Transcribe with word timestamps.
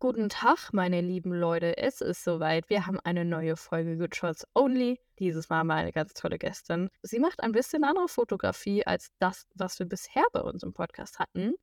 Guten 0.00 0.28
Tag, 0.28 0.72
meine 0.72 1.00
lieben 1.00 1.32
Leute. 1.32 1.76
Es 1.76 2.00
ist 2.00 2.22
soweit. 2.22 2.70
Wir 2.70 2.86
haben 2.86 3.00
eine 3.00 3.24
neue 3.24 3.56
Folge 3.56 3.96
Good 3.96 4.14
Shots 4.14 4.46
Only. 4.54 5.00
Dieses 5.18 5.48
Mal 5.48 5.64
mal 5.64 5.78
eine 5.78 5.90
ganz 5.90 6.14
tolle 6.14 6.38
Gästin. 6.38 6.88
Sie 7.02 7.18
macht 7.18 7.42
ein 7.42 7.50
bisschen 7.50 7.82
andere 7.82 8.06
Fotografie 8.06 8.86
als 8.86 9.08
das, 9.18 9.48
was 9.56 9.80
wir 9.80 9.86
bisher 9.86 10.22
bei 10.32 10.40
uns 10.40 10.62
im 10.62 10.72
Podcast 10.72 11.18
hatten. 11.18 11.54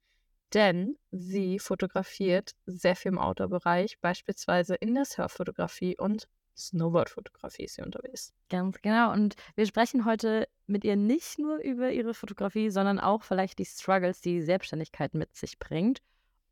Denn 0.54 0.98
sie 1.12 1.60
fotografiert 1.60 2.52
sehr 2.66 2.98
viel 2.98 3.14
im 3.14 3.20
Outdoor-Bereich, 3.20 4.02
beispielsweise 4.02 4.76
in 4.76 4.96
der 4.96 5.06
Surffotografie 5.06 5.96
und 5.98 6.28
Snowboard-Fotografie 6.58 7.64
ist 7.64 7.76
sie 7.76 7.84
unterwegs. 7.84 8.34
Ganz 8.50 8.82
genau. 8.82 9.14
Und 9.14 9.36
wir 9.56 9.66
sprechen 9.66 10.04
heute 10.04 10.50
mit 10.68 10.84
ihr 10.84 10.98
nicht 10.98 11.40
nur 11.40 11.60
über 11.60 11.90
ihre 11.90 12.14
Fotografie, 12.14 12.70
sondern 12.70 13.00
auch 13.00 13.24
vielleicht 13.24 13.60
die 13.60 13.66
Struggles, 13.66 14.20
die, 14.20 14.42
Selbstständigkeit 14.42 15.14
mit 15.14 15.34
sich 15.38 15.58
bringt 15.58 16.02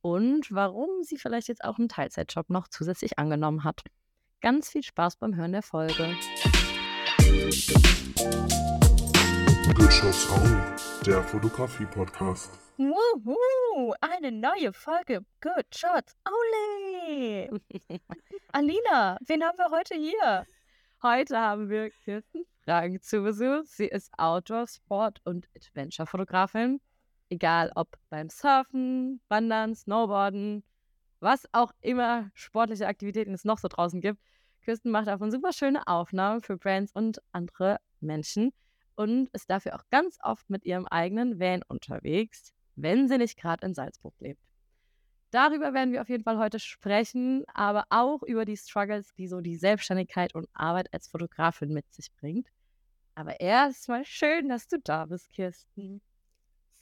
und 0.03 0.51
warum 0.51 1.01
sie 1.01 1.17
vielleicht 1.17 1.47
jetzt 1.47 1.63
auch 1.63 1.79
einen 1.79 1.87
Teilzeitjob 1.87 2.49
noch 2.49 2.67
zusätzlich 2.67 3.17
angenommen 3.17 3.63
hat. 3.63 3.83
Ganz 4.41 4.69
viel 4.69 4.83
Spaß 4.83 5.15
beim 5.15 5.35
Hören 5.35 5.53
der 5.53 5.63
Folge. 5.63 6.15
Good 9.73 9.93
Shots 9.93 10.29
Only, 10.29 10.61
der 11.05 11.23
Fotografie-Podcast. 11.23 12.59
Wuhu, 12.77 13.93
eine 14.01 14.31
neue 14.33 14.73
Folge 14.73 15.25
Good 15.39 15.73
Shots 15.73 16.17
Only. 16.27 17.49
Alina, 18.51 19.17
wen 19.25 19.43
haben 19.43 19.57
wir 19.57 19.71
heute 19.71 19.95
hier? 19.95 20.45
Heute 21.01 21.39
haben 21.39 21.69
wir 21.69 21.91
Kirsten 21.91 22.43
Frank 22.65 23.03
zu 23.05 23.21
Besuch. 23.21 23.63
Sie 23.65 23.87
ist 23.87 24.11
Outdoor, 24.17 24.67
Sport 24.67 25.21
und 25.23 25.47
Adventure-Fotografin 25.55 26.81
egal 27.29 27.71
ob 27.75 27.97
beim 28.09 28.29
Surfen, 28.29 29.21
Wandern, 29.29 29.75
Snowboarden, 29.75 30.63
was 31.19 31.47
auch 31.53 31.71
immer 31.81 32.29
sportliche 32.33 32.87
Aktivitäten 32.87 33.33
es 33.33 33.45
noch 33.45 33.59
so 33.59 33.67
draußen 33.67 34.01
gibt. 34.01 34.19
Kirsten 34.61 34.91
macht 34.91 35.07
davon 35.07 35.31
super 35.31 35.53
schöne 35.53 35.87
Aufnahmen 35.87 36.41
für 36.41 36.57
Brands 36.57 36.91
und 36.93 37.21
andere 37.31 37.79
Menschen 37.99 38.51
und 38.95 39.29
ist 39.29 39.49
dafür 39.49 39.75
auch 39.75 39.83
ganz 39.89 40.17
oft 40.21 40.49
mit 40.49 40.65
ihrem 40.65 40.85
eigenen 40.85 41.39
Van 41.39 41.63
unterwegs, 41.67 42.53
wenn 42.75 43.07
sie 43.07 43.17
nicht 43.17 43.37
gerade 43.37 43.65
in 43.65 43.73
Salzburg 43.73 44.13
lebt. 44.19 44.41
Darüber 45.31 45.73
werden 45.73 45.91
wir 45.91 46.01
auf 46.01 46.09
jeden 46.09 46.23
Fall 46.23 46.37
heute 46.37 46.59
sprechen, 46.59 47.43
aber 47.55 47.85
auch 47.89 48.21
über 48.21 48.45
die 48.45 48.55
Struggles, 48.55 49.15
die 49.15 49.27
so 49.27 49.41
die 49.41 49.55
Selbstständigkeit 49.55 50.35
und 50.35 50.47
Arbeit 50.53 50.93
als 50.93 51.07
Fotografin 51.07 51.73
mit 51.73 51.91
sich 51.91 52.13
bringt. 52.13 52.47
Aber 53.15 53.39
erstmal 53.39 54.05
schön, 54.05 54.49
dass 54.49 54.67
du 54.67 54.77
da 54.79 55.05
bist, 55.05 55.29
Kirsten. 55.29 56.01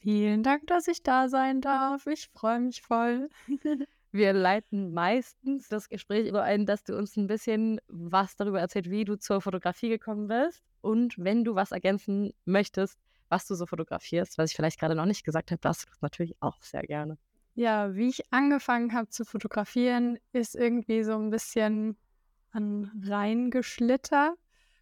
Vielen 0.02 0.42
Dank, 0.42 0.66
dass 0.66 0.88
ich 0.88 1.04
da 1.04 1.30
sein 1.30 1.62
darf. 1.62 2.08
Ich 2.08 2.28
freue 2.34 2.60
mich 2.60 2.82
voll. 2.82 3.30
Wir 4.12 4.34
leiten 4.34 4.94
meistens 4.94 5.70
das 5.70 5.88
Gespräch 5.90 6.28
über 6.28 6.42
ein, 6.44 6.66
dass 6.66 6.84
du 6.84 6.98
uns 6.98 7.16
ein 7.16 7.28
bisschen 7.28 7.80
was 7.88 8.36
darüber 8.36 8.60
erzählst, 8.60 8.90
wie 8.90 9.06
du 9.06 9.16
zur 9.18 9.42
Fotografie 9.42 9.90
gekommen 9.90 10.28
bist 10.28 10.64
und 10.82 11.16
wenn 11.18 11.44
du 11.44 11.54
was 11.54 11.72
ergänzen 11.72 12.34
möchtest, 12.46 12.98
was 13.30 13.46
du 13.46 13.54
so 13.54 13.68
fotografierst, 13.68 14.38
was 14.40 14.50
ich 14.50 14.56
vielleicht 14.56 14.80
gerade 14.80 14.96
noch 14.96 15.06
nicht 15.06 15.24
gesagt 15.24 15.52
habe, 15.52 15.62
darfst 15.62 15.84
du 15.84 15.90
das 15.90 16.02
natürlich 16.02 16.36
auch 16.42 16.62
sehr 16.62 16.82
gerne. 16.82 17.18
Ja, 17.54 17.96
wie 17.96 18.10
ich 18.10 18.34
angefangen 18.34 18.94
habe 18.94 19.08
zu 19.10 19.24
fotografieren, 19.24 20.18
ist 20.34 20.56
irgendwie 20.56 21.04
so 21.04 21.14
ein 21.14 21.30
bisschen 21.30 21.96
an 22.52 22.92
reingeschlittert 23.06 24.38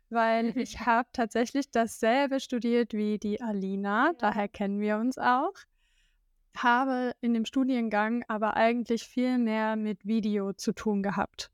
weil 0.10 0.58
ich 0.58 0.80
habe 0.86 1.10
tatsächlich 1.14 1.72
dasselbe 1.72 2.40
studiert 2.40 2.94
wie 2.94 3.18
die 3.18 3.42
Alina, 3.42 4.14
daher 4.18 4.48
kennen 4.48 4.80
wir 4.80 4.98
uns 4.98 5.18
auch. 5.18 5.54
Habe 6.56 7.14
in 7.22 7.34
dem 7.34 7.46
Studiengang 7.46 8.24
aber 8.28 8.56
eigentlich 8.58 9.04
viel 9.04 9.38
mehr 9.38 9.76
mit 9.76 10.06
Video 10.06 10.54
zu 10.54 10.74
tun 10.74 11.04
gehabt. 11.04 11.52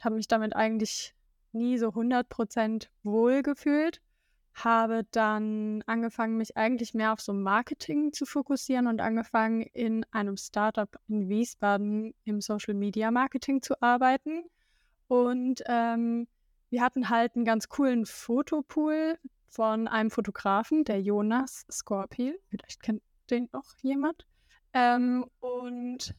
Habe 0.00 0.16
mich 0.16 0.28
damit 0.28 0.54
eigentlich 0.54 1.14
nie 1.52 1.78
so 1.78 1.88
100% 1.88 2.88
wohl 3.02 3.42
gefühlt. 3.42 4.00
Habe 4.52 5.04
dann 5.10 5.82
angefangen, 5.86 6.36
mich 6.36 6.56
eigentlich 6.56 6.94
mehr 6.94 7.12
auf 7.12 7.20
so 7.20 7.32
Marketing 7.32 8.12
zu 8.12 8.26
fokussieren 8.26 8.86
und 8.86 9.00
angefangen, 9.00 9.62
in 9.62 10.04
einem 10.12 10.36
Startup 10.36 10.94
in 11.08 11.28
Wiesbaden 11.28 12.14
im 12.24 12.40
Social 12.40 12.74
Media 12.74 13.10
Marketing 13.10 13.62
zu 13.62 13.80
arbeiten. 13.82 14.44
Und 15.08 15.62
ähm, 15.66 16.28
wir 16.74 16.82
hatten 16.82 17.08
halt 17.08 17.36
einen 17.36 17.44
ganz 17.44 17.68
coolen 17.68 18.04
Fotopool 18.04 19.16
von 19.46 19.86
einem 19.86 20.10
Fotografen, 20.10 20.82
der 20.82 21.00
Jonas 21.00 21.64
Scorpil. 21.70 22.36
Vielleicht 22.48 22.82
kennt 22.82 23.00
den 23.30 23.48
noch 23.52 23.76
jemand. 23.80 24.26
Ähm, 24.72 25.24
und 25.38 26.16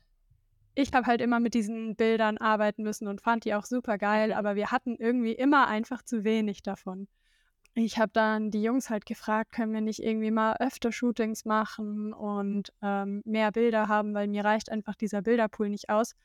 ich 0.74 0.94
habe 0.94 1.08
halt 1.08 1.20
immer 1.20 1.42
mit 1.42 1.56
diesen 1.56 1.98
Bildern 1.98 2.38
arbeiten 2.38 2.84
müssen 2.84 3.10
und 3.10 3.20
fand 3.20 3.44
die 3.44 3.54
auch 3.54 3.66
super 3.66 3.98
geil, 3.98 4.32
aber 4.32 4.56
wir 4.56 4.72
hatten 4.72 4.96
irgendwie 4.96 5.34
immer 5.34 5.68
einfach 5.68 6.04
zu 6.04 6.24
wenig 6.24 6.64
davon. 6.64 7.10
Ich 7.74 8.00
habe 8.00 8.14
dann 8.14 8.50
die 8.50 8.64
Jungs 8.64 8.90
halt 8.90 9.06
gefragt, 9.06 9.52
können 9.52 9.74
wir 9.74 9.82
nicht 9.82 10.00
irgendwie 10.00 10.32
mal 10.32 10.56
öfter 10.62 10.94
Shootings 10.94 11.44
machen 11.44 12.14
und 12.14 12.72
ähm, 12.82 13.22
mehr 13.26 13.52
Bilder 13.52 13.90
haben, 13.90 14.14
weil 14.14 14.30
mir 14.30 14.46
reicht 14.46 14.72
einfach 14.72 14.96
dieser 14.96 15.22
Bilderpool 15.22 15.68
nicht 15.68 15.90
aus. 15.90 16.16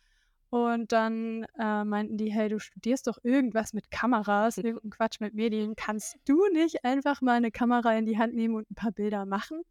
Und 0.50 0.91
dann 0.91 1.47
äh, 1.61 1.84
meinten 1.84 2.16
die, 2.16 2.33
hey, 2.33 2.49
du 2.49 2.59
studierst 2.59 3.06
doch 3.06 3.19
irgendwas 3.22 3.72
mit 3.72 3.91
Kameras, 3.93 4.59
irgendeinen 4.59 4.91
Quatsch 4.91 5.21
mit 5.21 5.33
Medien. 5.33 5.77
Kannst 5.77 6.16
du 6.25 6.44
nicht 6.53 6.84
einfach 6.84 7.22
mal 7.22 7.37
eine 7.37 7.53
Kamera 7.53 7.97
in 7.97 8.05
die 8.05 8.19
Hand 8.19 8.34
nehmen 8.34 8.56
und 8.56 8.69
ein 8.69 8.75
paar 8.75 8.91
Bilder 8.91 9.27
machen? 9.27 9.62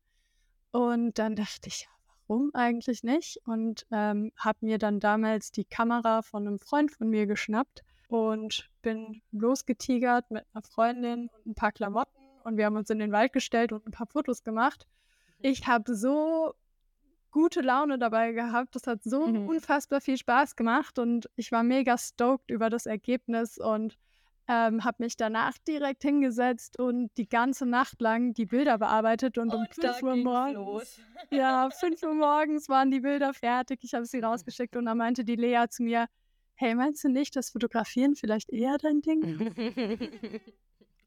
Und 0.71 1.19
dann 1.19 1.35
dachte 1.35 1.67
ich, 1.67 1.81
ja, 1.81 1.87
warum 2.27 2.51
eigentlich 2.53 3.03
nicht? 3.03 3.41
Und 3.45 3.85
ähm, 3.91 4.31
habe 4.37 4.59
mir 4.61 4.77
dann 4.77 5.01
damals 5.01 5.51
die 5.51 5.65
Kamera 5.65 6.21
von 6.21 6.47
einem 6.47 6.59
Freund 6.59 6.91
von 6.91 7.09
mir 7.09 7.27
geschnappt 7.27 7.83
und 8.07 8.69
bin 8.81 9.21
losgetigert 9.31 10.31
mit 10.31 10.45
einer 10.53 10.63
Freundin 10.63 11.29
und 11.29 11.47
ein 11.47 11.55
paar 11.55 11.73
Klamotten. 11.73 12.17
Und 12.45 12.55
wir 12.55 12.65
haben 12.65 12.77
uns 12.77 12.89
in 12.89 12.99
den 12.99 13.11
Wald 13.11 13.33
gestellt 13.33 13.73
und 13.73 13.85
ein 13.85 13.91
paar 13.91 14.07
Fotos 14.07 14.43
gemacht. 14.43 14.87
Ich 15.41 15.67
habe 15.67 15.93
so 15.93 16.53
gute 17.31 17.61
Laune 17.61 17.97
dabei 17.97 18.31
gehabt. 18.31 18.75
Das 18.75 18.87
hat 18.87 19.03
so 19.03 19.27
mhm. 19.27 19.47
unfassbar 19.47 20.01
viel 20.01 20.17
Spaß 20.17 20.55
gemacht 20.55 20.99
und 20.99 21.29
ich 21.35 21.51
war 21.51 21.63
mega 21.63 21.97
stoked 21.97 22.49
über 22.49 22.69
das 22.69 22.85
Ergebnis 22.85 23.57
und 23.57 23.97
ähm, 24.47 24.83
habe 24.83 25.03
mich 25.03 25.15
danach 25.15 25.57
direkt 25.59 26.01
hingesetzt 26.01 26.79
und 26.79 27.11
die 27.17 27.29
ganze 27.29 27.67
Nacht 27.67 28.01
lang 28.01 28.33
die 28.33 28.47
Bilder 28.47 28.79
bearbeitet 28.79 29.37
und, 29.37 29.53
und 29.53 29.59
um 29.59 29.67
5 29.67 30.01
Uhr 30.01 30.15
morgens. 30.15 30.99
Ja, 31.29 31.69
5 31.79 32.01
Uhr 32.01 32.15
morgens 32.15 32.67
waren 32.67 32.89
die 32.89 33.01
Bilder 33.01 33.33
fertig. 33.33 33.81
Ich 33.83 33.93
habe 33.93 34.05
sie 34.05 34.19
rausgeschickt 34.19 34.75
und 34.75 34.85
dann 34.85 34.97
meinte 34.97 35.23
die 35.23 35.35
Lea 35.35 35.65
zu 35.69 35.83
mir, 35.83 36.07
hey, 36.55 36.73
meinst 36.73 37.03
du 37.03 37.09
nicht, 37.09 37.35
dass 37.35 37.51
Fotografieren 37.51 38.15
vielleicht 38.15 38.49
eher 38.49 38.77
dein 38.79 39.01
Ding? 39.01 39.53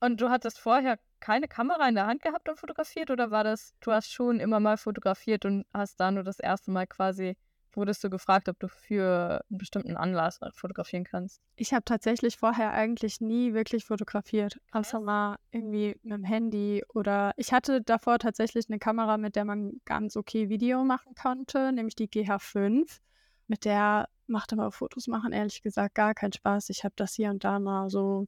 Und 0.02 0.20
du 0.20 0.30
hattest 0.30 0.58
vorher 0.58 0.98
keine 1.20 1.46
Kamera 1.46 1.88
in 1.88 1.94
der 1.94 2.08
Hand 2.08 2.22
gehabt 2.22 2.48
und 2.48 2.58
fotografiert 2.58 3.12
oder 3.12 3.30
war 3.30 3.44
das, 3.44 3.72
du 3.78 3.92
hast 3.92 4.12
schon 4.12 4.40
immer 4.40 4.58
mal 4.58 4.76
fotografiert 4.76 5.44
und 5.44 5.64
hast 5.72 6.00
da 6.00 6.10
nur 6.10 6.24
das 6.24 6.40
erste 6.40 6.72
Mal 6.72 6.88
quasi, 6.88 7.36
wurdest 7.70 8.02
du 8.02 8.10
gefragt, 8.10 8.48
ob 8.48 8.58
du 8.58 8.66
für 8.66 9.44
einen 9.48 9.58
bestimmten 9.58 9.96
Anlass 9.96 10.40
fotografieren 10.54 11.04
kannst? 11.04 11.40
Ich 11.54 11.72
habe 11.72 11.84
tatsächlich 11.84 12.36
vorher 12.36 12.72
eigentlich 12.72 13.20
nie 13.20 13.54
wirklich 13.54 13.84
fotografiert, 13.84 14.58
außer 14.72 14.98
mal 14.98 15.36
irgendwie 15.52 15.94
mit 16.02 16.14
dem 16.14 16.24
Handy 16.24 16.82
oder 16.92 17.30
ich 17.36 17.52
hatte 17.52 17.80
davor 17.80 18.18
tatsächlich 18.18 18.68
eine 18.68 18.80
Kamera, 18.80 19.18
mit 19.18 19.36
der 19.36 19.44
man 19.44 19.80
ganz 19.84 20.16
okay 20.16 20.48
Video 20.48 20.82
machen 20.82 21.14
konnte, 21.14 21.70
nämlich 21.70 21.94
die 21.94 22.08
GH5. 22.08 22.98
Mit 23.46 23.64
der 23.64 24.08
macht 24.26 24.52
aber 24.52 24.72
Fotos 24.72 25.06
machen 25.06 25.32
ehrlich 25.32 25.62
gesagt 25.62 25.94
gar 25.94 26.12
keinen 26.12 26.32
Spaß. 26.32 26.70
Ich 26.70 26.82
habe 26.82 26.94
das 26.96 27.14
hier 27.14 27.30
und 27.30 27.44
da 27.44 27.60
mal 27.60 27.88
so 27.88 28.26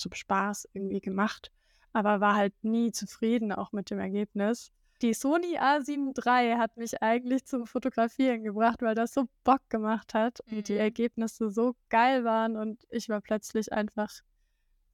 zum 0.00 0.12
Spaß 0.12 0.68
irgendwie 0.72 1.00
gemacht, 1.00 1.52
aber 1.92 2.20
war 2.20 2.36
halt 2.36 2.54
nie 2.62 2.92
zufrieden 2.92 3.52
auch 3.52 3.72
mit 3.72 3.90
dem 3.90 3.98
Ergebnis. 3.98 4.72
Die 5.02 5.14
Sony 5.14 5.58
A7 5.58 6.12
III 6.14 6.58
hat 6.58 6.76
mich 6.76 7.02
eigentlich 7.02 7.46
zum 7.46 7.66
Fotografieren 7.66 8.44
gebracht, 8.44 8.82
weil 8.82 8.94
das 8.94 9.14
so 9.14 9.28
Bock 9.44 9.62
gemacht 9.70 10.12
hat 10.12 10.40
und 10.50 10.68
die 10.68 10.74
mhm. 10.74 10.80
Ergebnisse 10.80 11.50
so 11.50 11.74
geil 11.88 12.24
waren 12.24 12.56
und 12.56 12.86
ich 12.90 13.08
war 13.08 13.20
plötzlich 13.22 13.72
einfach 13.72 14.10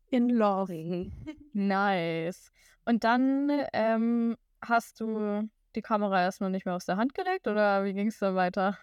in 0.09 0.29
love. 0.29 1.11
Nice. 1.53 2.53
Und 2.85 3.03
dann 3.03 3.51
ähm, 3.73 4.37
hast 4.63 5.01
du 5.01 5.49
die 5.75 5.83
Kamera 5.83 6.23
erstmal 6.23 6.51
nicht 6.51 6.67
mehr 6.67 6.77
aus 6.77 6.87
der 6.87 6.97
Hand 6.97 7.15
gelegt 7.15 7.49
oder 7.49 7.85
wie 7.85 7.93
ging 7.93 8.09
es 8.09 8.19
dann 8.19 8.37
weiter? 8.37 8.79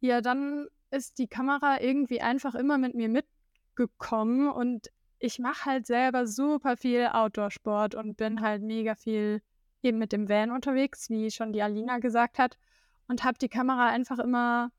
Ja, 0.00 0.20
dann 0.20 0.68
ist 0.90 1.18
die 1.18 1.26
Kamera 1.26 1.80
irgendwie 1.80 2.20
einfach 2.20 2.54
immer 2.54 2.78
mit 2.78 2.94
mir 2.94 3.08
mitgekommen 3.08 4.48
und 4.48 4.90
ich 5.24 5.38
mache 5.38 5.64
halt 5.64 5.86
selber 5.86 6.26
super 6.26 6.76
viel 6.76 7.06
Outdoor-Sport 7.06 7.94
und 7.94 8.18
bin 8.18 8.42
halt 8.42 8.62
mega 8.62 8.94
viel 8.94 9.40
eben 9.82 9.96
mit 9.96 10.12
dem 10.12 10.28
Van 10.28 10.50
unterwegs, 10.50 11.08
wie 11.08 11.30
schon 11.30 11.54
die 11.54 11.62
Alina 11.62 11.98
gesagt 11.98 12.38
hat, 12.38 12.58
und 13.08 13.24
habe 13.24 13.38
die 13.38 13.48
Kamera 13.48 13.88
einfach 13.88 14.18
immer 14.18 14.70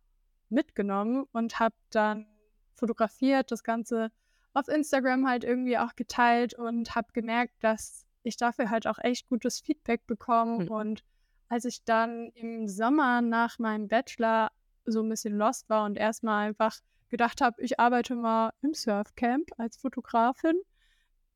mitgenommen 0.49 1.25
und 1.31 1.59
habe 1.59 1.73
dann 1.89 2.27
fotografiert, 2.75 3.51
das 3.51 3.63
Ganze 3.63 4.11
auf 4.53 4.67
Instagram 4.67 5.27
halt 5.27 5.43
irgendwie 5.43 5.79
auch 5.79 5.95
geteilt 5.95 6.53
und 6.53 6.93
habe 6.93 7.07
gemerkt, 7.13 7.55
dass 7.61 8.05
ich 8.21 8.37
dafür 8.37 8.69
halt 8.69 8.85
auch 8.85 8.99
echt 8.99 9.27
gutes 9.27 9.59
Feedback 9.59 10.05
bekomme. 10.05 10.65
Mhm. 10.65 10.71
Und 10.71 11.03
als 11.49 11.65
ich 11.65 11.83
dann 11.85 12.29
im 12.35 12.67
Sommer 12.67 13.21
nach 13.21 13.57
meinem 13.57 13.87
Bachelor 13.87 14.51
so 14.85 15.01
ein 15.01 15.09
bisschen 15.09 15.37
lost 15.37 15.69
war 15.69 15.85
und 15.85 15.97
erstmal 15.97 16.47
einfach 16.47 16.79
gedacht 17.09 17.41
habe, 17.41 17.61
ich 17.61 17.79
arbeite 17.79 18.15
mal 18.15 18.51
im 18.61 18.73
Surfcamp 18.73 19.49
als 19.57 19.77
Fotografin, 19.77 20.55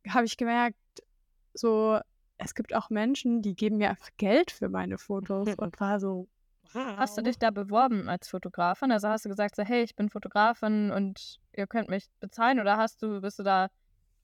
habe 0.08 0.26
ich 0.26 0.38
gemerkt, 0.38 0.78
so, 1.54 2.00
es 2.38 2.56
gibt 2.56 2.74
auch 2.74 2.90
Menschen, 2.90 3.42
die 3.42 3.56
geben 3.56 3.78
mir 3.78 3.90
einfach 3.90 4.10
Geld 4.18 4.52
für 4.52 4.70
meine 4.70 4.98
Fotos 4.98 5.54
und 5.56 5.80
war 5.80 6.00
so. 6.00 6.28
Hast 6.74 7.18
du 7.18 7.24
dich 7.24 7.40
da 7.40 7.50
beworben 7.50 8.08
als 8.10 8.30
Fotografin? 8.30 8.92
Also 8.92 9.08
hast 9.08 9.26
du 9.26 9.30
gesagt, 9.30 9.56
so, 9.56 9.64
hey, 9.64 9.82
ich 9.84 9.96
bin 9.96 10.10
Fotografin 10.10 10.92
und 10.92 11.40
ihr 11.54 11.66
könnt 11.66 11.90
mich 11.90 12.08
bezahlen 12.20 12.60
oder 12.60 12.78
hast 12.78 13.02
du, 13.02 13.22
bist 13.22 13.40
du 13.40 13.44
da 13.44 13.70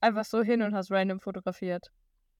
einfach 0.00 0.24
so 0.24 0.42
hin 0.42 0.62
und 0.62 0.74
hast 0.74 0.92
random 0.92 1.18
fotografiert? 1.18 1.90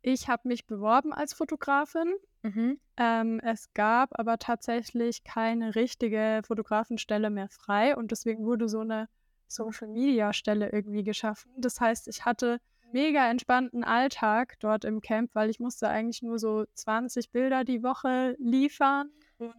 Ich 0.02 0.28
habe 0.28 0.48
mich 0.48 0.66
beworben 0.66 1.12
als 1.12 1.32
Fotografin. 1.34 2.14
Mhm. 2.42 2.78
Ähm, 2.96 3.40
es 3.40 3.72
gab 3.74 4.18
aber 4.18 4.38
tatsächlich 4.38 5.24
keine 5.24 5.74
richtige 5.74 6.42
Fotografenstelle 6.46 7.30
mehr 7.30 7.48
frei 7.48 7.96
und 7.96 8.10
deswegen 8.10 8.44
wurde 8.44 8.68
so 8.68 8.80
eine 8.80 9.08
Social 9.48 9.88
Media 9.88 10.32
Stelle 10.32 10.70
irgendwie 10.72 11.02
geschaffen. 11.02 11.52
Das 11.56 11.80
heißt, 11.80 12.08
ich 12.08 12.24
hatte 12.24 12.60
mega 12.92 13.28
entspannten 13.28 13.84
Alltag 13.84 14.56
dort 14.60 14.84
im 14.84 15.00
Camp, 15.00 15.34
weil 15.34 15.50
ich 15.50 15.60
musste 15.60 15.88
eigentlich 15.88 16.22
nur 16.22 16.38
so 16.38 16.64
20 16.74 17.30
Bilder 17.30 17.64
die 17.64 17.82
Woche 17.82 18.36
liefern. 18.38 19.10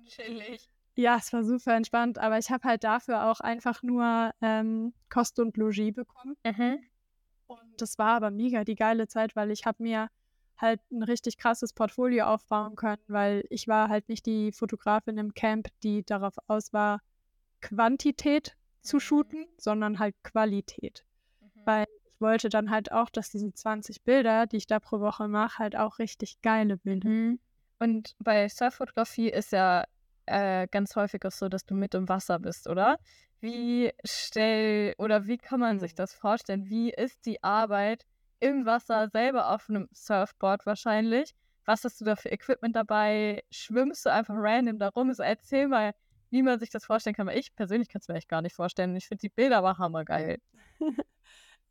Chillig. 0.06 0.69
Ja, 0.95 1.18
es 1.18 1.31
war 1.31 1.44
super 1.44 1.75
entspannt, 1.75 2.18
aber 2.18 2.40
ich 2.40 2.50
habe 2.50 2.68
halt 2.68 2.83
dafür 2.83 3.25
auch 3.25 3.40
einfach 3.40 3.83
nur 3.83 4.31
ähm, 4.42 4.94
Kost 5.10 5.40
und 5.40 5.56
Logis 5.56 5.94
bekommen. 5.94 6.36
Mhm. 6.44 6.80
Und 7.45 7.60
das 7.78 7.98
war 8.00 8.16
aber 8.16 8.31
mega 8.31 8.63
die 8.63 8.75
geile 8.75 9.07
Zeit, 9.07 9.36
weil 9.36 9.51
ich 9.51 9.66
habe 9.66 9.83
mir 9.83 10.10
halt 10.57 10.81
ein 10.92 11.04
richtig 11.04 11.38
krasses 11.38 11.74
Portfolio 11.74 12.25
aufbauen 12.25 12.75
können, 12.75 13.01
weil 13.07 13.44
ich 13.50 13.68
war 13.68 13.89
halt 13.89 14.09
nicht 14.09 14.25
die 14.25 14.51
Fotografin 14.51 15.18
im 15.18 15.33
Camp, 15.33 15.68
die 15.83 16.04
darauf 16.06 16.36
aus 16.48 16.74
war, 16.74 17.01
Quantität 17.62 18.56
zu 18.81 18.98
Mhm. 18.98 19.01
shooten, 19.01 19.45
sondern 19.57 20.00
halt 20.00 20.15
Qualität. 20.24 21.06
Mhm. 21.42 21.62
Weil 21.65 21.86
ich 22.06 22.21
wollte 22.21 22.50
dann 22.50 22.71
halt 22.71 22.92
auch, 22.92 23.09
dass 23.09 23.30
diese 23.30 23.54
20 23.54 24.04
Bilder, 24.04 24.48
die 24.48 24.57
ich 24.57 24.68
da 24.68 24.80
pro 24.80 25.00
Woche 25.00 25.27
mache, 25.27 25.59
halt 25.59 25.75
auch 25.75 26.00
richtig 26.00 26.42
geile 26.42 26.77
Bilder. 26.77 27.09
Mhm. 27.09 27.39
Und 27.80 28.15
bei 28.19 28.50
Surffotografie 28.50 29.30
ist 29.30 29.51
ja 29.51 29.86
äh, 30.25 30.68
ganz 30.69 30.95
häufig 30.95 31.24
auch 31.25 31.31
so, 31.31 31.50
dass 31.50 31.65
du 31.65 31.75
mit 31.75 31.94
im 31.94 32.09
Wasser 32.09 32.39
bist, 32.39 32.68
oder? 32.68 33.00
Wie 33.39 33.92
stell 34.04 34.95
oder 34.98 35.27
wie 35.27 35.38
kann 35.38 35.59
man 35.59 35.80
sich 35.80 35.94
das 35.95 36.13
vorstellen? 36.13 36.69
Wie 36.69 36.92
ist 36.92 37.25
die 37.25 37.44
Arbeit 37.44 38.06
im 38.39 38.66
Wasser 38.66 39.10
selber 39.10 39.54
auf 39.54 39.69
einem 39.69 39.88
Surfboard 39.94 40.66
wahrscheinlich? 40.66 41.36
Was 41.66 41.84
hast 41.84 42.00
du 42.00 42.06
da 42.06 42.16
für 42.16 42.30
Equipment 42.30 42.75
dabei? 42.75 43.44
Schwimmst 43.51 44.06
du 44.06 44.12
einfach 44.12 44.36
random 44.38 44.80
da 44.80 44.89
rum? 44.89 45.13
So, 45.13 45.24
erzähl 45.24 45.68
mal, 45.68 45.94
wie 46.30 46.44
man 46.44 46.60
sich 46.60 46.69
das 46.69 46.86
vorstellen 46.86 47.16
kann. 47.16 47.28
Weil 47.28 47.39
ich 47.39 47.56
persönlich 47.56 47.89
kann 47.89 48.00
es 48.01 48.07
mir 48.07 48.16
echt 48.16 48.30
gar 48.30 48.42
nicht 48.42 48.56
vorstellen. 48.56 48.95
Ich 48.95 49.07
finde 49.07 49.22
die 49.22 49.30
Bilder 49.30 49.57
aber 49.57 49.78
hammergeil. 49.78 50.39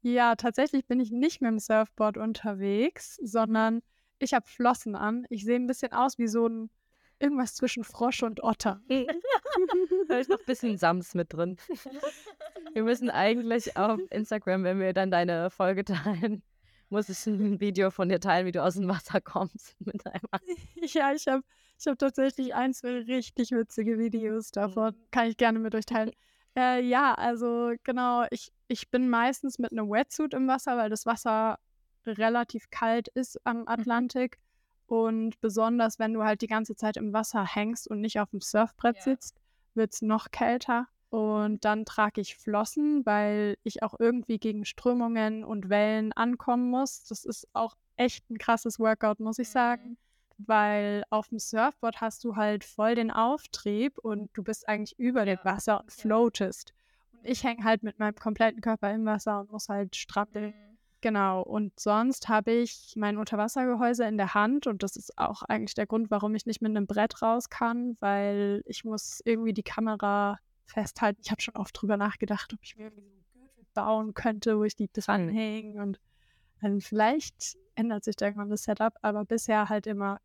Ja, 0.03 0.37
tatsächlich 0.37 0.87
bin 0.87 1.01
ich 1.01 1.11
nicht 1.11 1.41
mit 1.41 1.51
dem 1.51 1.59
Surfboard 1.59 2.17
unterwegs, 2.17 3.19
sondern 3.25 3.83
ich 4.21 4.35
habe 4.35 4.47
Flossen 4.47 4.95
an. 4.95 5.27
Ich 5.31 5.45
sehe 5.45 5.57
ein 5.57 5.67
bisschen 5.67 5.93
aus 5.93 6.17
wie 6.17 6.29
so 6.29 6.47
ein 6.47 6.71
irgendwas 7.19 7.55
zwischen 7.55 7.83
Frosch 7.83 8.23
und 8.23 8.43
Otter. 8.45 8.81
Da 10.09 10.19
ist 10.19 10.31
noch 10.31 10.39
ein 10.39 10.47
bisschen 10.47 10.77
Sams 10.77 11.15
mit 11.15 11.33
drin. 11.33 11.57
Wir 12.75 12.85
müssen 12.85 13.11
eigentlich 13.11 13.77
auf 13.77 13.99
Instagram, 14.11 14.63
wenn 14.63 14.79
wir 14.79 14.93
dann 14.93 15.11
deine 15.11 15.51
Folge 15.51 15.85
teilen, 15.85 16.43
muss 16.91 17.09
ich 17.09 17.27
ein 17.27 17.61
Video 17.61 17.91
von 17.91 18.09
dir 18.09 18.21
teilen, 18.21 18.47
wie 18.47 18.53
du 18.53 18.63
aus 18.63 18.75
dem 18.75 18.89
Wasser 18.89 19.21
kommst 19.21 19.75
mit 19.81 20.07
einem 20.07 20.23
Ja, 20.77 21.13
ich 21.13 21.27
habe 21.27 21.43
ich 21.79 21.87
hab 21.87 21.99
tatsächlich 21.99 22.55
ein, 22.55 22.73
zwei 22.73 23.01
richtig 23.01 23.51
witzige 23.51 23.99
Videos 23.99 24.51
davon. 24.51 24.95
Kann 25.11 25.29
ich 25.29 25.37
gerne 25.37 25.59
mit 25.59 25.75
euch 25.75 25.87
teilen. 25.87 26.13
Äh, 26.57 26.81
ja, 26.83 27.13
also 27.15 27.75
genau, 27.85 28.25
ich, 28.31 28.51
ich 28.69 28.91
bin 28.91 29.11
meistens 29.11 29.59
mit 29.59 29.73
einem 29.73 29.91
Wetsuit 29.91 30.33
im 30.33 30.49
Wasser, 30.49 30.79
weil 30.79 30.89
das 30.89 31.05
Wasser 31.05 31.59
relativ 32.07 32.71
kalt 32.71 33.09
ist 33.09 33.39
am 33.45 33.69
Atlantik. 33.69 34.39
Und 34.87 35.39
besonders, 35.41 35.99
wenn 35.99 36.15
du 36.15 36.23
halt 36.23 36.41
die 36.41 36.47
ganze 36.47 36.77
Zeit 36.77 36.97
im 36.97 37.13
Wasser 37.13 37.45
hängst 37.45 37.89
und 37.89 38.01
nicht 38.01 38.21
auf 38.21 38.31
dem 38.31 38.41
Surfbrett 38.41 38.97
Ja. 38.97 39.03
sitzt, 39.03 39.41
wird 39.75 39.93
es 39.93 40.01
noch 40.01 40.31
kälter. 40.31 40.87
Und 41.11 41.65
dann 41.65 41.85
trage 41.85 42.21
ich 42.21 42.37
Flossen, 42.37 43.07
weil 43.07 43.57
ich 43.63 43.83
auch 43.83 43.95
irgendwie 43.99 44.39
gegen 44.39 44.65
Strömungen 44.65 45.45
und 45.45 45.69
Wellen 45.69 46.13
ankommen 46.13 46.71
muss. 46.71 47.05
Das 47.05 47.25
ist 47.25 47.49
auch 47.53 47.77
echt 47.97 48.29
ein 48.31 48.39
krasses 48.39 48.79
Workout, 48.79 49.21
muss 49.21 49.39
ich 49.39 49.49
sagen 49.49 49.97
weil 50.39 51.05
auf 51.11 51.29
dem 51.29 51.39
Surfboard 51.39 52.01
hast 52.01 52.25
du 52.25 52.37
halt 52.37 52.65
voll 52.65 52.95
den 52.95 53.11
Auftrieb 53.11 53.99
und 53.99 54.31
du 54.35 54.43
bist 54.43 54.69
eigentlich 54.69 54.99
über 54.99 55.25
dem 55.25 55.39
Wasser 55.43 55.81
und 55.81 55.93
floatest. 55.93 56.75
Und 57.13 57.27
ich 57.27 57.45
hänge 57.45 57.65
halt 57.65 57.83
mit 57.83 57.99
meinem 57.99 58.15
kompletten 58.15 58.61
Körper 58.61 58.93
im 58.93 59.05
Wasser 59.07 59.41
und 59.41 59.53
muss 59.53 59.69
halt 59.69 59.97
strampeln. 59.97 60.55
Genau. 61.01 61.43
Und 61.43 61.79
sonst 61.79 62.29
habe 62.29 62.53
ich 62.53 62.95
mein 62.97 63.17
Unterwassergehäuse 63.17 64.05
in 64.05 64.17
der 64.17 64.35
Hand 64.35 64.67
und 64.67 64.83
das 64.83 64.97
ist 64.97 65.17
auch 65.19 65.43
eigentlich 65.43 65.75
der 65.75 65.87
Grund, 65.87 66.11
warum 66.11 66.35
ich 66.35 66.47
nicht 66.47 66.63
mit 66.63 66.71
einem 66.71 66.87
Brett 66.87 67.23
raus 67.23 67.49
kann, 67.49 67.97
weil 68.01 68.63
ich 68.67 68.85
muss 68.85 69.21
irgendwie 69.25 69.53
die 69.53 69.63
Kamera 69.63 70.39
festhalten. 70.67 71.21
Ich 71.23 71.31
habe 71.31 71.41
schon 71.41 71.57
oft 71.57 71.81
drüber 71.81 71.97
nachgedacht, 71.97 72.53
ob 72.53 72.61
ich 72.63 72.77
mir 72.77 72.85
irgendwie 72.85 73.03
so 73.03 73.15
einen 73.17 73.27
Gürtel 73.33 73.65
bauen 73.75 74.15
könnte, 74.15 74.59
wo 74.59 74.65
ich 74.65 74.77
die 74.77 74.91
dranhänge 74.93 75.83
und 75.83 76.01
ähm, 76.63 76.81
vielleicht 76.81 77.57
ändert 77.75 78.05
sich 78.05 78.17
da 78.17 78.27
irgendwann 78.27 78.51
das 78.51 78.65
Setup, 78.65 78.95
aber 79.03 79.25
bisher 79.25 79.69
halt 79.69 79.87
immer 79.87 80.19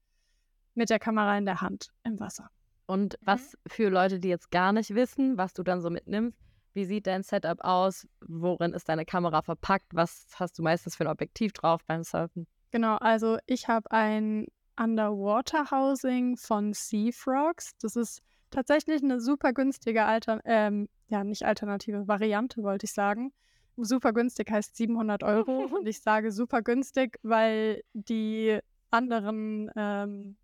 mit 0.73 0.89
der 0.89 0.99
Kamera 0.99 1.37
in 1.37 1.45
der 1.45 1.61
Hand 1.61 1.91
im 2.03 2.19
Wasser. 2.19 2.49
Und 2.85 3.17
was 3.21 3.57
für 3.67 3.89
Leute, 3.89 4.19
die 4.19 4.29
jetzt 4.29 4.51
gar 4.51 4.73
nicht 4.73 4.95
wissen, 4.95 5.37
was 5.37 5.53
du 5.53 5.63
dann 5.63 5.81
so 5.81 5.89
mitnimmst, 5.89 6.37
wie 6.73 6.85
sieht 6.85 7.07
dein 7.07 7.23
Setup 7.23 7.59
aus? 7.61 8.07
Worin 8.21 8.73
ist 8.73 8.87
deine 8.87 9.05
Kamera 9.05 9.41
verpackt? 9.41 9.93
Was 9.93 10.27
hast 10.35 10.57
du 10.57 10.63
meistens 10.63 10.95
für 10.95 11.03
ein 11.03 11.11
Objektiv 11.11 11.51
drauf 11.51 11.81
beim 11.85 12.03
Surfen? 12.03 12.47
Genau, 12.71 12.95
also 12.97 13.37
ich 13.45 13.67
habe 13.67 13.91
ein 13.91 14.47
Underwater 14.79 15.69
Housing 15.71 16.37
von 16.37 16.73
Sea 16.73 17.11
Frogs. 17.11 17.71
Das 17.81 17.97
ist 17.97 18.21
tatsächlich 18.51 19.01
eine 19.03 19.19
super 19.19 19.53
günstige 19.53 20.03
Alter 20.05 20.39
ähm, 20.45 20.87
ja, 21.07 21.23
nicht 21.23 21.43
alternative 21.45 22.07
Variante, 22.07 22.63
wollte 22.63 22.85
ich 22.85 22.93
sagen. 22.93 23.33
Super 23.77 24.13
günstig 24.13 24.51
heißt 24.51 24.75
700 24.75 25.23
Euro 25.23 25.65
und 25.79 25.87
ich 25.87 26.01
sage 26.01 26.31
super 26.31 26.61
günstig, 26.61 27.17
weil 27.23 27.81
die 27.93 28.59
anderen 28.91 29.71
ähm, 29.75 30.37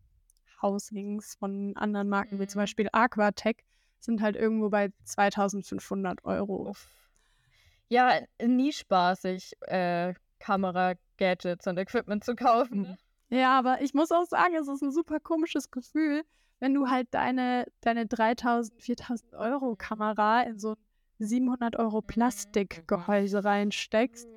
Housings 0.62 1.36
von 1.36 1.75
anderen 1.77 2.09
Marken, 2.09 2.39
wie 2.39 2.48
zum 2.48 2.59
Mhm. 2.59 2.63
Beispiel 2.63 2.89
Aquatech, 2.92 3.57
sind 4.00 4.21
halt 4.21 4.36
irgendwo 4.36 4.69
bei 4.69 4.92
2500 5.04 6.24
Euro. 6.25 6.74
Ja, 7.89 8.19
nie 8.44 8.73
spaßig, 8.73 9.54
äh, 9.61 10.14
Kamera-Gadgets 10.40 11.68
und 11.68 11.78
Equipment 11.78 12.23
zu 12.23 12.35
kaufen. 12.35 12.81
Ne? 12.81 12.97
Ja, 13.30 13.57
aber 13.57 13.81
ich 13.81 13.94
muss 13.94 14.11
auch 14.11 14.26
sagen, 14.26 14.56
es 14.56 14.68
ist 14.68 14.81
ein 14.81 14.92
super 14.92 15.19
komisches 15.19 15.71
Gefühl, 15.71 16.23
wenn 16.59 16.73
du 16.73 16.87
halt 16.90 17.07
deine, 17.11 17.66
deine 17.81 18.07
3000, 18.07 18.81
4000 18.81 19.35
Euro 19.35 19.76
Kamera 19.76 20.42
in 20.42 20.59
so 20.59 20.71
ein 20.71 20.78
700 21.19 21.78
Euro 21.78 22.02
Plastikgehäuse 22.02 23.44
reinsteckst. 23.44 24.28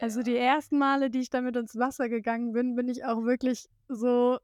Also 0.00 0.22
die 0.22 0.36
ersten 0.36 0.78
Male, 0.78 1.10
die 1.10 1.20
ich 1.20 1.30
damit 1.30 1.56
ins 1.56 1.76
Wasser 1.76 2.08
gegangen 2.08 2.52
bin, 2.52 2.74
bin 2.74 2.88
ich 2.88 3.04
auch 3.04 3.24
wirklich 3.24 3.68
so 3.88 4.38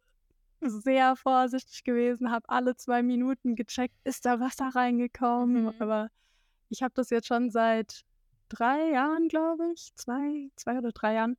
sehr 0.60 1.16
vorsichtig 1.16 1.84
gewesen, 1.84 2.30
habe 2.30 2.48
alle 2.48 2.76
zwei 2.76 3.02
Minuten 3.02 3.56
gecheckt, 3.56 3.94
ist 4.04 4.26
da 4.26 4.40
Wasser 4.40 4.68
reingekommen. 4.74 5.62
Mhm. 5.62 5.72
Aber 5.78 6.10
ich 6.68 6.82
habe 6.82 6.92
das 6.94 7.08
jetzt 7.10 7.28
schon 7.28 7.50
seit 7.50 8.02
drei 8.48 8.90
Jahren, 8.90 9.28
glaube 9.28 9.72
ich, 9.74 9.94
zwei, 9.94 10.50
zwei 10.56 10.78
oder 10.78 10.92
drei 10.92 11.14
Jahren. 11.14 11.36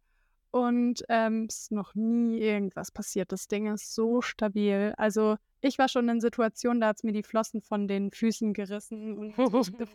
Und 0.50 1.03
ähm, 1.07 1.45
es 1.48 1.62
ist 1.62 1.71
noch 1.71 1.95
nie 1.95 2.39
irgendwas 2.39 2.91
passiert. 2.91 3.31
Das 3.31 3.48
Ding 3.48 3.67
ist 3.67 3.93
so 3.93 4.21
stabil. 4.21 4.93
Also 4.98 5.38
ich 5.62 5.77
war 5.77 5.88
schon 5.88 6.10
in 6.10 6.20
Situationen, 6.20 6.82
da 6.82 6.88
hat 6.88 6.98
es 6.98 7.03
mir 7.03 7.13
die 7.13 7.24
Flossen 7.24 7.62
von 7.62 7.88
den 7.88 8.12
Füßen 8.12 8.53
gerissen 8.53 9.18
und 9.18 9.38
ich 9.68 9.77
bin 9.77 9.88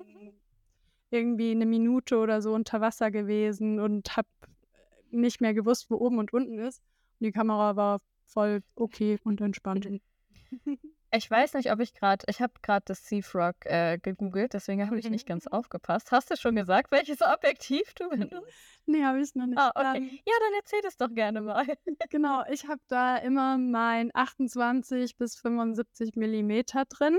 irgendwie 1.11 1.50
eine 1.50 1.66
Minute 1.66 2.18
oder 2.18 2.40
so 2.42 2.52
unter 2.54 2.80
Wasser 2.80 3.11
gewesen 3.11 3.80
und 3.80 4.16
habe 4.16 4.28
nicht 5.11 5.40
mehr 5.40 5.54
gewusst, 5.54 5.90
wo 5.90 5.96
oben 5.96 6.18
und 6.18 6.32
unten 6.32 6.58
ist. 6.58 6.82
Und 7.20 7.26
die 7.26 7.32
Kamera 7.32 7.76
war 7.76 8.00
voll 8.26 8.62
okay 8.75 9.18
und 9.25 9.40
entspannt. 9.40 9.88
Ich 11.16 11.30
weiß 11.30 11.54
nicht, 11.54 11.73
ob 11.73 11.80
ich 11.80 11.94
gerade, 11.94 12.25
ich 12.28 12.42
habe 12.42 12.52
gerade 12.62 12.82
das 12.85 13.06
Seafrog 13.06 13.54
äh, 13.64 13.99
gegoogelt, 13.99 14.52
deswegen 14.52 14.85
habe 14.87 14.99
ich 14.99 15.08
nicht 15.08 15.26
ganz 15.26 15.46
aufgepasst. 15.46 16.12
Hast 16.12 16.30
du 16.30 16.37
schon 16.37 16.54
gesagt, 16.56 16.90
welches 16.90 17.23
Objektiv 17.23 17.94
du 17.94 18.11
benutzt? 18.11 18.52
Nee, 18.85 19.02
habe 19.02 19.20
ich 19.20 19.35
noch 19.35 19.46
nicht. 19.46 19.58
Ah, 19.58 19.73
okay. 19.75 19.96
Ähm, 19.96 20.11
Ja, 20.25 20.35
dann 20.40 20.52
erzähl 20.58 20.80
das 20.82 20.96
doch 20.96 21.12
gerne 21.12 21.40
mal. 21.40 21.66
Genau, 22.11 22.44
ich 22.50 22.68
habe 22.68 22.80
da 22.88 23.16
immer 23.16 23.58
mein 23.58 24.11
28 24.14 25.16
bis 25.16 25.37
75 25.37 26.16
Millimeter 26.16 26.85
drin. 26.85 27.18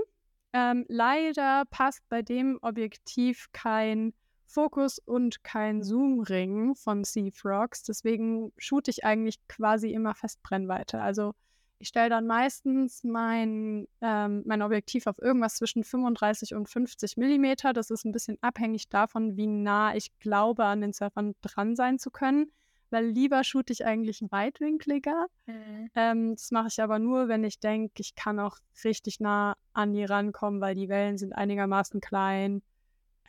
Ähm, 0.53 0.85
leider 0.87 1.65
passt 1.69 2.07
bei 2.07 2.21
dem 2.21 2.59
Objektiv 2.61 3.47
kein 3.51 4.13
Fokus 4.45 4.97
und 4.99 5.43
kein 5.43 5.83
Zoomring 5.83 6.75
von 6.75 7.03
Seafrogs. 7.03 7.83
Deswegen 7.83 8.53
shoote 8.57 8.91
ich 8.91 9.03
eigentlich 9.03 9.45
quasi 9.47 9.91
immer 9.91 10.15
Festbrennweite. 10.15 11.01
Also 11.01 11.33
Ich 11.79 11.89
stelle 11.89 12.09
dann 12.09 12.25
meistens 12.25 13.03
mein, 13.03 13.87
ähm, 14.01 14.43
mein 14.45 14.61
Objektiv 14.63 15.05
auf 15.05 15.19
irgendwas 15.19 15.55
zwischen 15.55 15.83
35 15.83 16.55
und 16.55 16.67
50 16.67 17.17
Millimeter. 17.17 17.71
Das 17.71 17.91
ist 17.91 18.03
ein 18.03 18.11
bisschen 18.11 18.37
abhängig 18.41 18.89
davon, 18.89 19.37
wie 19.37 19.47
nah 19.47 19.95
ich 19.95 20.17
glaube, 20.19 20.65
an 20.65 20.81
den 20.81 20.93
Surfern 20.93 21.35
dran 21.41 21.75
sein 21.75 21.99
zu 21.99 22.09
können. 22.09 22.51
Weil 22.89 23.07
lieber 23.07 23.43
shoote 23.43 23.73
ich 23.73 23.85
eigentlich 23.85 24.23
weitwinkliger. 24.29 25.27
Mhm. 25.45 25.89
Ähm, 25.93 26.35
das 26.35 26.51
mache 26.51 26.69
ich 26.69 26.81
aber 26.81 26.99
nur, 26.99 27.27
wenn 27.27 27.43
ich 27.43 27.59
denke, 27.59 27.93
ich 27.97 28.15
kann 28.15 28.39
auch 28.39 28.57
richtig 28.83 29.19
nah 29.19 29.55
an 29.73 29.93
die 29.93 30.05
rankommen, 30.05 30.61
weil 30.61 30.73
die 30.73 30.89
Wellen 30.89 31.17
sind 31.17 31.33
einigermaßen 31.33 31.99
klein. 32.01 32.63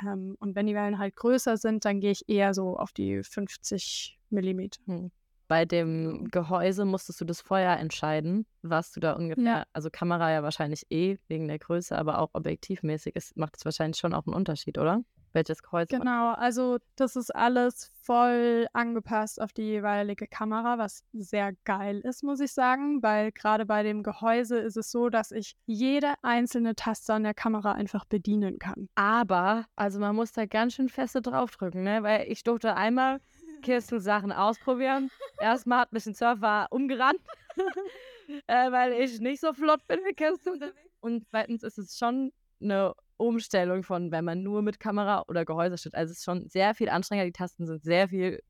Ähm, 0.00 0.36
und 0.38 0.54
wenn 0.54 0.66
die 0.66 0.74
Wellen 0.74 0.98
halt 0.98 1.16
größer 1.16 1.56
sind, 1.56 1.84
dann 1.84 2.00
gehe 2.00 2.12
ich 2.12 2.28
eher 2.28 2.54
so 2.54 2.76
auf 2.78 2.92
die 2.92 3.22
50 3.22 4.18
Millimeter. 4.30 5.10
Bei 5.48 5.64
dem 5.64 6.28
Gehäuse 6.30 6.84
musstest 6.84 7.20
du 7.22 7.24
das 7.24 7.40
vorher 7.40 7.78
entscheiden, 7.78 8.46
was 8.62 8.92
du 8.92 9.00
da 9.00 9.14
ungefähr, 9.14 9.44
Ja. 9.44 9.64
also 9.72 9.88
Kamera 9.90 10.30
ja 10.30 10.42
wahrscheinlich 10.42 10.84
eh 10.90 11.16
wegen 11.26 11.48
der 11.48 11.58
Größe, 11.58 11.96
aber 11.96 12.18
auch 12.18 12.28
objektivmäßig 12.34 13.16
ist, 13.16 13.36
macht 13.36 13.56
es 13.56 13.64
wahrscheinlich 13.64 13.98
schon 13.98 14.12
auch 14.12 14.26
einen 14.26 14.34
Unterschied, 14.34 14.76
oder? 14.78 15.00
Welches 15.34 15.62
Gehäuse? 15.62 15.98
Genau, 15.98 16.32
also 16.32 16.78
das 16.96 17.14
ist 17.14 17.34
alles 17.34 17.90
voll 18.02 18.66
angepasst 18.72 19.40
auf 19.40 19.52
die 19.52 19.62
jeweilige 19.62 20.26
Kamera, 20.26 20.78
was 20.78 21.04
sehr 21.12 21.52
geil 21.64 22.00
ist, 22.00 22.22
muss 22.24 22.40
ich 22.40 22.52
sagen, 22.52 23.02
weil 23.02 23.30
gerade 23.32 23.66
bei 23.66 23.82
dem 23.82 24.02
Gehäuse 24.02 24.58
ist 24.58 24.76
es 24.78 24.90
so, 24.90 25.10
dass 25.10 25.30
ich 25.30 25.54
jede 25.66 26.14
einzelne 26.22 26.74
Taste 26.74 27.12
an 27.12 27.24
der 27.24 27.34
Kamera 27.34 27.72
einfach 27.72 28.06
bedienen 28.06 28.58
kann. 28.58 28.88
Aber, 28.94 29.66
also 29.76 29.98
man 30.00 30.16
muss 30.16 30.32
da 30.32 30.46
ganz 30.46 30.74
schön 30.74 30.88
feste 30.88 31.20
draufdrücken, 31.20 31.82
ne? 31.82 32.02
Weil 32.02 32.26
ich 32.30 32.42
durfte 32.42 32.74
einmal 32.74 33.20
Kirsten 33.62 34.00
Sachen 34.00 34.32
ausprobieren. 34.32 35.10
Erstmal 35.40 35.80
hat 35.80 35.92
mich 35.92 36.06
ein 36.06 36.14
Surfer 36.14 36.66
umgerannt, 36.70 37.20
äh, 38.46 38.72
weil 38.72 38.92
ich 38.92 39.20
nicht 39.20 39.40
so 39.40 39.52
flott 39.52 39.86
bin 39.86 40.00
wie 40.04 40.14
Kirsten. 40.14 40.72
Und 41.00 41.26
zweitens 41.28 41.62
ist 41.62 41.78
es 41.78 41.96
schon 41.96 42.32
eine 42.60 42.94
Umstellung 43.16 43.82
von, 43.82 44.10
wenn 44.10 44.24
man 44.24 44.42
nur 44.42 44.62
mit 44.62 44.80
Kamera 44.80 45.24
oder 45.28 45.44
Gehäuse 45.44 45.78
steht. 45.78 45.94
Also 45.94 46.12
es 46.12 46.18
ist 46.18 46.24
schon 46.24 46.48
sehr 46.48 46.74
viel 46.74 46.88
anstrengender. 46.88 47.26
Die 47.26 47.32
Tasten 47.32 47.66
sind 47.66 47.82
sehr 47.82 48.08
viel 48.08 48.40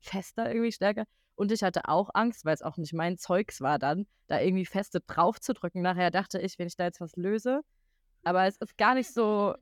fester, 0.00 0.48
irgendwie 0.48 0.72
stärker. 0.72 1.04
Und 1.36 1.50
ich 1.50 1.62
hatte 1.62 1.88
auch 1.88 2.10
Angst, 2.14 2.44
weil 2.44 2.54
es 2.54 2.62
auch 2.62 2.76
nicht 2.76 2.92
mein 2.92 3.18
Zeugs 3.18 3.60
war 3.60 3.78
dann, 3.78 4.06
da 4.28 4.40
irgendwie 4.40 4.66
feste 4.66 5.00
drauf 5.00 5.40
zu 5.40 5.52
drücken. 5.52 5.82
Nachher 5.82 6.10
dachte 6.10 6.38
ich, 6.40 6.58
wenn 6.58 6.68
ich 6.68 6.76
da 6.76 6.84
jetzt 6.84 7.00
was 7.00 7.16
löse. 7.16 7.62
Aber 8.22 8.46
es 8.46 8.56
ist 8.56 8.78
gar 8.78 8.94
nicht 8.94 9.12
so, 9.12 9.54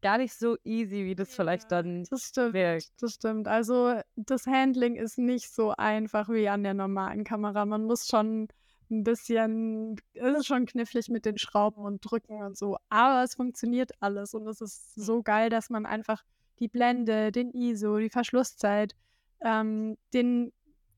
gar 0.00 0.18
nicht 0.18 0.34
so 0.34 0.56
easy, 0.64 1.04
wie 1.04 1.14
das 1.14 1.34
vielleicht 1.34 1.70
dann 1.72 2.04
Das 2.10 2.22
stimmt. 2.22 2.54
wirkt. 2.54 2.90
Das 3.00 3.14
stimmt. 3.14 3.48
Also 3.48 4.00
das 4.16 4.46
Handling 4.46 4.96
ist 4.96 5.18
nicht 5.18 5.52
so 5.52 5.72
einfach 5.76 6.28
wie 6.28 6.48
an 6.48 6.62
der 6.62 6.74
normalen 6.74 7.24
Kamera. 7.24 7.64
Man 7.66 7.84
muss 7.84 8.06
schon 8.06 8.48
ein 8.90 9.04
bisschen, 9.04 9.96
es 10.14 10.38
ist 10.38 10.46
schon 10.46 10.66
knifflig 10.66 11.08
mit 11.08 11.24
den 11.26 11.38
Schrauben 11.38 11.84
und 11.84 12.00
Drücken 12.00 12.42
und 12.42 12.56
so. 12.56 12.76
Aber 12.88 13.22
es 13.22 13.34
funktioniert 13.34 13.92
alles 14.00 14.34
und 14.34 14.46
es 14.46 14.60
ist 14.60 14.94
so 14.94 15.22
geil, 15.22 15.50
dass 15.50 15.70
man 15.70 15.84
einfach 15.86 16.22
die 16.58 16.68
Blende, 16.68 17.30
den 17.32 17.50
ISO, 17.52 17.98
die 17.98 18.10
Verschlusszeit, 18.10 18.94
ähm, 19.40 19.96
den, 20.14 20.52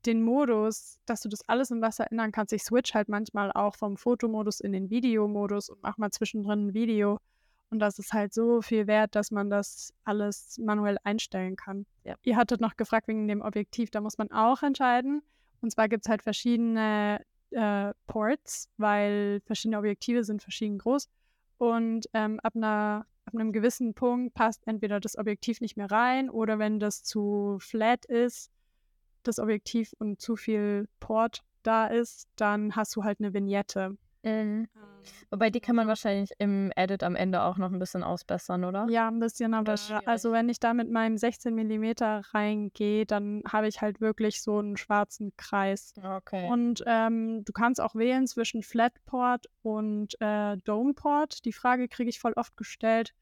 den 0.07 0.23
Modus, 0.23 0.99
dass 1.05 1.21
du 1.21 1.29
das 1.29 1.47
alles 1.49 1.71
im 1.71 1.83
Wasser 1.83 2.11
ändern 2.11 2.33
kannst. 2.33 2.53
Ich 2.53 2.63
switch 2.63 2.95
halt 2.95 3.09
manchmal 3.09 3.53
auch 3.53 3.77
vom 3.77 3.97
Fotomodus 3.97 4.61
in 4.61 4.73
den 4.73 4.89
Videomodus 4.91 5.69
und 5.69 5.83
mach 5.83 5.99
mal 5.99 6.11
zwischendrin 6.11 6.69
ein 6.69 6.75
Video. 6.75 7.19
Und 7.71 7.79
das 7.79 7.99
ist 7.99 8.13
halt 8.13 8.35
so 8.35 8.63
viel 8.63 8.87
wert, 8.89 9.15
dass 9.15 9.31
man 9.31 9.49
das 9.49 9.95
alles 10.05 10.59
manuell 10.59 10.99
einstellen 11.05 11.55
kann. 11.55 11.87
Ja. 12.05 12.17
Ihr 12.25 12.37
hattet 12.37 12.61
noch 12.61 12.77
gefragt 12.77 13.07
wegen 13.07 13.29
dem 13.29 13.43
Objektiv, 13.43 13.91
da 13.91 14.01
muss 14.01 14.19
man 14.19 14.31
auch 14.33 14.63
entscheiden. 14.63 15.23
Und 15.61 15.71
zwar 15.71 15.89
gibt 15.89 16.05
es 16.05 16.11
halt 16.11 16.23
verschiedene 16.23 17.25
äh, 17.51 17.93
Ports, 18.07 18.69
weil 18.77 19.41
verschiedene 19.45 19.79
Objektive 19.79 20.25
sind 20.25 20.43
verschieden 20.43 20.79
groß. 20.79 21.09
Und 21.59 22.07
ähm, 22.13 22.41
ab, 22.41 22.55
einer, 22.57 23.07
ab 23.25 23.35
einem 23.35 23.53
gewissen 23.53 23.95
Punkt 23.95 24.35
passt 24.35 24.67
entweder 24.67 24.99
das 24.99 25.17
Objektiv 25.17 25.61
nicht 25.61 25.77
mehr 25.77 25.91
rein 25.91 26.29
oder 26.31 26.59
wenn 26.59 26.81
das 26.81 27.05
zu 27.05 27.59
flat 27.61 28.05
ist, 28.07 28.51
das 29.23 29.39
Objektiv 29.39 29.93
und 29.99 30.21
zu 30.21 30.37
viel 30.37 30.89
Port 30.99 31.43
da 31.63 31.87
ist, 31.87 32.27
dann 32.37 32.75
hast 32.75 32.97
du 32.97 33.05
halt 33.05 33.21
eine 33.21 33.35
Vignette. 33.35 33.97
Mhm. 34.25 34.69
Wobei 35.31 35.51
die 35.51 35.61
kann 35.61 35.77
man 35.77 35.89
wahrscheinlich 35.89 36.33
im 36.39 36.73
Edit 36.77 37.03
am 37.03 37.17
Ende 37.17 37.43
auch 37.43 37.57
noch 37.57 37.71
ein 37.71 37.79
bisschen 37.79 38.03
ausbessern, 38.03 38.65
oder? 38.65 38.87
Ja, 38.89 39.09
ein 39.09 39.21
bisschen, 39.21 39.55
aber 39.55 39.75
also 40.05 40.33
wenn 40.33 40.49
ich 40.49 40.61
da 40.61 40.75
mit 40.75 40.91
meinem 40.91 41.17
16 41.17 41.55
mm 41.55 41.93
reingehe, 42.33 43.07
dann 43.07 43.43
habe 43.47 43.69
ich 43.69 43.81
halt 43.81 44.01
wirklich 44.01 44.43
so 44.43 44.59
einen 44.59 44.77
schwarzen 44.77 45.33
Kreis. 45.37 45.95
Okay. 46.03 46.49
Und 46.51 46.83
ähm, 46.87 47.45
du 47.45 47.53
kannst 47.53 47.81
auch 47.81 47.95
wählen 47.95 48.27
zwischen 48.27 48.63
Flatport 48.63 49.47
und 49.63 50.21
äh, 50.21 50.57
Domeport. 50.59 51.45
Die 51.45 51.53
Frage 51.53 51.89
kriege 51.89 52.11
ich 52.11 52.21
voll 52.21 52.33
oft 52.35 52.57
gestellt, 52.57 53.15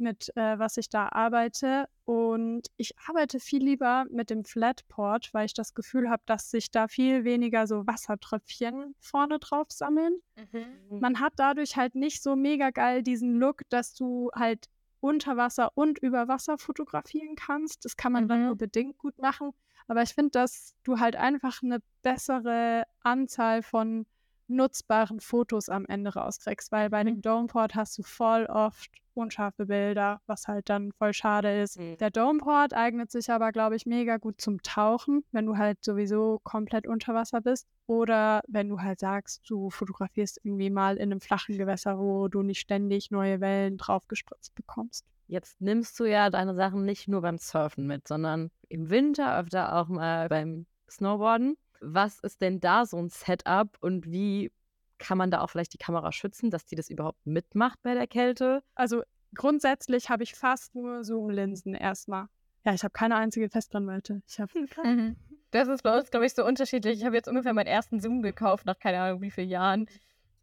mit 0.00 0.30
äh, 0.36 0.58
was 0.58 0.76
ich 0.76 0.88
da 0.88 1.08
arbeite. 1.10 1.86
Und 2.04 2.66
ich 2.76 2.94
arbeite 3.06 3.38
viel 3.40 3.62
lieber 3.62 4.06
mit 4.10 4.30
dem 4.30 4.44
Flatport, 4.44 5.30
weil 5.32 5.46
ich 5.46 5.54
das 5.54 5.74
Gefühl 5.74 6.10
habe, 6.10 6.22
dass 6.26 6.50
sich 6.50 6.70
da 6.70 6.88
viel 6.88 7.24
weniger 7.24 7.66
so 7.66 7.86
Wassertröpfchen 7.86 8.94
vorne 8.98 9.38
drauf 9.38 9.68
sammeln. 9.70 10.14
Mhm. 10.36 10.98
Man 11.00 11.20
hat 11.20 11.34
dadurch 11.36 11.76
halt 11.76 11.94
nicht 11.94 12.22
so 12.22 12.36
mega 12.36 12.70
geil 12.70 13.02
diesen 13.02 13.34
Look, 13.38 13.62
dass 13.68 13.94
du 13.94 14.30
halt 14.34 14.66
unter 15.00 15.36
Wasser 15.36 15.70
und 15.76 15.98
über 15.98 16.28
Wasser 16.28 16.58
fotografieren 16.58 17.34
kannst. 17.36 17.84
Das 17.84 17.96
kann 17.96 18.12
man 18.12 18.28
dann 18.28 18.40
Mhm. 18.40 18.46
nur 18.46 18.56
bedingt 18.56 18.98
gut 18.98 19.18
machen. 19.18 19.52
Aber 19.86 20.02
ich 20.02 20.14
finde, 20.14 20.30
dass 20.30 20.74
du 20.84 20.98
halt 21.00 21.16
einfach 21.16 21.62
eine 21.62 21.78
bessere 22.02 22.84
Anzahl 23.00 23.62
von 23.62 24.06
nutzbaren 24.50 25.20
Fotos 25.20 25.68
am 25.68 25.86
Ende 25.86 26.14
rauskriegst, 26.14 26.72
weil 26.72 26.90
bei 26.90 27.02
dem 27.04 27.22
Domeport 27.22 27.74
hast 27.74 27.98
du 27.98 28.02
voll 28.02 28.46
oft 28.46 28.90
unscharfe 29.14 29.66
Bilder, 29.66 30.20
was 30.26 30.48
halt 30.48 30.68
dann 30.68 30.92
voll 30.92 31.12
schade 31.12 31.60
ist. 31.62 31.78
Mhm. 31.78 31.96
Der 31.98 32.10
Domeport 32.10 32.74
eignet 32.74 33.10
sich 33.10 33.30
aber, 33.30 33.52
glaube 33.52 33.76
ich, 33.76 33.86
mega 33.86 34.16
gut 34.16 34.40
zum 34.40 34.62
Tauchen, 34.62 35.24
wenn 35.32 35.46
du 35.46 35.56
halt 35.56 35.84
sowieso 35.84 36.40
komplett 36.42 36.86
unter 36.86 37.14
Wasser 37.14 37.40
bist. 37.40 37.66
Oder 37.86 38.42
wenn 38.48 38.68
du 38.68 38.80
halt 38.80 39.00
sagst, 39.00 39.42
du 39.48 39.70
fotografierst 39.70 40.40
irgendwie 40.42 40.70
mal 40.70 40.96
in 40.96 41.10
einem 41.10 41.20
flachen 41.20 41.58
Gewässer, 41.58 41.98
wo 41.98 42.28
du 42.28 42.42
nicht 42.42 42.60
ständig 42.60 43.10
neue 43.10 43.40
Wellen 43.40 43.76
draufgespritzt 43.76 44.54
bekommst. 44.54 45.04
Jetzt 45.26 45.60
nimmst 45.60 45.98
du 46.00 46.04
ja 46.04 46.28
deine 46.30 46.54
Sachen 46.54 46.84
nicht 46.84 47.06
nur 47.06 47.20
beim 47.20 47.38
Surfen 47.38 47.86
mit, 47.86 48.08
sondern 48.08 48.50
im 48.68 48.90
Winter 48.90 49.38
öfter 49.38 49.76
auch 49.76 49.88
mal 49.88 50.28
beim 50.28 50.66
Snowboarden. 50.90 51.56
Was 51.80 52.20
ist 52.20 52.40
denn 52.40 52.60
da 52.60 52.86
so 52.86 52.98
ein 52.98 53.08
Setup 53.08 53.76
und 53.80 54.06
wie 54.10 54.52
kann 54.98 55.16
man 55.18 55.30
da 55.30 55.40
auch 55.40 55.50
vielleicht 55.50 55.72
die 55.72 55.78
Kamera 55.78 56.12
schützen, 56.12 56.50
dass 56.50 56.66
die 56.66 56.76
das 56.76 56.90
überhaupt 56.90 57.24
mitmacht 57.26 57.80
bei 57.82 57.94
der 57.94 58.06
Kälte? 58.06 58.62
Also 58.74 59.02
grundsätzlich 59.34 60.10
habe 60.10 60.22
ich 60.22 60.34
fast 60.34 60.74
nur 60.74 61.04
Zoom-Linsen 61.04 61.74
erstmal. 61.74 62.26
Ja, 62.64 62.74
ich 62.74 62.82
habe 62.82 62.92
keine 62.92 63.16
einzige 63.16 63.48
Festbrennweite. 63.48 64.22
Ich 64.28 64.38
habe 64.38 64.52
Mhm. 64.84 65.16
Das 65.52 65.66
ist 65.68 65.82
bei 65.82 65.98
uns, 65.98 66.10
glaube 66.10 66.26
ich, 66.26 66.34
so 66.34 66.44
unterschiedlich. 66.44 66.98
Ich 66.98 67.04
habe 67.04 67.16
jetzt 67.16 67.26
ungefähr 67.28 67.52
meinen 67.54 67.66
ersten 67.66 67.98
Zoom 67.98 68.22
gekauft, 68.22 68.66
nach 68.66 68.78
keine 68.78 69.00
Ahnung 69.00 69.20
wie 69.22 69.30
vielen 69.32 69.48
Jahren. 69.48 69.86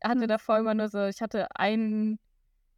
Hatte 0.03 0.21
Mhm. 0.21 0.27
davor 0.27 0.57
immer 0.57 0.73
nur 0.73 0.89
so, 0.89 1.05
ich 1.05 1.21
hatte 1.21 1.47
einen 1.55 2.19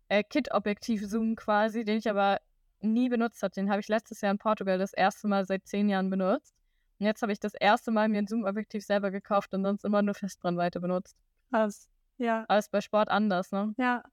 äh, 0.10 0.24
Kit-Objektiv-Zoom 0.24 1.36
quasi, 1.36 1.84
den 1.86 1.98
ich 1.98 2.10
aber 2.10 2.40
nie 2.82 3.10
benutzt 3.10 3.42
habe. 3.42 3.54
Den 3.54 3.70
habe 3.70 3.80
ich 3.80 3.88
letztes 3.88 4.22
Jahr 4.22 4.32
in 4.32 4.38
Portugal 4.38 4.78
das 4.78 4.94
erste 4.94 5.28
Mal 5.28 5.46
seit 5.46 5.66
zehn 5.68 5.90
Jahren 5.90 6.10
benutzt. 6.10 6.56
Und 7.00 7.06
jetzt 7.06 7.22
habe 7.22 7.32
ich 7.32 7.40
das 7.40 7.54
erste 7.54 7.92
Mal 7.92 8.10
mir 8.10 8.20
ein 8.20 8.28
Zoom-Objektiv 8.28 8.84
selber 8.86 9.10
gekauft 9.12 9.54
und 9.54 9.64
sonst 9.64 9.86
immer 9.86 10.02
nur 10.02 10.16
Festbrennweite 10.16 10.80
benutzt. 10.80 11.16
krass. 11.50 11.88
Ja, 12.18 12.44
Alles 12.50 12.68
bei 12.68 12.82
Sport 12.82 13.08
anders, 13.10 13.54
ne? 13.54 13.74
Ja, 13.78 14.04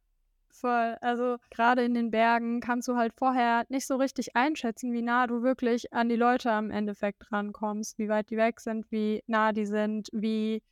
voll. 0.49 0.97
Also 1.01 1.39
gerade 1.51 1.83
in 1.85 1.93
den 1.95 2.13
Bergen 2.13 2.61
kannst 2.61 2.87
du 2.87 2.97
halt 2.97 3.13
vorher 3.15 3.65
nicht 3.69 3.85
so 3.89 3.97
richtig 3.97 4.37
einschätzen, 4.37 4.93
wie 4.93 5.03
nah 5.03 5.27
du 5.27 5.43
wirklich 5.43 5.93
an 5.93 6.09
die 6.09 6.15
Leute 6.15 6.53
am 6.53 6.71
Endeffekt 6.71 7.33
rankommst, 7.33 7.99
wie 7.99 8.09
weit 8.09 8.31
die 8.31 8.37
weg 8.37 8.61
sind, 8.61 8.91
wie 8.93 9.25
nah 9.27 9.51
die 9.53 9.67
sind, 9.67 10.09
wie 10.13 10.63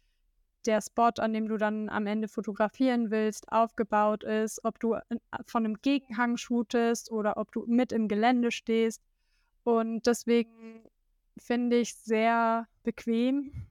der 0.64 0.80
Spot, 0.80 1.10
an 1.18 1.32
dem 1.32 1.48
du 1.48 1.56
dann 1.56 1.88
am 1.88 2.06
Ende 2.06 2.28
fotografieren 2.28 3.10
willst, 3.10 3.50
aufgebaut 3.50 4.22
ist, 4.22 4.64
ob 4.64 4.78
du 4.78 4.94
in- 5.10 5.20
von 5.46 5.64
einem 5.64 5.82
Gegenhang 5.82 6.36
shootest 6.36 7.10
oder 7.10 7.36
ob 7.36 7.50
du 7.50 7.64
mit 7.66 7.90
im 7.90 8.06
Gelände 8.06 8.52
stehst. 8.52 9.02
Und 9.64 10.06
deswegen 10.06 10.84
finde 11.36 11.78
ich 11.78 11.94
sehr 11.94 12.66
bequem, 12.82 13.66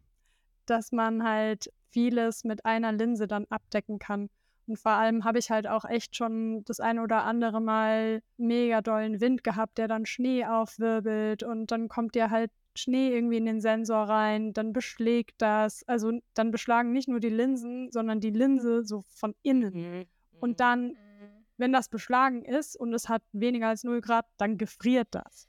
dass 0.65 0.91
man 0.91 1.23
halt 1.23 1.71
vieles 1.89 2.43
mit 2.43 2.65
einer 2.65 2.91
Linse 2.91 3.27
dann 3.27 3.45
abdecken 3.49 3.99
kann. 3.99 4.29
Und 4.65 4.79
vor 4.79 4.93
allem 4.93 5.25
habe 5.25 5.39
ich 5.39 5.51
halt 5.51 5.67
auch 5.67 5.85
echt 5.85 6.15
schon 6.15 6.63
das 6.65 6.79
ein 6.79 6.99
oder 6.99 7.25
andere 7.25 7.59
Mal 7.59 8.21
mega 8.37 8.81
dollen 8.81 9.19
Wind 9.19 9.43
gehabt, 9.43 9.77
der 9.77 9.87
dann 9.87 10.05
Schnee 10.05 10.45
aufwirbelt 10.45 11.43
und 11.43 11.71
dann 11.71 11.89
kommt 11.89 12.15
dir 12.15 12.29
halt 12.29 12.49
Schnee 12.75 13.13
irgendwie 13.13 13.37
in 13.37 13.45
den 13.45 13.61
Sensor 13.61 14.09
rein, 14.09 14.53
dann 14.53 14.73
beschlägt 14.73 15.35
das. 15.41 15.83
Also 15.87 16.19
dann 16.33 16.51
beschlagen 16.51 16.91
nicht 16.91 17.07
nur 17.07 17.19
die 17.19 17.29
Linsen, 17.29 17.91
sondern 17.91 18.19
die 18.19 18.31
Linse 18.31 18.83
so 18.83 19.03
von 19.09 19.35
innen. 19.43 20.07
Und 20.39 20.59
dann, 20.59 20.97
wenn 21.57 21.71
das 21.71 21.89
beschlagen 21.89 22.43
ist 22.43 22.75
und 22.75 22.93
es 22.93 23.09
hat 23.09 23.21
weniger 23.31 23.67
als 23.67 23.83
0 23.83 24.01
Grad, 24.01 24.25
dann 24.37 24.57
gefriert 24.57 25.09
das. 25.11 25.47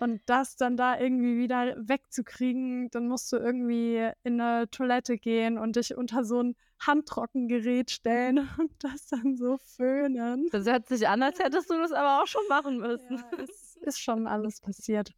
Und 0.00 0.20
das 0.26 0.56
dann 0.56 0.76
da 0.76 0.98
irgendwie 0.98 1.38
wieder 1.38 1.76
wegzukriegen, 1.76 2.90
dann 2.90 3.06
musst 3.08 3.32
du 3.32 3.36
irgendwie 3.36 4.10
in 4.24 4.40
eine 4.40 4.68
Toilette 4.70 5.18
gehen 5.18 5.56
und 5.58 5.76
dich 5.76 5.96
unter 5.96 6.24
so 6.24 6.42
ein 6.42 6.56
Handtrockengerät 6.80 7.90
stellen 7.90 8.38
und 8.58 8.72
das 8.80 9.06
dann 9.06 9.36
so 9.36 9.58
föhnen. 9.58 10.48
Das 10.50 10.66
hört 10.66 10.88
sich 10.88 11.06
an, 11.06 11.22
als 11.22 11.38
hättest 11.38 11.70
du 11.70 11.74
das 11.78 11.92
aber 11.92 12.22
auch 12.22 12.26
schon 12.26 12.46
machen 12.48 12.78
müssen. 12.78 13.16
Ja, 13.16 13.38
es 13.38 13.76
ist 13.82 14.00
schon 14.00 14.26
alles 14.26 14.60
passiert. 14.60 15.12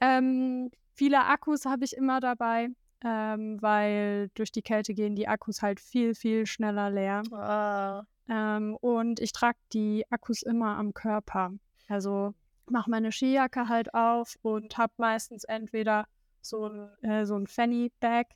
Ähm, 0.00 0.70
viele 0.94 1.24
Akkus 1.24 1.64
habe 1.64 1.84
ich 1.84 1.96
immer 1.96 2.20
dabei, 2.20 2.68
ähm, 3.04 3.60
weil 3.60 4.28
durch 4.34 4.52
die 4.52 4.62
Kälte 4.62 4.94
gehen 4.94 5.16
die 5.16 5.28
Akkus 5.28 5.62
halt 5.62 5.80
viel, 5.80 6.14
viel 6.14 6.46
schneller 6.46 6.90
leer. 6.90 7.22
Ah. 7.32 8.04
Ähm, 8.28 8.76
und 8.76 9.20
ich 9.20 9.32
trage 9.32 9.58
die 9.72 10.04
Akkus 10.10 10.42
immer 10.42 10.76
am 10.76 10.92
Körper. 10.92 11.52
Also 11.88 12.34
mache 12.70 12.90
meine 12.90 13.12
Skijacke 13.12 13.68
halt 13.68 13.94
auf 13.94 14.36
und 14.42 14.76
habe 14.78 14.92
meistens 14.96 15.44
entweder 15.44 16.06
so 16.40 16.68
ein, 16.68 16.88
äh, 17.02 17.26
so 17.26 17.36
ein 17.36 17.46
Fanny-Bag 17.46 18.28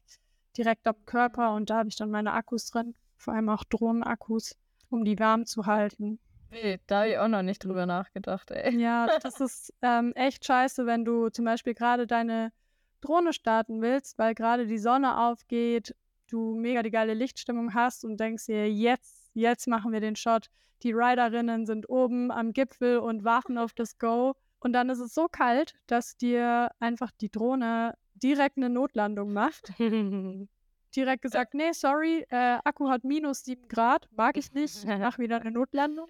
direkt 0.57 0.87
am 0.87 1.05
Körper 1.07 1.55
und 1.55 1.71
da 1.71 1.79
habe 1.79 1.89
ich 1.89 1.97
dann 1.97 2.11
meine 2.11 2.33
Akkus 2.33 2.67
drin, 2.67 2.95
vor 3.17 3.35
allem 3.35 3.49
auch 3.49 3.65
Drohnenakkus, 3.65 4.57
um 4.89 5.05
die 5.05 5.19
warm 5.19 5.47
zu 5.47 5.67
halten. 5.67 6.19
Wild, 6.51 6.81
da 6.89 7.01
habe 7.01 7.11
ich 7.11 7.19
auch 7.19 7.29
noch 7.29 7.43
nicht 7.43 7.65
drüber 7.65 7.87
nachgedacht, 7.87 8.51
ey. 8.51 8.77
Ja, 8.77 9.07
das 9.23 9.41
ist 9.41 9.73
ähm, 9.83 10.13
echt 10.15 10.45
scheiße, 10.45 10.87
wenn 10.87 11.05
du 11.05 11.29
zum 11.29 11.45
Beispiel 11.45 11.75
gerade 11.75 12.07
deine 12.07 12.53
Drohne 13.01 13.33
starten 13.33 13.81
willst, 13.81 14.19
weil 14.19 14.35
gerade 14.35 14.67
die 14.67 14.79
Sonne 14.79 15.19
aufgeht, 15.19 15.95
du 16.29 16.55
mega 16.55 16.83
die 16.83 16.91
geile 16.91 17.15
Lichtstimmung 17.15 17.75
hast 17.75 18.05
und 18.05 18.19
denkst 18.19 18.47
dir, 18.47 18.71
jetzt, 18.71 19.20
jetzt 19.35 19.67
machen 19.69 19.93
wir 19.93 20.01
den 20.01 20.17
Shot. 20.17 20.47
Die 20.83 20.93
Riderinnen 20.93 21.67
sind 21.67 21.89
oben 21.89 22.31
am 22.31 22.53
Gipfel 22.53 22.99
und 22.99 23.25
warten 23.25 23.59
auf 23.59 23.73
das 23.75 23.99
Go. 23.99 24.35
Und 24.61 24.73
dann 24.73 24.91
ist 24.91 24.99
es 25.01 25.15
so 25.15 25.27
kalt, 25.31 25.75
dass 25.87 26.17
dir 26.17 26.71
einfach 26.81 27.11
die 27.21 27.31
Drohne 27.31 27.95
direkt 28.15 28.57
eine 28.57 28.69
Notlandung 28.71 29.33
macht. 29.33 29.73
direkt 30.97 31.23
gesagt, 31.23 31.55
nee, 31.55 31.73
sorry, 31.73 32.27
äh, 32.31 32.59
Akku 32.65 32.89
hat 32.89 33.05
minus 33.05 33.45
7 33.45 33.69
Grad, 33.69 34.09
mag 34.17 34.37
ich 34.37 34.53
nicht, 34.53 34.85
mach 34.87 35.19
wieder 35.19 35.41
eine 35.41 35.51
Notlandung. 35.51 36.09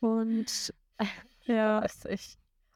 Und 0.00 0.72
ja. 1.44 1.84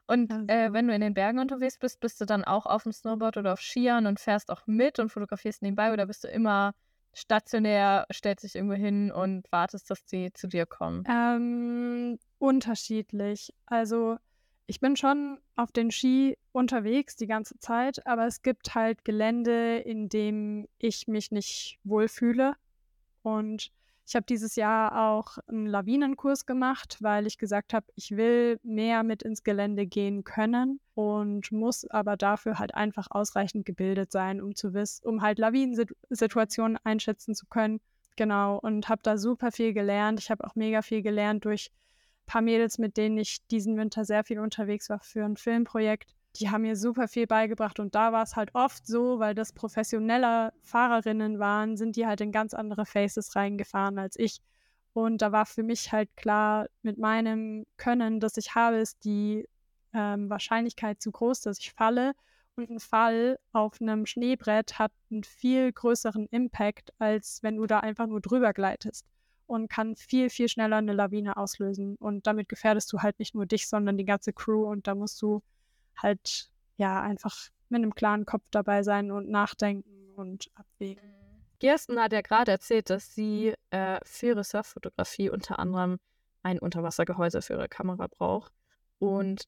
Und 0.07 0.31
Also- 0.31 0.45
äh, 0.47 0.71
wenn 0.71 0.87
du 0.87 0.93
in 0.93 1.01
den 1.01 1.13
Bergen 1.13 1.39
unterwegs 1.39 1.77
bist, 1.79 1.99
bist 1.99 2.21
du 2.21 2.25
dann 2.25 2.43
auch 2.43 2.65
auf 2.65 2.83
dem 2.83 2.91
Snowboard 2.91 3.37
oder 3.37 3.53
auf 3.53 3.61
Skiern 3.61 4.05
und 4.05 4.19
fährst 4.19 4.51
auch 4.51 4.67
mit 4.67 4.99
und 4.99 5.09
fotografierst 5.09 5.61
nebenbei 5.61 5.91
oder 5.91 6.05
bist 6.05 6.23
du 6.23 6.27
immer 6.27 6.73
stationär, 7.15 8.05
stellst 8.13 8.43
dich 8.43 8.55
irgendwo 8.55 8.75
hin 8.75 9.11
und 9.11 9.51
wartest, 9.51 9.89
dass 9.89 10.05
die 10.05 10.31
zu 10.33 10.47
dir 10.47 10.65
kommen? 10.65 11.03
Ähm, 11.09 12.19
unterschiedlich. 12.37 13.53
Also 13.65 14.17
ich 14.67 14.79
bin 14.79 14.95
schon 14.95 15.39
auf 15.55 15.71
den 15.71 15.91
Ski 15.91 16.37
unterwegs 16.51 17.15
die 17.15 17.27
ganze 17.27 17.57
Zeit, 17.59 18.05
aber 18.05 18.27
es 18.27 18.41
gibt 18.41 18.75
halt 18.75 19.05
Gelände, 19.05 19.77
in 19.77 20.09
dem 20.09 20.67
ich 20.77 21.07
mich 21.07 21.31
nicht 21.31 21.79
wohlfühle. 21.83 22.55
Und 23.21 23.71
ich 24.07 24.15
habe 24.15 24.25
dieses 24.25 24.55
Jahr 24.55 25.09
auch 25.09 25.37
einen 25.47 25.65
Lawinenkurs 25.65 26.45
gemacht, 26.45 26.97
weil 27.01 27.25
ich 27.25 27.39
gesagt 27.39 27.73
habe, 27.73 27.87
ich 27.95 28.11
will 28.11 28.59
mehr 28.61 29.03
mit 29.03 29.23
ins 29.23 29.43
Gelände 29.43 29.87
gehen 29.87 30.23
können 30.23 30.79
und 30.93 31.51
muss 31.51 31.89
aber 31.89 32.15
dafür 32.15 32.59
halt 32.59 32.75
einfach 32.75 33.07
ausreichend 33.09 33.65
gebildet 33.65 34.11
sein, 34.11 34.41
um 34.41 34.55
zu 34.55 34.73
wissen, 34.75 35.07
um 35.07 35.21
halt 35.23 35.39
Lawinensituationen 35.39 36.77
einschätzen 36.83 37.33
zu 37.33 37.47
können. 37.47 37.81
Genau, 38.15 38.59
und 38.59 38.89
habe 38.89 39.01
da 39.03 39.17
super 39.17 39.51
viel 39.51 39.73
gelernt. 39.73 40.19
Ich 40.19 40.29
habe 40.29 40.45
auch 40.45 40.55
mega 40.55 40.83
viel 40.83 41.01
gelernt 41.01 41.43
durch 41.45 41.71
ein 41.71 42.25
paar 42.27 42.41
Mädels, 42.41 42.77
mit 42.77 42.97
denen 42.97 43.17
ich 43.17 43.45
diesen 43.47 43.75
Winter 43.75 44.05
sehr 44.05 44.23
viel 44.23 44.39
unterwegs 44.39 44.89
war 44.89 44.99
für 44.99 45.25
ein 45.25 45.35
Filmprojekt. 45.35 46.15
Die 46.35 46.49
haben 46.49 46.63
mir 46.63 46.75
super 46.75 47.07
viel 47.07 47.27
beigebracht 47.27 47.79
und 47.79 47.95
da 47.95 48.11
war 48.11 48.23
es 48.23 48.35
halt 48.35 48.53
oft 48.53 48.85
so, 48.85 49.19
weil 49.19 49.35
das 49.35 49.53
professionelle 49.53 50.51
Fahrerinnen 50.63 51.39
waren, 51.39 51.77
sind 51.77 51.95
die 51.95 52.05
halt 52.05 52.19
in 52.21 52.31
ganz 52.31 52.53
andere 52.53 52.85
Faces 52.85 53.35
reingefahren 53.35 53.97
als 53.97 54.17
ich. 54.19 54.41
Und 54.93 55.21
da 55.21 55.31
war 55.31 55.45
für 55.45 55.63
mich 55.63 55.91
halt 55.91 56.15
klar, 56.15 56.67
mit 56.81 56.97
meinem 56.97 57.65
Können, 57.77 58.19
das 58.19 58.37
ich 58.37 58.55
habe, 58.55 58.77
ist 58.77 59.03
die 59.03 59.47
ähm, 59.93 60.29
Wahrscheinlichkeit 60.29 61.01
zu 61.01 61.11
groß, 61.11 61.41
dass 61.41 61.59
ich 61.59 61.73
falle. 61.73 62.13
Und 62.55 62.69
ein 62.69 62.79
Fall 62.79 63.37
auf 63.51 63.81
einem 63.81 64.05
Schneebrett 64.05 64.79
hat 64.79 64.91
einen 65.11 65.23
viel 65.23 65.71
größeren 65.71 66.27
Impact, 66.31 66.93
als 66.99 67.43
wenn 67.43 67.57
du 67.57 67.65
da 67.65 67.81
einfach 67.81 68.07
nur 68.07 68.21
drüber 68.21 68.53
gleitest. 68.53 69.05
Und 69.47 69.69
kann 69.69 69.95
viel, 69.95 70.29
viel 70.29 70.49
schneller 70.49 70.77
eine 70.77 70.93
Lawine 70.93 71.37
auslösen. 71.37 71.95
Und 71.97 72.25
damit 72.25 72.49
gefährdest 72.49 72.91
du 72.93 73.01
halt 73.01 73.19
nicht 73.19 73.35
nur 73.35 73.45
dich, 73.45 73.67
sondern 73.67 73.97
die 73.97 74.05
ganze 74.05 74.33
Crew. 74.33 74.65
Und 74.65 74.87
da 74.87 74.95
musst 74.95 75.21
du 75.21 75.41
halt 75.97 76.49
ja 76.77 77.01
einfach 77.01 77.49
mit 77.69 77.79
einem 77.79 77.95
klaren 77.95 78.25
Kopf 78.25 78.43
dabei 78.51 78.83
sein 78.83 79.11
und 79.11 79.29
nachdenken 79.29 80.13
und 80.15 80.49
abwägen. 80.55 81.15
Kirsten 81.59 81.99
hat 81.99 82.13
ja 82.13 82.21
gerade 82.21 82.51
erzählt, 82.51 82.89
dass 82.89 83.15
sie 83.15 83.53
äh, 83.69 83.99
für 84.03 84.27
ihre 84.27 84.43
Surffotografie 84.43 85.29
unter 85.29 85.59
anderem 85.59 85.97
ein 86.43 86.59
Unterwassergehäuse 86.59 87.41
für 87.41 87.53
ihre 87.53 87.69
Kamera 87.69 88.07
braucht. 88.07 88.53
Und 88.99 89.47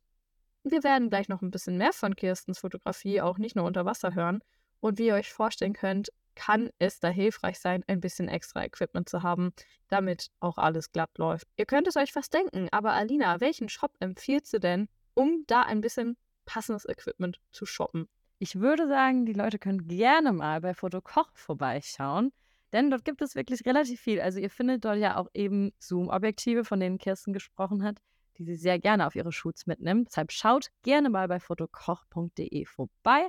wir 0.64 0.84
werden 0.84 1.10
gleich 1.10 1.30
noch 1.30 1.42
ein 1.42 1.52
bisschen 1.52 1.78
mehr 1.78 1.94
von 1.94 2.16
Kirstens 2.16 2.60
Fotografie, 2.60 3.22
auch 3.22 3.38
nicht 3.38 3.56
nur 3.56 3.66
unter 3.66 3.86
Wasser 3.86 4.16
hören. 4.16 4.40
Und 4.80 4.98
wie 4.98 5.08
ihr 5.08 5.16
euch 5.16 5.32
vorstellen 5.32 5.74
könnt, 5.74 6.10
kann 6.36 6.70
es 6.78 7.00
da 7.00 7.10
hilfreich 7.10 7.60
sein, 7.60 7.84
ein 7.88 8.00
bisschen 8.00 8.28
extra 8.28 8.64
Equipment 8.64 9.10
zu 9.10 9.24
haben, 9.24 9.52
damit 9.88 10.30
auch 10.40 10.58
alles 10.58 10.92
glatt 10.92 11.18
läuft. 11.18 11.48
Ihr 11.56 11.66
könnt 11.66 11.88
es 11.88 11.98
euch 11.98 12.14
fast 12.14 12.34
denken, 12.34 12.68
aber 12.72 12.94
Alina, 12.94 13.42
welchen 13.42 13.70
Shop 13.70 13.92
empfiehlst 14.00 14.54
du 14.54 14.60
denn, 14.60 14.88
um 15.16 15.46
da 15.48 15.64
ein 15.64 15.82
bisschen 15.82 16.16
passendes 16.48 16.90
Equipment 16.90 17.40
zu 17.52 17.68
shoppen? 17.68 18.10
Ich 18.40 18.60
würde 18.60 18.88
sagen, 18.88 19.26
die 19.26 19.34
Leute 19.34 19.60
können 19.60 19.88
gerne 19.88 20.34
mal 20.34 20.62
bei 20.62 20.74
Fotokoch 20.74 21.30
vorbeischauen, 21.34 22.32
denn 22.74 22.90
dort 22.90 23.06
gibt 23.06 23.22
es 23.22 23.36
wirklich 23.36 23.66
relativ 23.66 24.02
viel. 24.02 24.20
Also 24.20 24.40
ihr 24.40 24.50
findet 24.50 24.86
dort 24.86 24.98
ja 24.98 25.18
auch 25.18 25.28
eben 25.34 25.72
Zoom-Objektive, 25.80 26.66
von 26.66 26.80
denen 26.80 26.98
Kirsten 26.98 27.34
gesprochen 27.34 27.84
hat, 27.84 28.00
die 28.38 28.44
sie 28.44 28.56
sehr 28.56 28.80
gerne 28.80 29.08
auf 29.08 29.16
ihre 29.16 29.32
Shoots 29.32 29.68
mitnimmt. 29.68 30.10
Deshalb 30.10 30.32
schaut 30.32 30.70
gerne 30.84 31.10
mal 31.10 31.28
bei 31.28 31.40
fotokoch.de 31.40 32.66
vorbei 32.66 33.28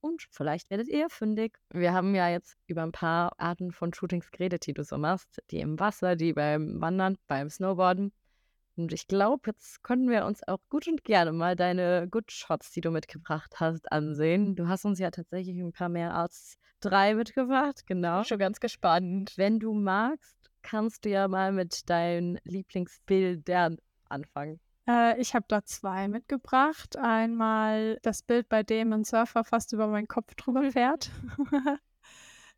und 0.00 0.26
vielleicht 0.30 0.68
werdet 0.70 0.88
ihr 0.88 1.08
fündig. 1.08 1.58
Wir 1.70 1.94
haben 1.94 2.14
ja 2.14 2.28
jetzt 2.28 2.58
über 2.66 2.82
ein 2.82 2.92
paar 2.92 3.32
Arten 3.38 3.72
von 3.72 3.94
Shootings 3.94 4.30
geredet, 4.30 4.66
die 4.66 4.74
du 4.74 4.84
so 4.84 4.98
machst. 4.98 5.42
Die 5.50 5.60
im 5.60 5.80
Wasser, 5.80 6.14
die 6.14 6.34
beim 6.34 6.80
Wandern, 6.80 7.16
beim 7.26 7.48
Snowboarden. 7.48 8.12
Und 8.76 8.92
ich 8.92 9.06
glaube, 9.06 9.42
jetzt 9.46 9.82
können 9.82 10.08
wir 10.10 10.24
uns 10.24 10.46
auch 10.46 10.58
gut 10.68 10.88
und 10.88 11.04
gerne 11.04 11.32
mal 11.32 11.54
deine 11.54 12.08
Good 12.10 12.32
Shots, 12.32 12.72
die 12.72 12.80
du 12.80 12.90
mitgebracht 12.90 13.60
hast, 13.60 13.90
ansehen. 13.92 14.56
Du 14.56 14.68
hast 14.68 14.84
uns 14.84 14.98
ja 14.98 15.10
tatsächlich 15.10 15.56
ein 15.58 15.72
paar 15.72 15.88
mehr 15.88 16.14
als 16.14 16.58
drei 16.80 17.14
mitgebracht, 17.14 17.86
genau. 17.86 18.24
Schon 18.24 18.38
ganz 18.38 18.60
gespannt. 18.60 19.32
Wenn 19.36 19.60
du 19.60 19.72
magst, 19.72 20.36
kannst 20.62 21.04
du 21.04 21.10
ja 21.10 21.28
mal 21.28 21.52
mit 21.52 21.88
deinen 21.88 22.38
Lieblingsbildern 22.44 23.78
anfangen. 24.08 24.60
Äh, 24.88 25.20
ich 25.20 25.34
habe 25.34 25.46
da 25.48 25.64
zwei 25.64 26.08
mitgebracht. 26.08 26.96
Einmal 26.96 27.98
das 28.02 28.22
Bild, 28.22 28.48
bei 28.48 28.62
dem 28.62 28.92
ein 28.92 29.04
Surfer 29.04 29.44
fast 29.44 29.72
über 29.72 29.86
meinen 29.86 30.08
Kopf 30.08 30.34
drüber 30.34 30.70
fährt. 30.70 31.10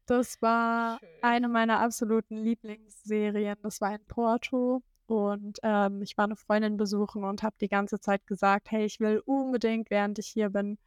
das 0.07 0.41
war 0.43 0.99
Schön. 0.99 1.09
eine 1.23 1.49
meiner 1.49 1.81
absoluten 1.81 2.37
Lieblingsserien. 2.37 3.57
Das 3.63 3.81
war 3.81 3.95
in 3.95 4.05
Porto. 4.07 4.83
Und 5.07 5.59
ähm, 5.63 6.03
ich 6.03 6.17
war 6.19 6.25
eine 6.25 6.37
Freundin 6.37 6.77
besuchen 6.77 7.25
und 7.25 7.43
habe 7.43 7.57
die 7.61 7.69
ganze 7.69 8.01
Zeit 8.01 8.27
gesagt, 8.27 8.71
hey, 8.71 8.85
ich 8.85 8.99
will 8.99 9.23
unbedingt, 9.25 9.91
während 9.91 10.19
ich 10.19 10.27
hier 10.27 10.51
bin, 10.51 10.79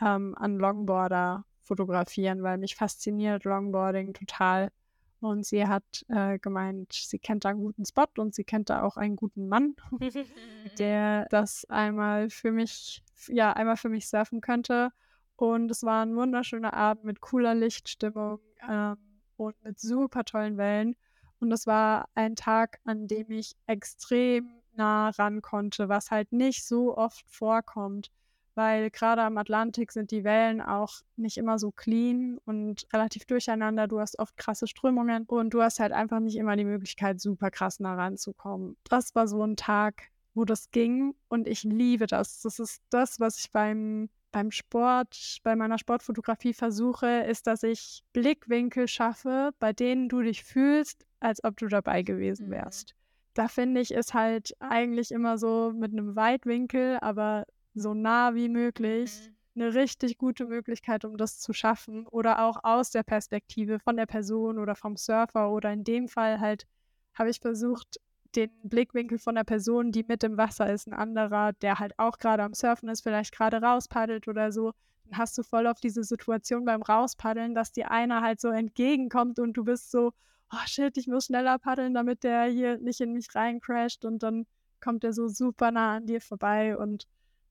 ähm, 0.00 0.34
an 0.36 0.58
Longboarder 0.58 1.44
fotografieren, 1.62 2.42
weil 2.42 2.58
mich 2.58 2.74
fasziniert 2.74 3.44
Longboarding 3.44 4.12
total. 4.12 4.72
Und 5.20 5.44
sie 5.44 5.66
hat 5.66 6.04
äh, 6.08 6.38
gemeint, 6.38 6.92
sie 6.92 7.18
kennt 7.18 7.44
da 7.44 7.50
einen 7.50 7.60
guten 7.60 7.84
Spot 7.84 8.06
und 8.16 8.34
sie 8.34 8.44
kennt 8.44 8.70
da 8.70 8.82
auch 8.82 8.96
einen 8.96 9.16
guten 9.16 9.48
Mann, 9.48 9.76
der 10.78 11.26
das 11.30 11.64
einmal 11.66 12.30
für 12.30 12.50
mich, 12.50 13.02
ja, 13.28 13.52
einmal 13.52 13.76
für 13.76 13.90
mich 13.90 14.08
surfen 14.08 14.40
könnte. 14.40 14.90
Und 15.36 15.70
es 15.70 15.82
war 15.82 16.04
ein 16.04 16.16
wunderschöner 16.16 16.74
Abend 16.74 17.04
mit 17.04 17.20
cooler 17.20 17.54
Lichtstimmung 17.54 18.40
ähm, 18.68 18.96
und 19.36 19.62
mit 19.62 19.78
super 19.78 20.24
tollen 20.24 20.56
Wellen. 20.56 20.96
Und 21.40 21.52
es 21.52 21.66
war 21.66 22.08
ein 22.14 22.36
Tag, 22.36 22.80
an 22.84 23.08
dem 23.08 23.30
ich 23.30 23.56
extrem 23.66 24.50
nah 24.76 25.10
ran 25.10 25.42
konnte, 25.42 25.88
was 25.88 26.10
halt 26.10 26.32
nicht 26.32 26.64
so 26.64 26.96
oft 26.96 27.28
vorkommt, 27.28 28.10
weil 28.54 28.90
gerade 28.90 29.22
am 29.22 29.38
Atlantik 29.38 29.92
sind 29.92 30.10
die 30.10 30.24
Wellen 30.24 30.60
auch 30.60 31.00
nicht 31.16 31.38
immer 31.38 31.58
so 31.58 31.70
clean 31.70 32.38
und 32.44 32.86
relativ 32.92 33.24
durcheinander. 33.24 33.88
Du 33.88 34.00
hast 34.00 34.18
oft 34.18 34.36
krasse 34.36 34.66
Strömungen 34.66 35.24
und 35.24 35.54
du 35.54 35.62
hast 35.62 35.80
halt 35.80 35.92
einfach 35.92 36.20
nicht 36.20 36.36
immer 36.36 36.56
die 36.56 36.64
Möglichkeit, 36.64 37.20
super 37.20 37.50
krass 37.50 37.80
nah 37.80 37.94
ranzukommen. 37.94 38.76
Das 38.88 39.14
war 39.14 39.28
so 39.28 39.42
ein 39.42 39.56
Tag, 39.56 40.10
wo 40.34 40.44
das 40.44 40.70
ging 40.70 41.14
und 41.28 41.48
ich 41.48 41.64
liebe 41.64 42.06
das. 42.06 42.42
Das 42.42 42.58
ist 42.58 42.82
das, 42.90 43.18
was 43.18 43.38
ich 43.38 43.50
beim 43.50 44.08
beim 44.32 44.50
Sport, 44.50 45.38
bei 45.42 45.56
meiner 45.56 45.78
Sportfotografie 45.78 46.52
versuche, 46.54 47.06
ist, 47.28 47.46
dass 47.46 47.62
ich 47.62 48.02
Blickwinkel 48.12 48.88
schaffe, 48.88 49.50
bei 49.58 49.72
denen 49.72 50.08
du 50.08 50.22
dich 50.22 50.44
fühlst, 50.44 51.04
als 51.20 51.42
ob 51.44 51.56
du 51.56 51.66
dabei 51.66 52.02
gewesen 52.02 52.46
Mhm. 52.46 52.52
wärst. 52.52 52.94
Da 53.34 53.48
finde 53.48 53.80
ich, 53.80 53.92
ist 53.92 54.14
halt 54.14 54.54
eigentlich 54.60 55.12
immer 55.12 55.38
so 55.38 55.72
mit 55.74 55.92
einem 55.92 56.16
Weitwinkel, 56.16 56.98
aber 57.00 57.46
so 57.74 57.94
nah 57.94 58.34
wie 58.34 58.48
möglich. 58.48 59.30
Mhm. 59.54 59.62
Eine 59.62 59.74
richtig 59.74 60.16
gute 60.16 60.46
Möglichkeit, 60.46 61.04
um 61.04 61.16
das 61.16 61.38
zu 61.38 61.52
schaffen. 61.52 62.06
Oder 62.06 62.44
auch 62.44 62.62
aus 62.62 62.90
der 62.90 63.02
Perspektive 63.02 63.78
von 63.80 63.96
der 63.96 64.06
Person 64.06 64.58
oder 64.58 64.74
vom 64.74 64.96
Surfer. 64.96 65.50
Oder 65.50 65.72
in 65.72 65.84
dem 65.84 66.08
Fall 66.08 66.40
halt 66.40 66.66
habe 67.14 67.30
ich 67.30 67.40
versucht, 67.40 68.00
den 68.36 68.50
Blickwinkel 68.62 69.18
von 69.18 69.34
der 69.34 69.44
Person, 69.44 69.92
die 69.92 70.04
mit 70.06 70.22
im 70.24 70.36
Wasser 70.36 70.72
ist, 70.72 70.86
ein 70.86 70.92
anderer, 70.92 71.52
der 71.54 71.78
halt 71.78 71.98
auch 71.98 72.18
gerade 72.18 72.42
am 72.42 72.54
Surfen 72.54 72.88
ist, 72.88 73.02
vielleicht 73.02 73.34
gerade 73.34 73.60
rauspaddelt 73.62 74.28
oder 74.28 74.52
so, 74.52 74.72
dann 75.04 75.18
hast 75.18 75.36
du 75.38 75.42
voll 75.42 75.66
auf 75.66 75.80
diese 75.80 76.04
Situation 76.04 76.64
beim 76.64 76.82
Rauspaddeln, 76.82 77.54
dass 77.54 77.72
dir 77.72 77.90
einer 77.90 78.20
halt 78.20 78.40
so 78.40 78.48
entgegenkommt 78.48 79.38
und 79.38 79.54
du 79.54 79.64
bist 79.64 79.90
so, 79.90 80.12
oh 80.52 80.66
shit, 80.66 80.96
ich 80.96 81.06
muss 81.06 81.26
schneller 81.26 81.58
paddeln, 81.58 81.94
damit 81.94 82.24
der 82.24 82.44
hier 82.44 82.78
nicht 82.78 83.00
in 83.00 83.12
mich 83.12 83.34
reincrasht. 83.34 84.04
Und 84.04 84.22
dann 84.22 84.46
kommt 84.80 85.04
er 85.04 85.12
so 85.12 85.28
super 85.28 85.70
nah 85.70 85.96
an 85.96 86.06
dir 86.06 86.20
vorbei. 86.20 86.76
Und 86.76 87.06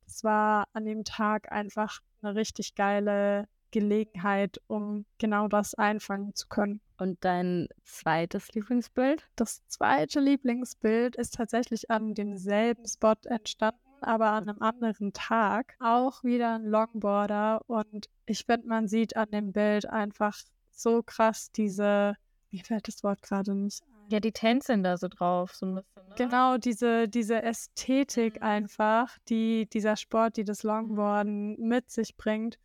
es 0.05 0.23
war 0.23 0.67
an 0.73 0.85
dem 0.85 1.03
Tag 1.03 1.51
einfach 1.51 1.99
eine 2.21 2.35
richtig 2.35 2.75
geile 2.75 3.47
Gelegenheit, 3.71 4.59
um 4.67 5.05
genau 5.17 5.47
das 5.47 5.73
einfangen 5.75 6.33
zu 6.35 6.47
können. 6.47 6.81
Und 6.97 7.23
dein 7.23 7.67
zweites 7.83 8.53
Lieblingsbild? 8.53 9.25
Das 9.35 9.65
zweite 9.67 10.19
Lieblingsbild 10.19 11.15
ist 11.15 11.35
tatsächlich 11.35 11.89
an 11.89 12.13
demselben 12.13 12.85
Spot 12.87 13.15
entstanden, 13.25 13.79
aber 14.01 14.31
an 14.31 14.49
einem 14.49 14.61
anderen 14.61 15.13
Tag. 15.13 15.75
Auch 15.79 16.23
wieder 16.23 16.55
ein 16.55 16.65
Longboarder 16.65 17.61
und 17.67 18.09
ich 18.25 18.45
finde, 18.45 18.67
man 18.67 18.87
sieht 18.87 19.15
an 19.15 19.31
dem 19.31 19.51
Bild 19.53 19.89
einfach 19.89 20.35
so 20.71 21.01
krass 21.03 21.51
diese, 21.51 22.15
mir 22.51 22.63
fällt 22.63 22.87
das 22.87 23.03
Wort 23.03 23.21
gerade 23.21 23.53
nicht. 23.55 23.83
Ja, 24.11 24.19
die 24.19 24.31
tänzeln 24.31 24.81
da 24.83 24.97
so 24.97 25.07
drauf, 25.07 25.53
so 25.53 25.67
ein 25.67 25.75
bisschen. 25.75 26.07
Ne? 26.07 26.15
Genau, 26.17 26.57
diese, 26.57 27.07
diese 27.07 27.43
Ästhetik 27.43 28.37
Mhm. 28.37 28.43
einfach, 28.43 29.17
die 29.29 29.67
dieser 29.71 29.95
Sport, 29.95 30.37
die 30.37 30.43
das 30.43 30.63
Longboarden 30.63 31.57
mit 31.59 31.91
sich 31.91 32.17
bringt. 32.17 32.57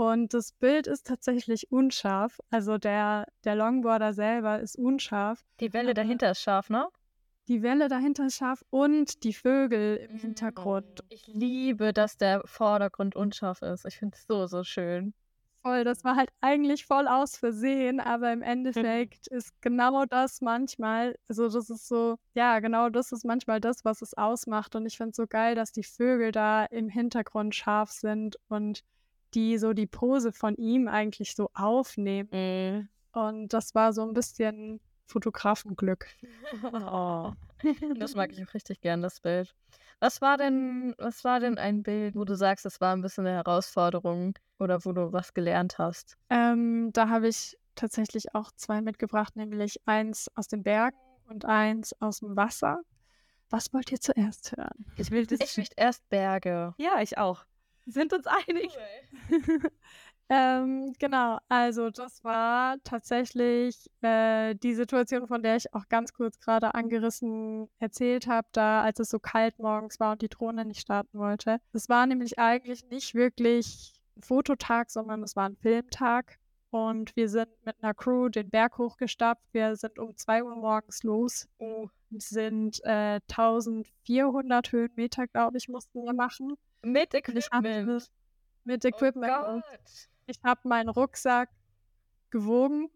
Und 0.00 0.32
das 0.32 0.52
Bild 0.52 0.86
ist 0.86 1.06
tatsächlich 1.06 1.70
unscharf. 1.70 2.40
Also 2.48 2.78
der, 2.78 3.26
der 3.44 3.54
Longboarder 3.54 4.14
selber 4.14 4.58
ist 4.58 4.78
unscharf. 4.78 5.44
Die 5.60 5.74
Welle 5.74 5.92
dahinter 5.92 6.30
ist 6.30 6.40
scharf, 6.40 6.70
ne? 6.70 6.88
Die 7.48 7.62
Welle 7.62 7.88
dahinter 7.88 8.24
ist 8.24 8.36
scharf 8.36 8.64
und 8.70 9.24
die 9.24 9.34
Vögel 9.34 9.98
im 9.98 10.16
Hintergrund. 10.16 11.04
Ich 11.10 11.26
liebe, 11.26 11.92
dass 11.92 12.16
der 12.16 12.40
Vordergrund 12.46 13.14
unscharf 13.14 13.60
ist. 13.60 13.84
Ich 13.84 13.98
finde 13.98 14.16
es 14.16 14.26
so, 14.26 14.46
so 14.46 14.64
schön. 14.64 15.12
Voll, 15.60 15.84
das 15.84 16.02
war 16.02 16.16
halt 16.16 16.30
eigentlich 16.40 16.86
voll 16.86 17.06
aus 17.06 17.36
Versehen, 17.36 18.00
aber 18.00 18.32
im 18.32 18.40
Endeffekt 18.96 19.26
ist 19.26 19.52
genau 19.60 20.06
das 20.06 20.40
manchmal, 20.40 21.14
also 21.28 21.50
das 21.50 21.68
ist 21.68 21.86
so, 21.86 22.16
ja, 22.32 22.60
genau 22.60 22.88
das 22.88 23.12
ist 23.12 23.26
manchmal 23.26 23.60
das, 23.60 23.84
was 23.84 24.00
es 24.00 24.14
ausmacht. 24.14 24.74
Und 24.74 24.86
ich 24.86 24.96
finde 24.96 25.10
es 25.10 25.16
so 25.16 25.26
geil, 25.26 25.54
dass 25.54 25.72
die 25.72 25.84
Vögel 25.84 26.32
da 26.32 26.64
im 26.64 26.88
Hintergrund 26.88 27.54
scharf 27.54 27.90
sind 27.90 28.36
und 28.48 28.82
die 29.34 29.58
so 29.58 29.72
die 29.72 29.86
Pose 29.86 30.32
von 30.32 30.54
ihm 30.56 30.88
eigentlich 30.88 31.34
so 31.34 31.50
aufnehmen. 31.54 32.88
Und 33.12 33.52
das 33.52 33.74
war 33.74 33.92
so 33.92 34.02
ein 34.02 34.14
bisschen 34.14 34.80
Fotografenglück. 35.06 36.06
Oh. 36.62 37.32
Das 37.98 38.14
mag 38.14 38.32
ich 38.32 38.46
auch 38.46 38.54
richtig 38.54 38.80
gern, 38.80 39.02
das 39.02 39.20
Bild. 39.20 39.54
Was 39.98 40.22
war 40.22 40.38
denn, 40.38 40.94
was 40.98 41.24
war 41.24 41.40
denn 41.40 41.58
ein 41.58 41.82
Bild, 41.82 42.16
wo 42.16 42.24
du 42.24 42.34
sagst, 42.34 42.64
es 42.64 42.80
war 42.80 42.94
ein 42.94 43.02
bisschen 43.02 43.26
eine 43.26 43.36
Herausforderung 43.36 44.34
oder 44.58 44.82
wo 44.84 44.92
du 44.92 45.12
was 45.12 45.34
gelernt 45.34 45.78
hast? 45.78 46.16
Ähm, 46.30 46.90
da 46.94 47.08
habe 47.08 47.28
ich 47.28 47.58
tatsächlich 47.74 48.34
auch 48.34 48.50
zwei 48.52 48.80
mitgebracht, 48.80 49.36
nämlich 49.36 49.80
eins 49.86 50.28
aus 50.34 50.48
den 50.48 50.62
Bergen 50.62 50.96
und 51.28 51.44
eins 51.44 51.92
aus 52.00 52.20
dem 52.20 52.34
Wasser. 52.36 52.80
Was 53.50 53.72
wollt 53.74 53.92
ihr 53.92 54.00
zuerst 54.00 54.56
hören? 54.56 54.86
Ich 54.96 55.10
will 55.10 55.26
das. 55.26 55.40
Ich 55.40 55.56
möchte 55.56 55.74
erst 55.76 56.08
Berge. 56.08 56.72
ja, 56.78 57.00
ich 57.02 57.18
auch. 57.18 57.44
Sind 57.86 58.12
uns 58.12 58.26
einig. 58.26 58.76
ähm, 60.28 60.92
genau, 60.98 61.38
also 61.48 61.90
das 61.90 62.22
war 62.22 62.76
tatsächlich 62.84 63.90
äh, 64.02 64.54
die 64.54 64.74
Situation, 64.74 65.26
von 65.26 65.42
der 65.42 65.56
ich 65.56 65.72
auch 65.74 65.88
ganz 65.88 66.12
kurz 66.12 66.38
gerade 66.38 66.74
angerissen 66.74 67.68
erzählt 67.78 68.26
habe, 68.26 68.48
da 68.52 68.82
als 68.82 69.00
es 69.00 69.10
so 69.10 69.18
kalt 69.18 69.58
morgens 69.58 69.98
war 69.98 70.12
und 70.12 70.22
die 70.22 70.28
Drohne 70.28 70.64
nicht 70.64 70.80
starten 70.80 71.18
wollte. 71.18 71.58
Es 71.72 71.88
war 71.88 72.06
nämlich 72.06 72.38
eigentlich 72.38 72.84
nicht 72.86 73.14
wirklich 73.14 74.00
ein 74.16 74.22
Fototag, 74.22 74.90
sondern 74.90 75.22
es 75.22 75.36
war 75.36 75.48
ein 75.48 75.56
Filmtag. 75.56 76.38
Und 76.70 77.16
wir 77.16 77.28
sind 77.28 77.48
mit 77.64 77.82
einer 77.82 77.94
Crew 77.94 78.28
den 78.28 78.48
Berg 78.48 78.78
hochgestapft. 78.78 79.42
Wir 79.52 79.74
sind 79.74 79.98
um 79.98 80.16
2 80.16 80.44
Uhr 80.44 80.54
morgens 80.54 81.02
los. 81.02 81.48
und 81.58 81.90
sind 82.18 82.80
äh, 82.84 83.20
1400 83.30 84.72
Höhenmeter, 84.72 85.26
glaube 85.26 85.58
ich, 85.58 85.68
mussten 85.68 86.02
wir 86.04 86.12
machen. 86.12 86.54
Mit 86.82 87.14
Und 87.14 87.36
ich 87.36 87.46
Equipment. 87.46 88.10
mit 88.64 88.84
Oh 88.84 88.88
Equipment 88.88 89.32
Gott. 89.32 89.62
ich 90.26 90.38
habe 90.42 90.60
meinen 90.68 90.88
Rucksack 90.88 91.50
gewogen 92.30 92.88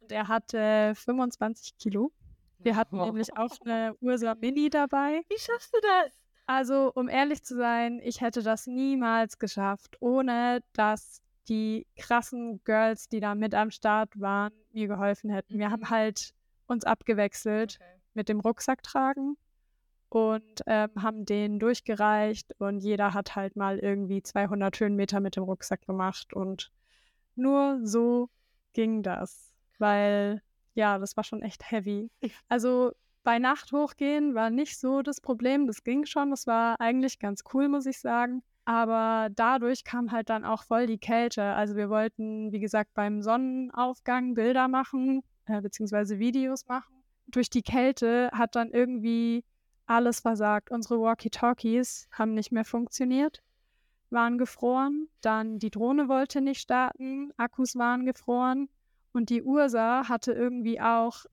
und 0.00 0.12
er 0.12 0.28
hatte 0.28 0.92
25 0.94 1.76
Kilo. 1.78 2.12
Wir 2.58 2.74
hatten 2.76 2.98
nämlich 2.98 3.36
auch 3.36 3.56
eine 3.64 3.94
Ursa 4.00 4.34
Mini 4.34 4.68
dabei. 4.68 5.22
Wie 5.28 5.38
schaffst 5.38 5.72
du 5.74 5.78
das? 5.80 6.12
Also, 6.46 6.90
um 6.94 7.08
ehrlich 7.08 7.42
zu 7.44 7.56
sein, 7.56 8.00
ich 8.02 8.20
hätte 8.20 8.42
das 8.42 8.66
niemals 8.66 9.38
geschafft, 9.38 9.96
ohne 10.00 10.62
dass 10.72 11.22
die 11.48 11.86
krassen 11.96 12.62
Girls, 12.64 13.08
die 13.08 13.20
da 13.20 13.34
mit 13.34 13.54
am 13.54 13.70
Start 13.70 14.18
waren, 14.18 14.52
mir 14.72 14.88
geholfen 14.88 15.30
hätten. 15.30 15.58
Wir 15.58 15.68
Mhm. 15.68 15.72
haben 15.72 15.90
halt 15.90 16.34
uns 16.68 16.84
abgewechselt 16.84 17.78
mit 18.14 18.28
dem 18.28 18.40
Rucksack 18.40 18.82
tragen 18.82 19.36
und 20.08 20.62
ähm, 20.66 20.90
haben 20.96 21.24
den 21.24 21.58
durchgereicht 21.58 22.54
und 22.58 22.80
jeder 22.80 23.12
hat 23.14 23.36
halt 23.36 23.56
mal 23.56 23.78
irgendwie 23.78 24.22
200 24.22 24.78
Höhenmeter 24.80 25.20
mit 25.20 25.36
dem 25.36 25.44
Rucksack 25.44 25.86
gemacht 25.86 26.32
und 26.32 26.70
nur 27.36 27.80
so 27.82 28.30
ging 28.72 29.02
das, 29.02 29.52
weil 29.78 30.42
ja, 30.74 30.98
das 30.98 31.16
war 31.16 31.24
schon 31.24 31.42
echt 31.42 31.70
heavy. 31.70 32.10
Also 32.48 32.92
bei 33.24 33.38
Nacht 33.38 33.72
hochgehen 33.72 34.34
war 34.34 34.48
nicht 34.48 34.78
so 34.78 35.02
das 35.02 35.20
Problem, 35.20 35.66
das 35.66 35.84
ging 35.84 36.06
schon, 36.06 36.30
das 36.30 36.46
war 36.46 36.80
eigentlich 36.80 37.18
ganz 37.18 37.42
cool, 37.52 37.68
muss 37.68 37.86
ich 37.86 37.98
sagen. 37.98 38.42
Aber 38.64 39.28
dadurch 39.34 39.82
kam 39.84 40.12
halt 40.12 40.28
dann 40.28 40.44
auch 40.44 40.62
voll 40.62 40.86
die 40.86 40.98
Kälte. 40.98 41.42
Also 41.42 41.74
wir 41.74 41.88
wollten, 41.90 42.52
wie 42.52 42.60
gesagt, 42.60 42.92
beim 42.94 43.22
Sonnenaufgang 43.22 44.34
Bilder 44.34 44.68
machen, 44.68 45.22
äh, 45.48 45.60
beziehungsweise 45.60 46.18
Videos 46.18 46.66
machen. 46.66 46.94
Durch 47.26 47.50
die 47.50 47.62
Kälte 47.62 48.30
hat 48.32 48.54
dann 48.54 48.70
irgendwie 48.70 49.44
alles 49.86 50.20
versagt. 50.20 50.70
Unsere 50.70 51.00
Walkie-Talkies 51.00 52.08
haben 52.12 52.34
nicht 52.34 52.52
mehr 52.52 52.64
funktioniert, 52.64 53.42
waren 54.10 54.38
gefroren. 54.38 55.08
Dann 55.20 55.58
die 55.58 55.70
Drohne 55.70 56.08
wollte 56.08 56.40
nicht 56.40 56.60
starten, 56.60 57.32
Akkus 57.36 57.76
waren 57.76 58.06
gefroren. 58.06 58.68
Und 59.12 59.30
die 59.30 59.42
Ursa 59.42 60.08
hatte 60.08 60.32
irgendwie 60.32 60.80
auch, 60.80 61.24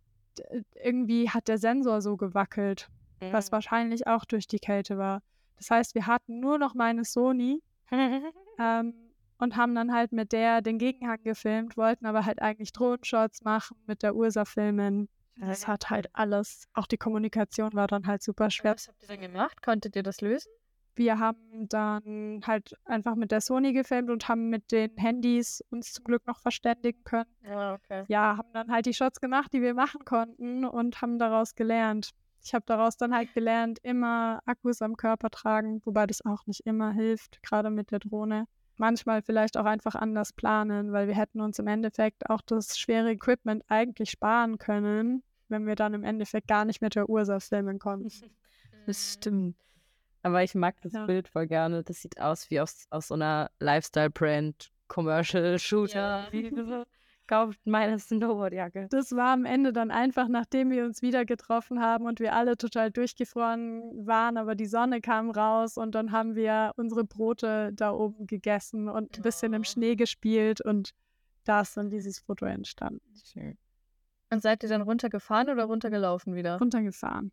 irgendwie 0.83 1.29
hat 1.29 1.47
der 1.47 1.57
Sensor 1.57 2.01
so 2.01 2.17
gewackelt, 2.17 2.89
was 3.31 3.51
wahrscheinlich 3.51 4.07
auch 4.07 4.25
durch 4.25 4.47
die 4.47 4.59
Kälte 4.59 4.97
war. 4.97 5.21
Das 5.57 5.69
heißt, 5.69 5.95
wir 5.95 6.07
hatten 6.07 6.39
nur 6.39 6.57
noch 6.57 6.73
meine 6.73 7.05
Sony 7.05 7.61
ähm, 7.91 8.93
und 9.37 9.55
haben 9.57 9.75
dann 9.75 9.93
halt 9.93 10.11
mit 10.11 10.31
der 10.31 10.61
den 10.61 10.77
Gegenhang 10.77 11.21
gefilmt, 11.23 11.77
wollten 11.77 12.05
aber 12.05 12.25
halt 12.25 12.41
eigentlich 12.41 12.71
Drohnenshots 12.71 13.43
machen, 13.43 13.77
mit 13.85 14.03
der 14.03 14.15
Ursa 14.15 14.45
filmen. 14.45 15.09
Das 15.37 15.67
hat 15.67 15.89
halt 15.89 16.07
alles, 16.13 16.67
auch 16.73 16.87
die 16.87 16.97
Kommunikation 16.97 17.73
war 17.73 17.87
dann 17.87 18.07
halt 18.07 18.23
super 18.23 18.49
schwer. 18.49 18.75
Was 18.75 18.87
habt 18.87 19.01
ihr 19.01 19.07
denn 19.09 19.21
gemacht? 19.21 19.61
Konntet 19.61 19.95
ihr 19.95 20.03
das 20.03 20.21
lösen? 20.21 20.49
Wir 20.95 21.19
haben 21.19 21.67
dann 21.67 22.39
halt 22.47 22.73
einfach 22.85 23.15
mit 23.15 23.31
der 23.31 23.41
Sony 23.41 23.73
gefilmt 23.73 24.09
und 24.09 24.29
haben 24.29 24.49
mit 24.49 24.71
den 24.71 24.95
Handys 24.95 25.61
uns 25.69 25.91
zum 25.91 26.05
Glück 26.05 26.25
noch 26.25 26.39
verständigen 26.39 27.03
können. 27.03 27.29
Ja, 27.43 27.73
okay. 27.73 28.05
Ja, 28.07 28.37
haben 28.37 28.53
dann 28.53 28.71
halt 28.71 28.85
die 28.85 28.93
Shots 28.93 29.19
gemacht, 29.19 29.51
die 29.51 29.61
wir 29.61 29.73
machen 29.73 30.05
konnten 30.05 30.63
und 30.63 31.01
haben 31.01 31.19
daraus 31.19 31.55
gelernt. 31.55 32.11
Ich 32.41 32.53
habe 32.53 32.63
daraus 32.65 32.95
dann 32.95 33.13
halt 33.13 33.33
gelernt, 33.33 33.79
immer 33.83 34.39
Akkus 34.45 34.81
am 34.81 34.95
Körper 34.95 35.29
tragen, 35.31 35.81
wobei 35.83 36.07
das 36.07 36.23
auch 36.23 36.45
nicht 36.45 36.61
immer 36.65 36.93
hilft, 36.93 37.43
gerade 37.43 37.71
mit 37.71 37.91
der 37.91 37.99
Drohne. 37.99 38.45
Manchmal 38.77 39.21
vielleicht 39.21 39.57
auch 39.57 39.65
einfach 39.65 39.95
anders 39.95 40.33
planen, 40.33 40.91
weil 40.91 41.07
wir 41.07 41.15
hätten 41.15 41.39
uns 41.41 41.59
im 41.59 41.67
Endeffekt 41.67 42.29
auch 42.29 42.41
das 42.41 42.77
schwere 42.77 43.11
Equipment 43.11 43.63
eigentlich 43.67 44.11
sparen 44.11 44.57
können, 44.57 45.23
wenn 45.47 45.65
wir 45.65 45.75
dann 45.75 45.93
im 45.93 46.03
Endeffekt 46.03 46.47
gar 46.47 46.65
nicht 46.65 46.81
mit 46.81 46.95
der 46.95 47.09
Ursa 47.09 47.39
filmen 47.39 47.79
konnten. 47.79 48.09
Das 48.87 49.13
stimmt. 49.13 49.55
Aber 50.21 50.43
ich 50.43 50.53
mag 50.53 50.79
das 50.81 50.93
Ja. 50.93 51.07
Bild 51.07 51.27
voll 51.27 51.47
gerne. 51.47 51.83
Das 51.83 52.01
sieht 52.01 52.19
aus 52.21 52.51
wie 52.51 52.59
aus, 52.59 52.85
aus 52.91 53.07
so 53.07 53.15
einer 53.15 53.49
Lifestyle-Brand, 53.59 54.71
Commercial-Shooter. 54.87 56.27
Ja. 56.31 56.85
Kauft 57.27 57.59
meine 57.65 57.97
Snowboardjacke. 57.97 58.87
Das 58.89 59.11
war 59.11 59.33
am 59.33 59.45
Ende 59.45 59.73
dann 59.73 59.91
einfach, 59.91 60.27
nachdem 60.27 60.69
wir 60.69 60.85
uns 60.85 61.01
wieder 61.01 61.25
getroffen 61.25 61.81
haben 61.81 62.05
und 62.05 62.19
wir 62.19 62.33
alle 62.33 62.55
total 62.55 62.91
durchgefroren 62.91 63.81
waren, 64.05 64.37
aber 64.37 64.55
die 64.55 64.67
Sonne 64.67 65.01
kam 65.01 65.31
raus 65.31 65.77
und 65.77 65.95
dann 65.95 66.11
haben 66.11 66.35
wir 66.35 66.71
unsere 66.75 67.03
Brote 67.03 67.71
da 67.73 67.91
oben 67.91 68.27
gegessen 68.27 68.89
und 68.89 69.17
ein 69.17 69.21
bisschen 69.21 69.53
im. 69.53 69.65
Schnee 69.65 69.95
gespielt 69.95 70.61
und 70.61 70.91
da 71.43 71.61
ist 71.61 71.75
dann 71.75 71.89
dieses 71.89 72.19
Foto 72.19 72.45
entstanden. 72.45 73.01
Und 74.31 74.41
seid 74.41 74.63
ihr 74.63 74.69
dann 74.69 74.81
runtergefahren 74.81 75.49
oder 75.49 75.65
runtergelaufen 75.65 76.35
wieder? 76.35 76.59
Runtergefahren. 76.59 77.31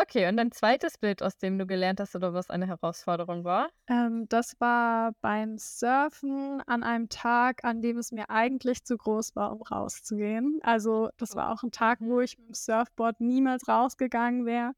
Okay, 0.00 0.28
und 0.28 0.36
dein 0.36 0.52
zweites 0.52 0.96
Bild, 0.96 1.24
aus 1.24 1.38
dem 1.38 1.58
du 1.58 1.66
gelernt 1.66 1.98
hast 1.98 2.14
oder 2.14 2.32
was 2.32 2.50
eine 2.50 2.68
Herausforderung 2.68 3.42
war? 3.42 3.68
Ähm, 3.88 4.26
das 4.28 4.54
war 4.60 5.10
beim 5.20 5.58
Surfen 5.58 6.62
an 6.66 6.84
einem 6.84 7.08
Tag, 7.08 7.64
an 7.64 7.82
dem 7.82 7.98
es 7.98 8.12
mir 8.12 8.30
eigentlich 8.30 8.84
zu 8.84 8.96
groß 8.96 9.34
war, 9.34 9.52
um 9.52 9.60
rauszugehen. 9.60 10.60
Also 10.62 11.08
das 11.16 11.34
war 11.34 11.52
auch 11.52 11.64
ein 11.64 11.72
Tag, 11.72 11.98
wo 12.00 12.20
ich 12.20 12.38
mit 12.38 12.46
dem 12.46 12.54
Surfboard 12.54 13.20
niemals 13.20 13.66
rausgegangen 13.66 14.46
wäre. 14.46 14.72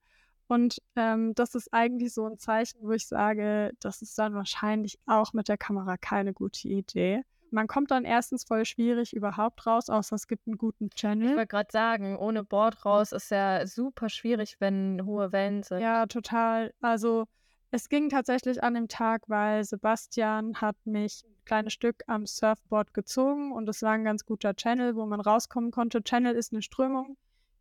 Und 0.48 0.80
ähm, 0.96 1.35
das 1.35 1.54
ist 1.54 1.68
eigentlich 1.70 2.14
so 2.14 2.24
ein 2.24 2.38
Zeichen, 2.38 2.78
wo 2.80 2.92
ich 2.92 3.06
sage, 3.06 3.72
das 3.78 4.00
ist 4.00 4.18
dann 4.18 4.33
wahrscheinlich 4.33 4.98
auch 5.06 5.35
mit 5.35 5.48
der 5.48 5.59
Kamera 5.59 5.98
keine 5.98 6.33
gute 6.33 6.66
Idee 6.66 7.24
man 7.53 7.67
kommt 7.67 7.91
dann 7.91 8.05
erstens 8.05 8.45
voll 8.45 8.65
schwierig 8.65 9.15
überhaupt 9.15 9.67
raus, 9.67 9.89
außer 9.89 10.17
es 10.17 10.27
gibt 10.27 10.47
einen 10.47 10.59
guten 10.59 10.91
Channel. 10.91 11.31
Ich 11.31 11.37
wollte 11.37 11.47
gerade 11.49 11.73
sagen, 11.73 12.17
ohne 12.17 12.45
Board 12.45 12.85
raus 12.85 13.13
ist 13.13 13.31
ja 13.31 13.67
super 13.67 14.09
schwierig, 14.09 14.57
wenn 14.61 15.05
hohe 15.05 15.33
Wellen 15.33 15.63
sind. 15.63 15.81
Ja, 15.81 16.07
total. 16.07 16.73
Also 16.81 17.27
es 17.71 17.89
ging 17.89 18.09
tatsächlich 18.09 18.63
an 18.63 18.75
dem 18.75 18.89
Tag, 18.89 19.29
weil 19.29 19.65
Sebastian 19.65 20.61
hat 20.61 20.77
mich 20.85 21.25
ein 21.25 21.45
kleines 21.45 21.73
Stück 21.73 22.03
am 22.07 22.27
Surfboard 22.27 22.95
gezogen 22.95 23.53
und 23.53 23.69
es 23.69 23.83
war 23.83 23.93
ein 23.93 24.05
ganz 24.05 24.25
guter 24.25 24.55
Channel, 24.55 24.97
wo 24.97 25.07
man 25.07 25.21
rauskommen 25.21 25.71
konnte. 25.71 26.03
Channel 26.03 26.35
ist 26.35 26.53
eine 26.53 26.63
Strömung, 26.63 27.17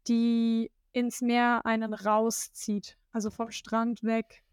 die 0.07 0.71
ins 0.91 1.21
Meer 1.21 1.65
einen 1.65 1.93
rauszieht, 1.93 2.97
also 3.11 3.29
vom 3.29 3.51
Strand 3.51 4.03
weg 4.03 4.43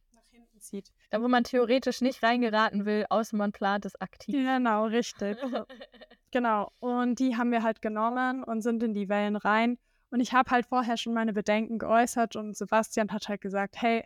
zieht. 0.58 0.92
Da, 1.10 1.22
wo 1.22 1.28
man 1.28 1.44
theoretisch 1.44 2.00
nicht 2.00 2.22
reingeraten 2.22 2.84
will, 2.84 3.06
außer 3.10 3.36
man 3.36 3.52
plant 3.52 3.84
es 3.84 4.00
aktiv. 4.00 4.34
Genau, 4.34 4.86
richtig. 4.86 5.38
genau. 6.32 6.72
Und 6.80 7.18
die 7.18 7.36
haben 7.36 7.52
wir 7.52 7.62
halt 7.62 7.80
genommen 7.80 8.42
und 8.42 8.62
sind 8.62 8.82
in 8.82 8.92
die 8.92 9.08
Wellen 9.08 9.36
rein. 9.36 9.78
Und 10.10 10.20
ich 10.20 10.32
habe 10.32 10.50
halt 10.50 10.66
vorher 10.66 10.96
schon 10.96 11.14
meine 11.14 11.32
Bedenken 11.32 11.78
geäußert 11.78 12.36
und 12.36 12.56
Sebastian 12.56 13.12
hat 13.12 13.28
halt 13.28 13.40
gesagt, 13.40 13.80
hey, 13.80 14.04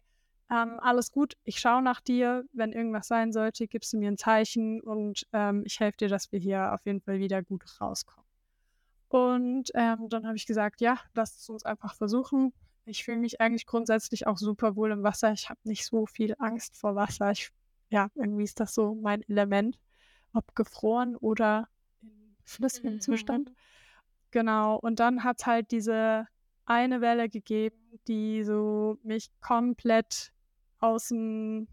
ähm, 0.50 0.80
alles 0.80 1.12
gut, 1.12 1.36
ich 1.44 1.60
schaue 1.60 1.82
nach 1.82 2.00
dir. 2.00 2.44
Wenn 2.52 2.72
irgendwas 2.72 3.06
sein 3.06 3.32
sollte, 3.32 3.68
gibst 3.68 3.92
du 3.92 3.98
mir 3.98 4.08
ein 4.08 4.16
Zeichen 4.16 4.80
und 4.80 5.26
ähm, 5.32 5.62
ich 5.64 5.78
helfe 5.78 5.98
dir, 5.98 6.08
dass 6.08 6.32
wir 6.32 6.40
hier 6.40 6.72
auf 6.72 6.84
jeden 6.84 7.00
Fall 7.00 7.18
wieder 7.18 7.42
gut 7.42 7.64
rauskommen. 7.80 8.28
Und 9.08 9.70
ähm, 9.74 10.08
dann 10.08 10.26
habe 10.26 10.36
ich 10.36 10.46
gesagt, 10.46 10.80
ja, 10.80 10.98
lass 11.14 11.36
es 11.36 11.48
uns 11.48 11.64
einfach 11.64 11.94
versuchen. 11.94 12.52
Ich 12.90 13.04
fühle 13.04 13.18
mich 13.18 13.40
eigentlich 13.40 13.66
grundsätzlich 13.66 14.26
auch 14.26 14.36
super 14.36 14.76
wohl 14.76 14.90
im 14.90 15.02
Wasser. 15.02 15.32
Ich 15.32 15.48
habe 15.48 15.60
nicht 15.64 15.86
so 15.86 16.06
viel 16.06 16.34
Angst 16.38 16.76
vor 16.76 16.96
Wasser. 16.96 17.30
Ich, 17.30 17.50
ja, 17.88 18.08
irgendwie 18.14 18.44
ist 18.44 18.58
das 18.60 18.74
so 18.74 18.94
mein 18.94 19.22
Element, 19.28 19.78
ob 20.32 20.54
gefroren 20.54 21.16
oder 21.16 21.68
in 22.02 22.36
flüssigem 22.44 22.94
mhm. 22.94 23.00
Zustand. 23.00 23.52
Genau. 24.32 24.76
Und 24.78 25.00
dann 25.00 25.24
hat 25.24 25.40
es 25.40 25.46
halt 25.46 25.72
diese 25.72 26.24
eine 26.64 27.00
Welle 27.00 27.28
gegeben, 27.28 27.98
die 28.06 28.44
so 28.44 28.96
mich 29.02 29.28
komplett 29.40 30.32
aus 30.78 31.08
dem, 31.08 31.66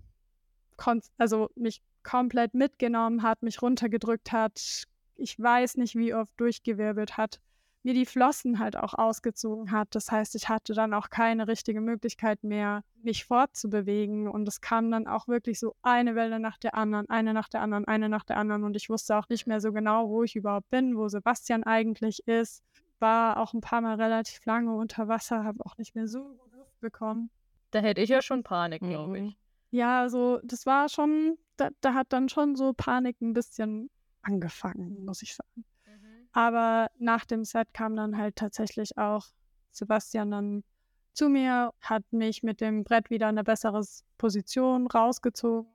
Kon 0.75 1.03
also 1.19 1.51
mich 1.53 1.83
komplett 2.01 2.55
mitgenommen 2.55 3.21
hat, 3.21 3.43
mich 3.43 3.61
runtergedrückt 3.61 4.31
hat. 4.31 4.87
Ich 5.17 5.39
weiß 5.39 5.77
nicht, 5.77 5.95
wie 5.95 6.15
oft 6.15 6.33
durchgewirbelt 6.39 7.15
hat 7.15 7.41
mir 7.83 7.93
die 7.93 8.05
Flossen 8.05 8.59
halt 8.59 8.75
auch 8.75 8.93
ausgezogen 8.93 9.71
hat. 9.71 9.89
Das 9.91 10.11
heißt, 10.11 10.35
ich 10.35 10.49
hatte 10.49 10.73
dann 10.73 10.93
auch 10.93 11.09
keine 11.09 11.47
richtige 11.47 11.81
Möglichkeit 11.81 12.43
mehr, 12.43 12.83
mich 13.01 13.25
fortzubewegen. 13.25 14.27
Und 14.27 14.47
es 14.47 14.61
kam 14.61 14.91
dann 14.91 15.07
auch 15.07 15.27
wirklich 15.27 15.59
so 15.59 15.75
eine 15.81 16.15
Welle 16.15 16.39
nach 16.39 16.57
der 16.57 16.75
anderen, 16.75 17.09
eine 17.09 17.33
nach 17.33 17.49
der 17.49 17.61
anderen, 17.61 17.85
eine 17.85 18.09
nach 18.09 18.23
der 18.23 18.37
anderen. 18.37 18.63
Und 18.63 18.75
ich 18.75 18.89
wusste 18.89 19.17
auch 19.17 19.29
nicht 19.29 19.47
mehr 19.47 19.61
so 19.61 19.71
genau, 19.71 20.09
wo 20.09 20.23
ich 20.23 20.35
überhaupt 20.35 20.69
bin, 20.69 20.97
wo 20.97 21.07
Sebastian 21.07 21.63
eigentlich 21.63 22.27
ist. 22.27 22.63
War 22.99 23.37
auch 23.37 23.53
ein 23.53 23.61
paar 23.61 23.81
Mal 23.81 23.95
relativ 24.01 24.43
lange 24.45 24.75
unter 24.75 25.07
Wasser, 25.07 25.43
habe 25.43 25.65
auch 25.65 25.77
nicht 25.77 25.95
mehr 25.95 26.07
so 26.07 26.23
gut 26.23 26.51
Luft 26.53 26.79
bekommen. 26.81 27.29
Da 27.71 27.79
hätte 27.79 28.01
ich 28.01 28.09
ja 28.09 28.21
schon 28.21 28.43
Panik, 28.43 28.81
glaube 28.81 29.19
ich. 29.19 29.37
Ja, 29.69 30.01
also 30.01 30.39
das 30.43 30.65
war 30.65 30.89
schon, 30.89 31.37
da, 31.57 31.69
da 31.81 31.93
hat 31.93 32.11
dann 32.13 32.29
schon 32.29 32.55
so 32.55 32.73
Panik 32.73 33.21
ein 33.21 33.33
bisschen 33.33 33.89
angefangen, 34.21 35.05
muss 35.05 35.21
ich 35.21 35.35
sagen. 35.35 35.65
Aber 36.37 36.91
nach 36.99 37.25
dem 37.25 37.43
Set 37.43 37.73
kam 37.73 37.95
dann 37.95 38.15
halt 38.15 38.35
tatsächlich 38.35 38.95
auch 38.95 39.25
Sebastian 39.71 40.29
dann 40.29 40.63
zu 41.15 41.29
mir, 41.29 41.73
hat 41.81 42.03
mich 42.11 42.43
mit 42.43 42.61
dem 42.61 42.83
Brett 42.83 43.09
wieder 43.09 43.27
in 43.27 43.39
eine 43.39 43.43
bessere 43.43 43.83
Position 44.19 44.85
rausgezogen. 44.85 45.67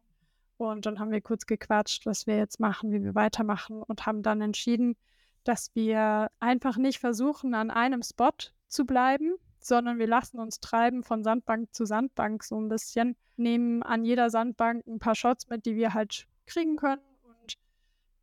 Und 0.58 0.86
dann 0.86 1.00
haben 1.00 1.10
wir 1.10 1.20
kurz 1.20 1.46
gequatscht, 1.46 2.06
was 2.06 2.28
wir 2.28 2.36
jetzt 2.36 2.60
machen, 2.60 2.92
wie 2.92 3.02
wir 3.02 3.16
weitermachen 3.16 3.82
und 3.82 4.06
haben 4.06 4.22
dann 4.22 4.40
entschieden, 4.40 4.94
dass 5.42 5.74
wir 5.74 6.30
einfach 6.38 6.76
nicht 6.76 7.00
versuchen, 7.00 7.54
an 7.54 7.72
einem 7.72 8.04
Spot 8.04 8.30
zu 8.68 8.84
bleiben, 8.84 9.34
sondern 9.58 9.98
wir 9.98 10.06
lassen 10.06 10.38
uns 10.38 10.60
treiben 10.60 11.02
von 11.02 11.24
Sandbank 11.24 11.74
zu 11.74 11.86
Sandbank 11.86 12.44
so 12.44 12.56
ein 12.60 12.68
bisschen, 12.68 13.16
nehmen 13.36 13.82
an 13.82 14.04
jeder 14.04 14.30
Sandbank 14.30 14.86
ein 14.86 15.00
paar 15.00 15.16
Shots 15.16 15.48
mit, 15.48 15.66
die 15.66 15.74
wir 15.74 15.92
halt 15.92 16.28
kriegen 16.46 16.76
können 16.76 17.02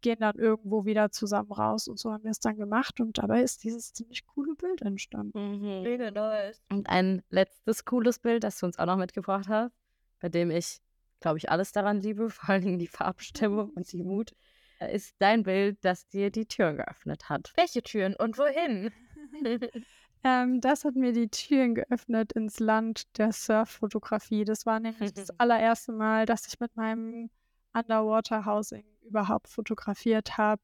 gehen 0.01 0.19
dann 0.19 0.37
irgendwo 0.37 0.85
wieder 0.85 1.11
zusammen 1.11 1.51
raus 1.51 1.87
und 1.87 1.99
so 1.99 2.11
haben 2.11 2.23
wir 2.23 2.31
es 2.31 2.39
dann 2.39 2.57
gemacht 2.57 2.99
und 2.99 3.17
dabei 3.17 3.41
ist 3.41 3.63
dieses 3.63 3.93
ziemlich 3.93 4.25
coole 4.25 4.55
Bild 4.55 4.81
entstanden. 4.81 5.59
Mhm. 5.59 5.83
Mega 5.83 6.11
nice. 6.11 6.61
Und 6.69 6.89
ein 6.89 7.21
letztes 7.29 7.85
cooles 7.85 8.19
Bild, 8.19 8.43
das 8.43 8.59
du 8.59 8.65
uns 8.65 8.79
auch 8.79 8.85
noch 8.85 8.97
mitgebracht 8.97 9.47
hast, 9.47 9.73
bei 10.19 10.29
dem 10.29 10.51
ich, 10.51 10.79
glaube 11.19 11.37
ich, 11.37 11.49
alles 11.49 11.71
daran 11.71 11.99
liebe, 11.99 12.29
vor 12.29 12.49
allem 12.49 12.79
die 12.79 12.87
Farbstimmung 12.87 13.71
und 13.71 13.91
die 13.91 14.03
Mut, 14.03 14.33
äh, 14.79 14.93
ist 14.95 15.15
dein 15.19 15.43
Bild, 15.43 15.77
das 15.81 16.07
dir 16.07 16.31
die 16.31 16.45
Türen 16.45 16.77
geöffnet 16.77 17.29
hat. 17.29 17.51
Welche 17.55 17.81
Türen 17.81 18.15
und 18.15 18.37
wohin? 18.37 18.91
ähm, 20.23 20.61
das 20.61 20.85
hat 20.85 20.95
mir 20.95 21.13
die 21.13 21.29
Türen 21.29 21.75
geöffnet 21.75 22.33
ins 22.33 22.59
Land 22.59 23.17
der 23.17 23.31
Surffotografie. 23.31 24.45
Das 24.45 24.65
war 24.65 24.79
nämlich 24.79 25.13
das 25.13 25.29
allererste 25.39 25.91
Mal, 25.91 26.25
dass 26.25 26.47
ich 26.47 26.59
mit 26.59 26.75
meinem 26.75 27.29
Underwater 27.73 28.45
Housing 28.45 28.85
überhaupt 29.09 29.47
fotografiert 29.47 30.37
habe. 30.37 30.61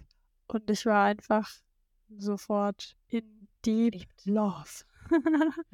Und 0.47 0.69
ich 0.69 0.85
war 0.85 1.05
einfach 1.05 1.49
sofort 2.17 2.95
in 3.07 3.47
deep 3.65 4.07
love. 4.25 4.85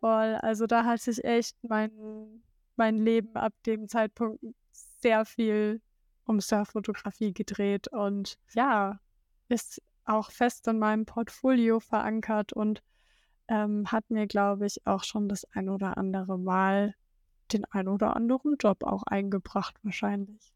Voll. 0.00 0.34
Also 0.42 0.66
da 0.66 0.84
hat 0.84 1.00
sich 1.00 1.24
echt 1.24 1.56
mein, 1.62 2.42
mein 2.76 2.98
Leben 2.98 3.36
ab 3.36 3.54
dem 3.66 3.88
Zeitpunkt 3.88 4.44
sehr 4.72 5.24
viel 5.24 5.80
um 6.26 6.40
Surffotografie 6.40 7.32
gedreht 7.32 7.88
und 7.88 8.38
ja, 8.54 8.98
ist 9.48 9.82
auch 10.04 10.30
fest 10.30 10.66
in 10.68 10.78
meinem 10.78 11.06
Portfolio 11.06 11.80
verankert 11.80 12.52
und 12.52 12.82
ähm, 13.48 13.90
hat 13.90 14.08
mir, 14.10 14.26
glaube 14.26 14.66
ich, 14.66 14.86
auch 14.86 15.04
schon 15.04 15.28
das 15.28 15.44
ein 15.52 15.68
oder 15.68 15.98
andere 15.98 16.38
Mal 16.38 16.94
den 17.52 17.64
ein 17.66 17.88
oder 17.88 18.16
anderen 18.16 18.56
Job 18.58 18.84
auch 18.84 19.02
eingebracht, 19.04 19.76
wahrscheinlich. 19.82 20.54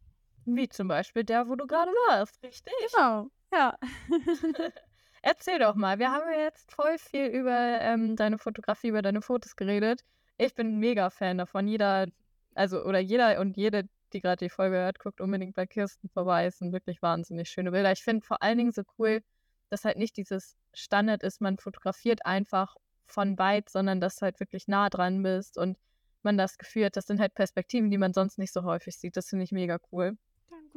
Wie 0.57 0.69
zum 0.69 0.89
Beispiel 0.89 1.25
der, 1.25 1.49
wo 1.49 1.57
du 1.57 1.67
gerade 1.67 1.91
warst, 2.09 2.43
richtig? 2.43 2.73
Genau, 2.93 3.29
ja. 3.53 3.77
Erzähl 5.23 5.59
doch 5.59 5.75
mal, 5.75 5.99
wir 5.99 6.11
haben 6.11 6.31
ja 6.33 6.41
jetzt 6.41 6.73
voll 6.73 6.97
viel 6.99 7.27
über 7.27 7.81
ähm, 7.81 8.17
deine 8.17 8.39
Fotografie, 8.39 8.89
über 8.89 9.03
deine 9.03 9.21
Fotos 9.21 9.57
geredet. 9.57 10.05
Ich 10.39 10.55
bin 10.55 10.79
mega 10.79 11.11
Fan 11.11 11.39
davon. 11.39 11.67
Jeder, 11.69 12.07
also 12.55 12.83
oder 12.85 12.99
jeder 12.99 13.41
und 13.41 13.57
jede, 13.57 13.89
die 14.13 14.21
gerade 14.21 14.45
die 14.47 14.49
Folge 14.49 14.77
hört, 14.77 15.01
guckt 15.01 15.21
unbedingt 15.21 15.55
bei 15.55 15.67
Kirsten 15.67 16.09
vorbei. 16.09 16.47
Es 16.47 16.59
sind 16.59 16.73
wirklich 16.73 17.03
wahnsinnig 17.03 17.51
schöne 17.51 17.73
Bilder. 17.73 17.93
Ich 17.93 18.03
finde 18.03 18.25
vor 18.25 18.43
allen 18.43 18.59
Dingen 18.59 18.73
so 18.73 18.83
cool, 18.99 19.23
dass 19.71 19.85
halt 19.85 19.99
nicht 19.99 20.17
dieses 20.17 20.57
Standard 20.73 21.23
ist, 21.23 21.41
man 21.41 21.59
fotografiert 21.59 22.25
einfach 22.25 22.77
von 23.07 23.39
weit, 23.39 23.69
sondern 23.69 24.01
dass 24.01 24.17
du 24.17 24.23
halt 24.23 24.41
wirklich 24.41 24.69
nah 24.69 24.89
dran 24.89 25.23
bist 25.23 25.59
und 25.59 25.77
man 26.23 26.39
das 26.39 26.59
Gefühl 26.59 26.87
hat, 26.87 26.97
das 26.97 27.07
sind 27.07 27.21
halt 27.21 27.35
Perspektiven, 27.35 27.91
die 27.91 27.99
man 27.99 28.13
sonst 28.13 28.39
nicht 28.39 28.53
so 28.53 28.63
häufig 28.63 28.97
sieht. 28.97 29.17
Das 29.17 29.29
finde 29.29 29.45
ich 29.45 29.53
mega 29.53 29.79
cool. 29.93 30.17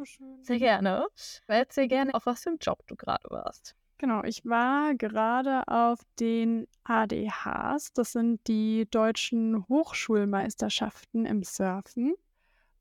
Dankeschön. 0.01 0.43
Sehr 0.43 0.57
gerne. 0.57 1.05
Erzähl 1.45 1.87
gerne, 1.87 2.15
auf 2.15 2.25
was 2.25 2.41
für 2.41 2.49
einem 2.49 2.57
Job 2.59 2.79
du 2.87 2.95
gerade 2.95 3.29
warst. 3.29 3.75
Genau, 3.99 4.23
ich 4.23 4.43
war 4.45 4.95
gerade 4.95 5.67
auf 5.67 5.99
den 6.19 6.67
ADHs. 6.85 7.93
Das 7.93 8.13
sind 8.13 8.39
die 8.47 8.87
deutschen 8.89 9.67
Hochschulmeisterschaften 9.67 11.27
im 11.27 11.43
Surfen. 11.43 12.15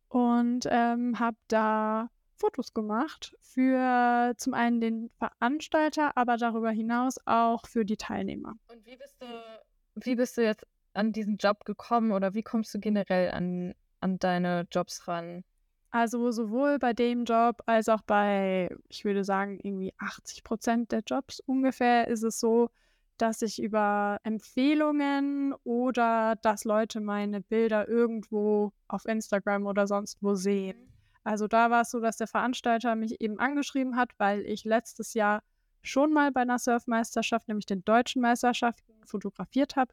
Und 0.09 0.67
ähm, 0.71 1.19
habe 1.19 1.37
da 1.49 2.09
Fotos 2.37 2.73
gemacht 2.73 3.37
für 3.43 4.33
zum 4.39 4.55
einen 4.55 4.81
den 4.81 5.11
Veranstalter, 5.19 6.17
aber 6.17 6.39
darüber 6.39 6.71
hinaus 6.71 7.17
auch 7.27 7.67
für 7.67 7.85
die 7.85 7.99
Teilnehmer. 7.99 8.55
Und 8.69 8.87
wie 8.87 8.97
bist 8.97 9.21
du, 9.21 9.27
wie 9.97 10.15
bist 10.15 10.39
du 10.39 10.43
jetzt 10.43 10.67
an 10.95 11.13
diesen 11.13 11.37
Job 11.37 11.67
gekommen 11.67 12.13
oder 12.13 12.33
wie 12.33 12.43
kommst 12.43 12.73
du 12.73 12.81
generell 12.81 13.31
an, 13.31 13.75
an 14.01 14.19
deine 14.19 14.67
Jobs 14.71 15.07
ran? 15.07 15.45
Also 15.91 16.31
sowohl 16.31 16.79
bei 16.79 16.93
dem 16.93 17.25
Job 17.25 17.63
als 17.67 17.89
auch 17.89 18.03
bei, 18.03 18.75
ich 18.89 19.05
würde 19.05 19.25
sagen, 19.25 19.59
irgendwie 19.61 19.93
80 19.99 20.45
Prozent 20.45 20.93
der 20.93 21.03
Jobs 21.05 21.41
ungefähr 21.41 22.07
ist 22.07 22.23
es 22.23 22.39
so, 22.39 22.71
dass 23.17 23.43
ich 23.43 23.61
über 23.61 24.19
Empfehlungen 24.23 25.53
oder 25.65 26.37
dass 26.43 26.65
Leute 26.65 27.01
meine 27.01 27.41
Bilder 27.41 27.89
irgendwo 27.89 28.73
auf 28.89 29.05
Instagram 29.05 29.67
oder 29.67 29.87
sonst 29.87 30.23
wo 30.23 30.35
sehen. 30.35 30.79
Mhm. 30.79 30.91
Also 31.25 31.49
da 31.49 31.71
war 31.71 31.83
es 31.83 31.91
so, 31.91 32.01
dass 32.01 32.17
der 32.17 32.29
Veranstalter 32.29 32.95
mich 32.95 33.21
eben 33.21 33.39
angeschrieben 33.39 33.97
hat, 33.97 34.13
weil 34.19 34.47
ich 34.47 34.65
letztes 34.65 35.13
Jahr 35.13 35.43
schon 35.83 36.13
mal 36.13 36.31
bei 36.31 36.41
einer 36.43 36.59
Surfmeisterschaft, 36.59 37.49
nämlich 37.49 37.67
den 37.67 37.85
deutschen 37.85 38.23
Meisterschaften, 38.23 38.93
fotografiert 39.05 39.77
habe 39.77 39.93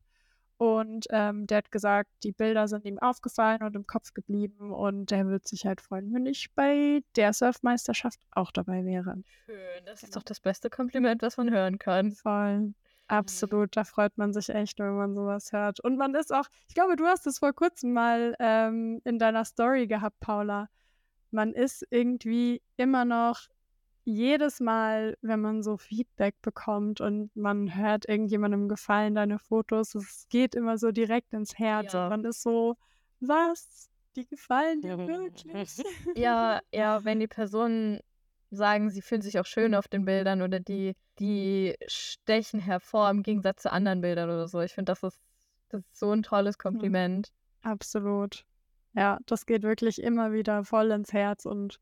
Und 0.57 1.05
ähm, 1.11 1.45
der 1.45 1.59
hat 1.59 1.71
gesagt, 1.71 2.09
die 2.23 2.31
Bilder 2.31 2.67
sind 2.67 2.83
ihm 2.85 2.97
aufgefallen 2.97 3.61
und 3.61 3.75
im 3.75 3.85
Kopf 3.85 4.13
geblieben 4.13 4.71
und 4.71 5.11
der 5.11 5.27
wird 5.27 5.47
sich 5.47 5.67
halt 5.67 5.81
freuen, 5.81 6.11
wenn 6.13 6.25
ich 6.25 6.53
bei 6.55 7.03
der 7.15 7.31
Surfmeisterschaft 7.33 8.19
auch 8.31 8.51
dabei 8.51 8.83
wäre. 8.83 9.21
Schön, 9.45 9.85
das 9.85 10.01
ist 10.01 10.15
doch 10.15 10.23
das 10.23 10.39
beste 10.39 10.71
Kompliment, 10.71 11.21
was 11.21 11.37
man 11.37 11.51
hören 11.51 11.77
kann. 11.77 12.11
Voll. 12.11 12.73
Absolut, 13.07 13.77
da 13.77 13.85
freut 13.85 14.17
man 14.17 14.33
sich 14.33 14.49
echt, 14.49 14.79
wenn 14.79 14.97
man 14.97 15.15
sowas 15.15 15.53
hört. 15.53 15.79
Und 15.79 15.97
man 15.97 16.13
ist 16.15 16.33
auch, 16.33 16.45
ich 16.67 16.75
glaube, 16.75 16.97
du 16.97 17.05
hast 17.05 17.25
es 17.25 17.39
vor 17.39 17.53
kurzem 17.53 17.93
mal 17.93 18.35
ähm, 18.39 18.99
in 19.05 19.17
deiner 19.17 19.45
Story 19.45 19.87
gehabt, 19.87 20.19
Paula. 20.19 20.69
Man 21.31 21.53
ist 21.53 21.85
irgendwie 21.89 22.61
immer 22.75 23.05
noch 23.05 23.47
jedes 24.07 24.61
Mal, 24.61 25.17
wenn 25.21 25.41
man 25.41 25.61
so 25.61 25.75
Feedback 25.75 26.41
bekommt 26.41 27.01
und 27.01 27.35
man 27.35 27.75
hört 27.75 28.07
irgendjemandem 28.07 28.69
gefallen 28.69 29.15
deine 29.15 29.37
Fotos, 29.37 29.95
es 29.95 30.27
geht 30.29 30.55
immer 30.55 30.77
so 30.77 30.91
direkt 30.91 31.33
ins 31.33 31.59
Herz. 31.59 31.91
Ja. 31.91 32.05
Und 32.05 32.09
man 32.11 32.23
ist 32.23 32.41
so, 32.41 32.77
was? 33.19 33.89
Die 34.15 34.25
gefallen 34.25 34.81
dir 34.81 34.97
wirklich? 34.97 35.43
Ja, 36.15 36.61
ja, 36.73 37.03
wenn 37.03 37.19
die 37.19 37.27
Personen 37.27 37.99
sagen, 38.49 38.89
sie 38.89 39.01
fühlen 39.01 39.21
sich 39.21 39.39
auch 39.39 39.45
schön 39.45 39.75
auf 39.75 39.89
den 39.89 40.05
Bildern 40.05 40.41
oder 40.41 40.61
die, 40.61 40.95
die 41.19 41.75
stechen 41.87 42.61
hervor 42.61 43.09
im 43.09 43.23
Gegensatz 43.23 43.63
zu 43.63 43.71
anderen 43.73 43.99
Bildern 43.99 44.29
oder 44.29 44.47
so. 44.47 44.61
Ich 44.61 44.73
finde, 44.73 44.91
das 44.91 45.03
ist, 45.03 45.19
das 45.67 45.81
ist 45.81 45.99
so 45.99 46.11
ein 46.13 46.23
tolles 46.23 46.57
Kompliment. 46.57 47.33
Absolut. 47.61 48.45
Ja, 48.93 49.19
das 49.25 49.45
geht 49.45 49.63
wirklich 49.63 50.01
immer 50.01 50.31
wieder 50.31 50.63
voll 50.63 50.91
ins 50.91 51.11
Herz 51.11 51.45
und 51.45 51.81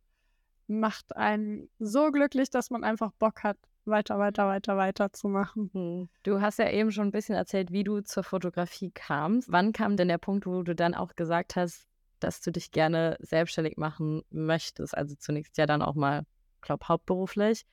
macht 0.68 1.16
einen 1.16 1.70
so 1.80 2.12
glücklich, 2.12 2.50
dass 2.50 2.70
man 2.70 2.84
einfach 2.84 3.12
Bock 3.20 3.44
hat, 3.44 3.58
weiter, 3.86 4.18
weiter, 4.18 4.48
weiter, 4.48 4.78
weiter 4.78 5.14
zu 5.14 5.28
machen. 5.28 5.70
Hm. 5.74 6.10
Du 6.24 6.42
hast 6.42 6.60
ja 6.60 6.70
eben 6.70 6.92
schon 6.92 7.08
ein 7.08 7.12
bisschen 7.12 7.36
erzählt, 7.36 7.72
wie 7.72 7.84
du 7.84 8.02
zur 8.02 8.24
Fotografie 8.24 8.92
kamst. 8.92 9.52
Wann 9.52 9.74
kam 9.74 9.98
denn 9.98 10.08
der 10.08 10.18
Punkt, 10.18 10.46
wo 10.46 10.64
du 10.64 10.76
dann 10.76 10.96
auch 10.96 11.16
gesagt 11.16 11.56
hast, 11.56 11.88
dass 12.20 12.42
du 12.42 12.52
dich 12.52 12.72
gerne 12.72 13.18
selbstständig 13.20 13.78
machen 13.78 14.24
möchtest? 14.30 14.98
Also 14.98 15.16
zunächst 15.16 15.58
ja 15.58 15.66
dann 15.66 15.82
auch 15.82 15.96
mal, 15.96 16.26
glaube 16.62 16.88
hauptberuflich. 16.88 17.66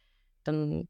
Dann 0.45 0.89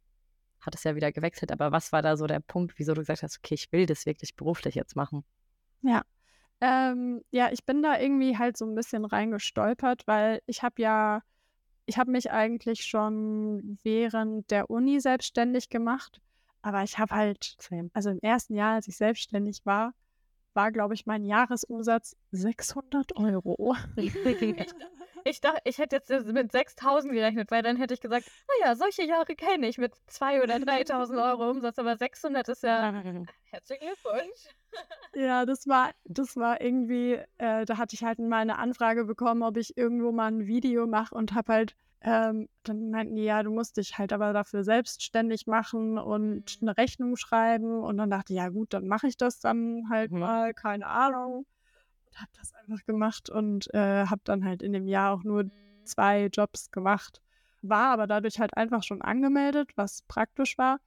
hat 0.61 0.75
es 0.75 0.85
ja 0.85 0.95
wieder 0.95 1.13
gewechselt. 1.13 1.53
Aber 1.53 1.73
was 1.73 1.93
war 1.93 2.03
da 2.03 2.17
so 2.17 2.27
der 2.27 2.41
Punkt, 2.41 2.79
wieso 2.79 2.95
du 2.95 3.03
gesagt 3.03 3.23
hast, 3.23 3.39
okay, 3.39 3.55
ich 3.55 3.71
will 3.73 3.87
das 3.87 4.07
wirklich 4.07 4.35
beruflich 4.37 4.75
jetzt 4.75 4.97
machen? 4.97 5.25
Ja. 5.83 6.03
Ähm, 6.61 7.23
ja, 7.33 7.51
ich 7.51 7.65
bin 7.65 7.83
da 7.83 7.99
irgendwie 7.99 8.39
halt 8.39 8.57
so 8.57 8.65
ein 8.65 8.77
bisschen 8.77 9.05
reingestolpert, 9.05 10.07
weil 10.07 10.41
ich 10.47 10.63
habe 10.63 10.81
ja, 10.81 11.23
ich 11.87 11.99
habe 11.99 12.11
mich 12.11 12.31
eigentlich 12.31 12.85
schon 12.85 13.79
während 13.83 14.51
der 14.51 14.71
Uni 14.71 15.01
selbstständig 15.01 15.69
gemacht, 15.69 16.21
aber 16.63 16.83
ich 16.83 16.99
habe 16.99 17.15
halt, 17.15 17.57
also 17.93 18.11
im 18.11 18.21
ersten 18.21 18.55
Jahr, 18.55 18.75
als 18.75 18.89
ich 18.89 18.97
selbstständig 18.97 19.65
war, 19.65 19.95
war, 20.55 20.71
glaube 20.71 20.95
ich, 20.95 21.07
mein 21.07 21.25
Jahresumsatz 21.25 22.17
600 22.31 23.17
Euro. 23.17 23.77
Ich 25.25 25.41
dachte, 25.41 25.61
ich 25.65 25.79
hätte 25.79 25.97
jetzt 25.97 26.11
mit 26.27 26.53
6000 26.53 27.13
gerechnet, 27.13 27.51
weil 27.51 27.63
dann 27.63 27.77
hätte 27.77 27.95
ich 27.95 28.01
gesagt, 28.01 28.27
naja, 28.61 28.75
solche 28.75 29.05
Jahre 29.05 29.35
kenne 29.35 29.69
ich 29.69 29.79
mit 29.79 29.95
2.000 30.09 30.43
oder 30.43 30.57
3.000 30.57 31.23
Euro 31.23 31.51
Umsatz, 31.51 31.79
aber 31.79 31.97
600 31.97 32.49
ist 32.49 32.63
ja. 32.63 32.93
Herzlichen 33.45 33.87
Glückwunsch. 33.87 34.49
Ja, 35.15 35.45
das 35.45 35.69
war, 35.69 35.91
das 36.05 36.37
war 36.37 36.63
irgendwie, 36.63 37.21
äh, 37.37 37.67
da 37.67 37.77
hatte 37.77 37.95
ich 37.95 38.03
halt 38.03 38.19
mal 38.19 38.39
eine 38.39 38.57
Anfrage 38.57 39.05
bekommen, 39.05 39.43
ob 39.43 39.59
ich 39.59 39.77
irgendwo 39.77 40.11
mal 40.11 40.29
ein 40.29 40.47
Video 40.47 40.87
mache 40.87 41.15
und 41.15 41.35
habe 41.35 41.53
halt, 41.53 41.77
ähm, 42.01 42.49
dann 42.63 42.89
meinten 42.89 43.17
die, 43.17 43.25
ja, 43.25 43.43
du 43.43 43.51
musst 43.51 43.77
dich 43.77 43.99
halt 43.99 44.15
aber 44.15 44.33
dafür 44.33 44.65
selbstständig 44.65 45.47
machen 45.47 45.99
und 45.99 46.57
eine 46.63 46.79
Rechnung 46.79 47.17
schreiben. 47.17 47.83
Und 47.83 47.99
dann 47.99 48.09
dachte 48.09 48.33
ich, 48.33 48.39
ja 48.39 48.49
gut, 48.49 48.73
dann 48.73 48.87
mache 48.89 49.07
ich 49.07 49.19
das 49.19 49.39
dann 49.39 49.85
halt 49.91 50.13
Mhm. 50.13 50.21
mal, 50.21 50.55
keine 50.55 50.87
Ahnung. 50.87 51.45
Habe 52.15 52.31
das 52.39 52.53
einfach 52.55 52.85
gemacht 52.87 53.31
und 53.31 53.73
äh, 53.75 54.07
habe 54.07 54.21
dann 54.25 54.45
halt 54.45 54.63
in 54.63 54.73
dem 54.73 54.87
Jahr 54.87 55.15
auch 55.15 55.25
nur 55.25 55.51
zwei 55.85 56.27
Jobs 56.27 56.71
gemacht. 56.71 57.21
War 57.63 57.93
aber 57.93 58.07
dadurch 58.07 58.39
halt 58.39 58.57
einfach 58.57 58.83
schon 58.83 59.03
angemeldet, 59.03 59.71
was 59.77 60.03
praktisch 60.03 60.59
war. 60.59 60.79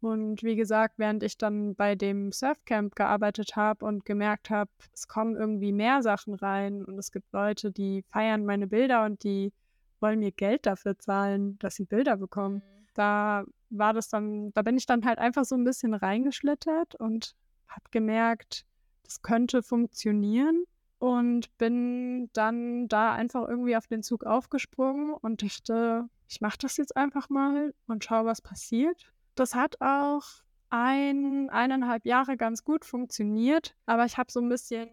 Und 0.00 0.42
wie 0.42 0.56
gesagt, 0.56 0.98
während 0.98 1.22
ich 1.22 1.38
dann 1.38 1.74
bei 1.74 1.94
dem 1.94 2.30
Surfcamp 2.30 2.94
gearbeitet 2.94 3.56
habe 3.56 3.86
und 3.86 4.04
gemerkt 4.04 4.50
habe, 4.50 4.70
es 4.92 5.08
kommen 5.08 5.34
irgendwie 5.34 5.72
mehr 5.72 6.02
Sachen 6.02 6.34
rein 6.34 6.84
und 6.84 6.98
es 6.98 7.10
gibt 7.10 7.32
Leute, 7.32 7.72
die 7.72 8.02
feiern 8.10 8.44
meine 8.44 8.66
Bilder 8.66 9.06
und 9.06 9.24
die 9.24 9.52
wollen 10.00 10.18
mir 10.18 10.32
Geld 10.32 10.66
dafür 10.66 10.98
zahlen, 10.98 11.58
dass 11.58 11.76
sie 11.76 11.86
Bilder 11.86 12.18
bekommen. 12.18 12.62
Da 12.92 13.44
war 13.70 13.94
das 13.94 14.08
dann, 14.08 14.52
da 14.52 14.60
bin 14.60 14.76
ich 14.76 14.84
dann 14.84 15.06
halt 15.06 15.18
einfach 15.18 15.46
so 15.46 15.54
ein 15.54 15.64
bisschen 15.64 15.94
reingeschlittert 15.94 16.96
und 16.96 17.34
habe 17.66 17.84
gemerkt, 17.90 18.66
das 19.04 19.22
könnte 19.22 19.62
funktionieren 19.62 20.64
und 21.04 21.54
bin 21.58 22.30
dann 22.32 22.88
da 22.88 23.12
einfach 23.12 23.46
irgendwie 23.46 23.76
auf 23.76 23.86
den 23.86 24.02
Zug 24.02 24.24
aufgesprungen 24.24 25.12
und 25.12 25.42
dachte, 25.42 26.08
ich 26.28 26.40
mache 26.40 26.56
das 26.58 26.78
jetzt 26.78 26.96
einfach 26.96 27.28
mal 27.28 27.74
und 27.86 28.04
schau, 28.04 28.24
was 28.24 28.40
passiert. 28.40 29.12
Das 29.34 29.54
hat 29.54 29.82
auch 29.82 30.22
ein, 30.70 31.50
eineinhalb 31.50 32.06
Jahre 32.06 32.38
ganz 32.38 32.64
gut 32.64 32.86
funktioniert, 32.86 33.76
aber 33.84 34.06
ich 34.06 34.16
habe 34.16 34.32
so 34.32 34.40
ein 34.40 34.48
bisschen 34.48 34.88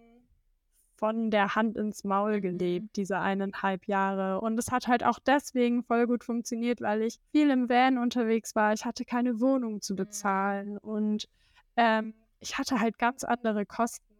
von 0.97 1.31
der 1.31 1.55
Hand 1.55 1.77
ins 1.77 2.03
Maul 2.03 2.41
gelebt, 2.41 2.97
diese 2.97 3.17
eineinhalb 3.19 3.87
Jahre. 3.87 4.41
Und 4.41 4.59
es 4.59 4.69
hat 4.69 4.89
halt 4.89 5.05
auch 5.05 5.17
deswegen 5.17 5.81
voll 5.81 6.07
gut 6.07 6.25
funktioniert, 6.25 6.81
weil 6.81 7.03
ich 7.03 7.21
viel 7.31 7.49
im 7.51 7.69
Van 7.69 7.97
unterwegs 7.97 8.53
war. 8.53 8.73
Ich 8.73 8.83
hatte 8.83 9.05
keine 9.05 9.39
Wohnung 9.39 9.79
zu 9.79 9.95
bezahlen 9.95 10.77
und 10.77 11.29
ähm, 11.77 12.13
ich 12.41 12.57
hatte 12.57 12.81
halt 12.81 12.99
ganz 12.99 13.23
andere 13.23 13.65
Kosten. 13.65 14.10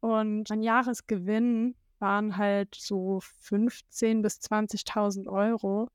Und 0.00 0.48
mein 0.48 0.62
Jahresgewinn 0.62 1.74
waren 1.98 2.36
halt 2.36 2.74
so 2.74 3.20
15.000 3.48 4.22
bis 4.22 4.38
20.000 4.38 5.28
Euro. 5.28 5.88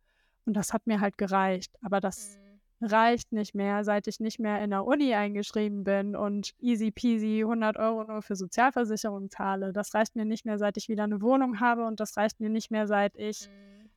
Und 0.46 0.54
das 0.54 0.74
hat 0.74 0.86
mir 0.86 1.02
halt 1.02 1.18
gereicht. 1.18 1.74
Aber 1.82 2.00
das 2.00 2.38
reicht 2.82 3.32
nicht 3.32 3.56
mehr, 3.56 3.84
seit 3.84 4.08
ich 4.08 4.20
nicht 4.20 4.40
mehr 4.40 4.64
in 4.64 4.70
der 4.70 4.86
Uni 4.86 5.14
eingeschrieben 5.14 5.84
bin 5.84 6.16
und 6.16 6.52
easy 6.60 6.92
peasy 6.92 7.42
100 7.42 7.78
Euro 7.78 8.04
nur 8.04 8.22
für 8.22 8.36
Sozialversicherung 8.36 9.30
zahle. 9.30 9.74
Das 9.74 9.94
reicht 9.94 10.16
mir 10.16 10.26
nicht 10.26 10.46
mehr, 10.46 10.58
seit 10.58 10.78
ich 10.78 10.90
wieder 10.90 11.04
eine 11.04 11.22
Wohnung 11.22 11.60
habe 11.60 11.86
und 11.86 12.00
das 12.00 12.16
reicht 12.18 12.40
mir 12.40 12.50
nicht 12.50 12.72
mehr, 12.72 12.88
seit 12.88 13.16
ich 13.16 13.50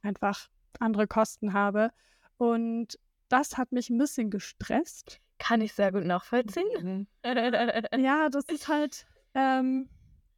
einfach 0.03 0.49
andere 0.79 1.07
Kosten 1.07 1.53
habe. 1.53 1.90
Und 2.37 2.99
das 3.29 3.59
hat 3.59 3.73
mich 3.73 3.90
ein 3.90 3.99
bisschen 3.99 4.31
gestresst. 4.31 5.21
Kann 5.38 5.61
ich 5.61 5.73
sehr 5.73 5.92
gut 5.92 6.05
nachvollziehen. 6.05 6.64
Mhm. 6.81 7.07
Ja, 7.99 8.29
das 8.29 8.44
ist 8.44 8.68
halt, 8.68 9.07
ähm, 9.35 9.88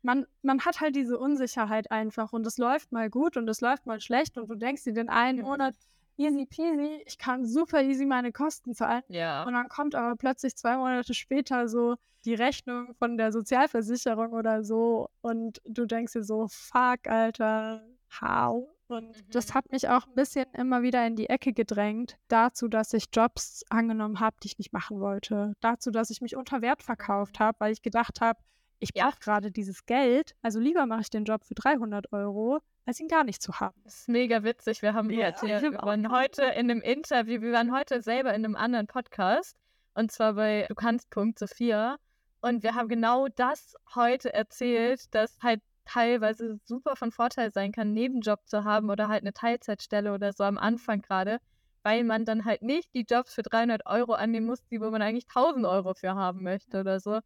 man, 0.02 0.26
man 0.42 0.60
hat 0.64 0.80
halt 0.80 0.96
diese 0.96 1.18
Unsicherheit 1.18 1.90
einfach 1.90 2.32
und 2.32 2.46
es 2.46 2.58
läuft 2.58 2.92
mal 2.92 3.10
gut 3.10 3.36
und 3.36 3.48
es 3.48 3.60
läuft 3.60 3.86
mal 3.86 4.00
schlecht 4.00 4.38
und 4.38 4.48
du 4.48 4.54
denkst 4.54 4.84
dir 4.84 4.92
den 4.94 5.08
einen 5.08 5.42
Monat, 5.42 5.74
easy 6.16 6.46
peasy, 6.46 7.02
ich 7.06 7.18
kann 7.18 7.46
super 7.46 7.82
easy 7.82 8.06
meine 8.06 8.32
Kosten 8.32 8.74
zahlen. 8.74 9.02
Ja. 9.08 9.44
Und 9.44 9.54
dann 9.54 9.68
kommt 9.68 9.94
aber 9.94 10.16
plötzlich 10.16 10.56
zwei 10.56 10.76
Monate 10.76 11.14
später 11.14 11.68
so 11.68 11.96
die 12.24 12.34
Rechnung 12.34 12.94
von 12.94 13.16
der 13.16 13.32
Sozialversicherung 13.32 14.32
oder 14.32 14.62
so 14.62 15.08
und 15.22 15.60
du 15.64 15.86
denkst 15.86 16.12
dir 16.12 16.24
so, 16.24 16.48
fuck, 16.48 17.06
Alter, 17.06 17.82
how? 18.20 18.68
Und 18.88 19.06
Mhm. 19.16 19.30
das 19.30 19.54
hat 19.54 19.70
mich 19.70 19.88
auch 19.88 20.06
ein 20.06 20.14
bisschen 20.14 20.46
immer 20.52 20.82
wieder 20.82 21.06
in 21.06 21.14
die 21.14 21.28
Ecke 21.30 21.52
gedrängt, 21.52 22.16
dazu, 22.28 22.66
dass 22.68 22.92
ich 22.92 23.04
Jobs 23.12 23.64
angenommen 23.70 24.18
habe, 24.18 24.36
die 24.42 24.48
ich 24.48 24.58
nicht 24.58 24.72
machen 24.72 24.98
wollte. 25.00 25.54
Dazu, 25.60 25.90
dass 25.92 26.10
ich 26.10 26.20
mich 26.20 26.36
unter 26.36 26.60
Wert 26.60 26.82
verkauft 26.82 27.38
habe, 27.38 27.56
weil 27.60 27.72
ich 27.72 27.82
gedacht 27.82 28.20
habe, 28.20 28.40
ich 28.80 28.90
Ja. 28.94 29.08
brauche 29.08 29.20
gerade 29.20 29.50
dieses 29.50 29.86
Geld, 29.86 30.34
also 30.42 30.58
lieber 30.58 30.86
mache 30.86 31.02
ich 31.02 31.10
den 31.10 31.24
Job 31.24 31.44
für 31.44 31.54
300 31.54 32.12
Euro, 32.12 32.58
als 32.86 32.98
ihn 33.00 33.08
gar 33.08 33.24
nicht 33.24 33.40
zu 33.42 33.60
haben. 33.60 33.80
Das 33.84 34.00
ist 34.00 34.08
mega 34.08 34.42
witzig. 34.42 34.82
Wir 34.82 34.94
haben 34.94 35.10
Ja, 35.10 35.26
heute, 35.26 35.46
das 35.48 35.62
wir 35.62 35.72
waren 35.74 36.10
heute 36.10 36.42
in 36.42 36.70
einem 36.70 36.80
Interview, 36.80 37.40
wir 37.40 37.52
waren 37.52 37.72
heute 37.72 38.02
selber 38.02 38.30
in 38.34 38.44
einem 38.44 38.56
anderen 38.56 38.86
Podcast 38.86 39.56
und 39.94 40.10
zwar 40.10 40.34
bei 40.34 40.66
Du 40.68 40.74
kannst 40.74 41.10
Punkt 41.10 41.38
Sophia 41.38 41.96
und 42.40 42.62
wir 42.62 42.74
haben 42.74 42.88
genau 42.88 43.28
das 43.28 43.74
heute 43.94 44.32
erzählt, 44.32 45.14
dass 45.14 45.38
halt 45.42 45.60
teilweise 45.84 46.58
super 46.64 46.96
von 46.96 47.10
Vorteil 47.10 47.52
sein 47.52 47.72
kann, 47.72 47.88
einen 47.88 47.94
Nebenjob 47.94 48.40
zu 48.46 48.64
haben 48.64 48.90
oder 48.90 49.08
halt 49.08 49.22
eine 49.22 49.32
Teilzeitstelle 49.32 50.14
oder 50.14 50.32
so 50.32 50.44
am 50.44 50.56
Anfang 50.56 51.02
gerade, 51.02 51.38
weil 51.82 52.04
man 52.04 52.24
dann 52.24 52.44
halt 52.44 52.62
nicht 52.62 52.94
die 52.94 53.04
Jobs 53.08 53.34
für 53.34 53.42
300 53.42 53.86
Euro 53.86 54.12
annehmen 54.12 54.46
muss, 54.46 54.64
die 54.68 54.80
wo 54.80 54.90
man 54.90 55.02
eigentlich 55.02 55.26
1000 55.28 55.66
Euro 55.66 55.94
für 55.94 56.14
haben 56.14 56.42
möchte 56.42 56.80
oder 56.80 57.00
so. 57.00 57.20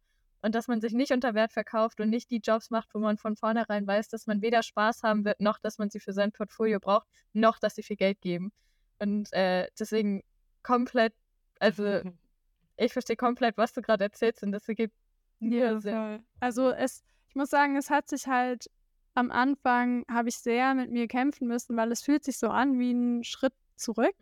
Und 0.45 0.53
dass 0.53 0.67
man 0.67 0.79
sich 0.79 0.93
nicht 0.93 1.11
unter 1.11 1.33
Wert 1.33 1.53
verkauft 1.53 1.99
und 1.99 2.11
nicht 2.11 2.29
die 2.29 2.37
Jobs 2.37 2.69
macht, 2.69 2.93
wo 2.93 2.99
man 2.99 3.17
von 3.17 3.35
vornherein 3.35 3.87
weiß, 3.87 4.09
dass 4.09 4.27
man 4.27 4.43
weder 4.43 4.61
Spaß 4.61 5.01
haben 5.01 5.25
wird, 5.25 5.41
noch 5.41 5.57
dass 5.57 5.79
man 5.79 5.89
sie 5.89 5.99
für 5.99 6.13
sein 6.13 6.31
Portfolio 6.31 6.79
braucht, 6.79 7.07
noch 7.33 7.57
dass 7.57 7.73
sie 7.73 7.81
viel 7.81 7.95
Geld 7.95 8.21
geben. 8.21 8.53
Und 8.99 9.33
äh, 9.33 9.67
deswegen 9.79 10.21
komplett, 10.61 11.15
also 11.59 12.01
ich 12.77 12.93
verstehe 12.93 13.15
komplett, 13.15 13.57
was 13.57 13.73
du 13.73 13.81
gerade 13.81 14.03
erzählst 14.03 14.43
und 14.43 14.51
das 14.51 14.69
ergibt 14.69 14.93
mir 15.39 15.81
Sinn. 15.81 15.93
voll. 15.93 16.19
Also 16.41 16.69
es, 16.69 17.03
ich 17.27 17.33
muss 17.33 17.49
sagen, 17.49 17.75
es 17.75 17.89
hat 17.89 18.07
sich 18.07 18.27
halt 18.27 18.69
am 19.15 19.31
Anfang 19.31 20.05
habe 20.07 20.29
ich 20.29 20.37
sehr 20.37 20.75
mit 20.75 20.91
mir 20.91 21.07
kämpfen 21.07 21.47
müssen, 21.47 21.75
weil 21.75 21.91
es 21.91 22.03
fühlt 22.03 22.23
sich 22.23 22.37
so 22.37 22.49
an 22.49 22.77
wie 22.77 22.91
ein 22.91 23.23
Schritt 23.23 23.53
zurück. 23.77 24.15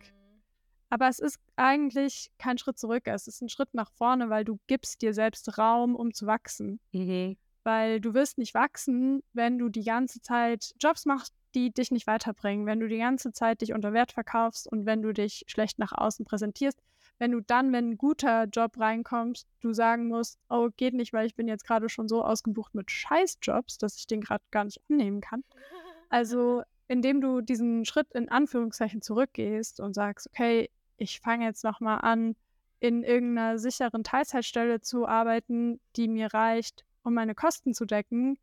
Aber 0.93 1.07
es 1.07 1.17
ist 1.17 1.39
eigentlich 1.55 2.29
kein 2.37 2.59
Schritt 2.59 2.77
zurück, 2.77 3.07
es 3.07 3.25
ist 3.25 3.41
ein 3.41 3.49
Schritt 3.49 3.73
nach 3.73 3.89
vorne, 3.93 4.29
weil 4.29 4.45
du 4.45 4.59
gibst 4.67 5.01
dir 5.01 5.15
selbst 5.15 5.57
Raum, 5.57 5.95
um 5.95 6.13
zu 6.13 6.27
wachsen. 6.27 6.79
Mhm. 6.91 7.35
Weil 7.63 7.99
du 7.99 8.13
wirst 8.13 8.37
nicht 8.37 8.53
wachsen, 8.53 9.23
wenn 9.33 9.57
du 9.57 9.69
die 9.69 9.85
ganze 9.85 10.21
Zeit 10.21 10.75
Jobs 10.79 11.07
machst, 11.07 11.33
die 11.55 11.73
dich 11.73 11.89
nicht 11.89 12.05
weiterbringen, 12.05 12.67
wenn 12.67 12.79
du 12.79 12.87
die 12.87 12.99
ganze 12.99 13.31
Zeit 13.31 13.61
dich 13.61 13.73
unter 13.73 13.91
Wert 13.91 14.11
verkaufst 14.11 14.71
und 14.71 14.85
wenn 14.85 15.01
du 15.01 15.13
dich 15.13 15.43
schlecht 15.47 15.79
nach 15.79 15.93
außen 15.93 16.25
präsentierst, 16.25 16.79
wenn 17.17 17.31
du 17.31 17.41
dann, 17.41 17.73
wenn 17.73 17.89
ein 17.89 17.97
guter 17.97 18.43
Job 18.43 18.79
reinkommt, 18.79 19.47
du 19.61 19.73
sagen 19.73 20.07
musst, 20.07 20.37
oh, 20.47 20.69
geht 20.77 20.93
nicht, 20.93 21.11
weil 21.11 21.25
ich 21.25 21.33
bin 21.33 21.47
jetzt 21.47 21.65
gerade 21.65 21.89
schon 21.89 22.07
so 22.07 22.23
ausgebucht 22.23 22.75
mit 22.75 22.91
Scheißjobs, 22.91 23.79
dass 23.79 23.97
ich 23.97 24.05
den 24.05 24.21
gerade 24.21 24.43
gar 24.51 24.65
nicht 24.65 24.79
annehmen 24.91 25.21
kann. 25.21 25.43
Also, 26.09 26.61
indem 26.87 27.21
du 27.21 27.41
diesen 27.41 27.85
Schritt 27.85 28.05
in 28.13 28.29
Anführungszeichen 28.29 29.01
zurückgehst 29.01 29.79
und 29.79 29.95
sagst, 29.95 30.27
okay, 30.27 30.69
ich 30.97 31.19
fange 31.19 31.45
jetzt 31.45 31.63
nochmal 31.63 31.99
an, 32.01 32.35
in 32.79 33.03
irgendeiner 33.03 33.57
sicheren 33.59 34.03
Teilzeitstelle 34.03 34.81
zu 34.81 35.07
arbeiten, 35.07 35.79
die 35.95 36.07
mir 36.07 36.33
reicht, 36.33 36.83
um 37.03 37.13
meine 37.13 37.35
Kosten 37.35 37.73
zu 37.73 37.85
decken, 37.85 38.37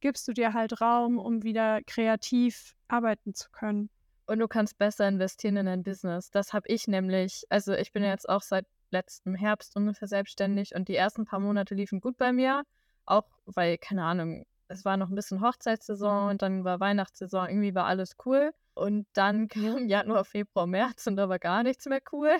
gibst 0.00 0.28
du 0.28 0.32
dir 0.32 0.52
halt 0.52 0.80
Raum, 0.80 1.18
um 1.18 1.42
wieder 1.42 1.82
kreativ 1.82 2.74
arbeiten 2.88 3.34
zu 3.34 3.50
können. 3.50 3.90
Und 4.26 4.40
du 4.40 4.48
kannst 4.48 4.78
besser 4.78 5.08
investieren 5.08 5.56
in 5.56 5.66
dein 5.66 5.82
Business. 5.82 6.30
Das 6.30 6.52
habe 6.52 6.68
ich 6.68 6.88
nämlich. 6.88 7.44
Also 7.48 7.72
ich 7.74 7.92
bin 7.92 8.02
jetzt 8.02 8.28
auch 8.28 8.42
seit 8.42 8.66
letztem 8.90 9.34
Herbst 9.34 9.76
ungefähr 9.76 10.08
selbstständig 10.08 10.74
und 10.74 10.88
die 10.88 10.96
ersten 10.96 11.24
paar 11.24 11.40
Monate 11.40 11.74
liefen 11.74 12.00
gut 12.00 12.16
bei 12.16 12.32
mir. 12.32 12.64
Auch 13.04 13.24
weil, 13.46 13.78
keine 13.78 14.04
Ahnung, 14.04 14.44
es 14.68 14.84
war 14.84 14.96
noch 14.96 15.08
ein 15.08 15.14
bisschen 15.14 15.40
Hochzeitssaison 15.40 16.30
und 16.30 16.42
dann 16.42 16.64
war 16.64 16.80
Weihnachtssaison, 16.80 17.48
irgendwie 17.48 17.74
war 17.74 17.86
alles 17.86 18.16
cool. 18.24 18.52
Und 18.76 19.06
dann 19.14 19.48
kam 19.78 19.88
Januar, 19.88 20.24
Februar, 20.24 20.66
März 20.66 21.06
und 21.06 21.16
da 21.16 21.28
war 21.28 21.38
gar 21.38 21.62
nichts 21.62 21.86
mehr 21.86 22.00
cool. 22.12 22.36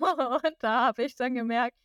und 0.00 0.56
da 0.60 0.86
habe 0.86 1.04
ich 1.04 1.16
dann 1.16 1.34
gemerkt, 1.34 1.76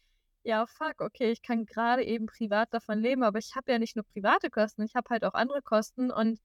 ja, 0.43 0.65
fuck, 0.67 1.01
okay, 1.01 1.31
ich 1.31 1.41
kann 1.41 1.65
gerade 1.65 2.03
eben 2.03 2.27
privat 2.27 2.73
davon 2.73 2.99
leben, 2.99 3.23
aber 3.23 3.39
ich 3.39 3.55
habe 3.55 3.71
ja 3.71 3.79
nicht 3.79 3.95
nur 3.95 4.05
private 4.05 4.49
Kosten, 4.49 4.83
ich 4.83 4.95
habe 4.95 5.09
halt 5.09 5.23
auch 5.23 5.33
andere 5.33 5.61
Kosten 5.61 6.11
und 6.11 6.39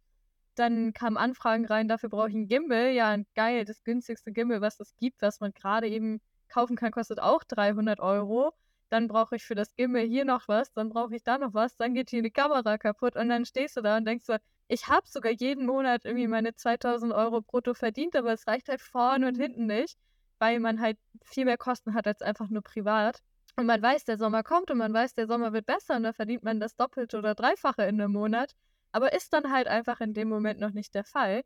dann 0.57 0.93
kamen 0.95 1.17
Anfragen 1.19 1.67
rein, 1.67 1.89
dafür 1.89 2.09
brauche 2.09 2.31
ich 2.31 2.35
ein 2.35 2.49
Gimbal. 2.49 2.91
Ja, 2.93 3.17
geil, 3.35 3.65
das 3.67 3.85
günstigste 3.85 4.33
Gimbal, 4.33 4.61
was 4.63 4.81
es 4.81 4.97
gibt, 4.97 5.23
was 5.23 5.41
man 5.41 5.53
gerade 5.53 5.89
eben 5.89 6.21
kaufen 6.49 6.77
kann, 6.77 6.93
kostet 6.93 7.21
auch 7.21 7.45
300 7.45 8.01
Euro. 8.01 8.53
Dann 8.89 9.09
brauche 9.09 9.37
ich 9.37 9.45
für 9.45 9.55
das 9.55 9.75
Gimbal 9.77 10.03
hier 10.03 10.25
noch 10.25 10.49
was, 10.49 10.73
dann 10.73 10.91
brauche 10.91 11.15
ich 11.15 11.23
da 11.23 11.39
noch 11.39 11.55
was, 11.55 11.77
dann 11.77 11.95
geht 11.95 12.11
hier 12.11 12.23
die 12.23 12.31
Kamera 12.31 12.79
kaputt 12.79 13.17
und 13.17 13.29
dann 13.29 13.45
stehst 13.45 13.77
du 13.77 13.83
da 13.83 13.99
und 13.99 14.07
denkst 14.07 14.25
so, 14.27 14.37
ich 14.69 14.89
habe 14.89 15.07
sogar 15.09 15.33
jeden 15.33 15.67
Monat 15.67 16.05
irgendwie 16.05 16.27
meine 16.29 16.55
2000 16.55 17.13
Euro 17.13 17.41
brutto 17.43 17.75
verdient, 17.75 18.17
aber 18.17 18.33
es 18.33 18.47
reicht 18.47 18.69
halt 18.69 18.81
vorne 18.81 19.29
und 19.29 19.37
hinten 19.37 19.67
nicht, 19.67 19.97
weil 20.39 20.61
man 20.61 20.81
halt 20.81 20.99
viel 21.25 21.45
mehr 21.45 21.59
Kosten 21.59 21.95
hat 21.95 22.07
als 22.07 22.23
einfach 22.23 22.49
nur 22.51 22.63
privat. 22.63 23.21
Und 23.57 23.67
man 23.67 23.81
weiß, 23.83 24.05
der 24.05 24.19
Sommer 24.19 24.43
kommt 24.43 24.71
und 24.71 24.79
man 24.79 24.93
weiß, 24.93 25.15
der 25.15 25.27
Sommer 25.27 25.53
wird 25.53 25.67
besser 25.67 25.97
und 25.97 26.03
da 26.03 26.13
verdient 26.13 26.43
man 26.43 26.61
das 26.61 26.77
Doppelte 26.77 27.19
oder 27.19 27.35
Dreifache 27.35 27.83
in 27.85 28.01
einem 28.01 28.13
Monat. 28.13 28.53
Aber 28.93 29.13
ist 29.13 29.33
dann 29.33 29.51
halt 29.53 29.67
einfach 29.69 30.01
in 30.01 30.15
dem 30.15 30.29
Moment 30.29 30.61
noch 30.61 30.73
nicht 30.73 30.95
der 30.95 31.05
Fall. 31.05 31.43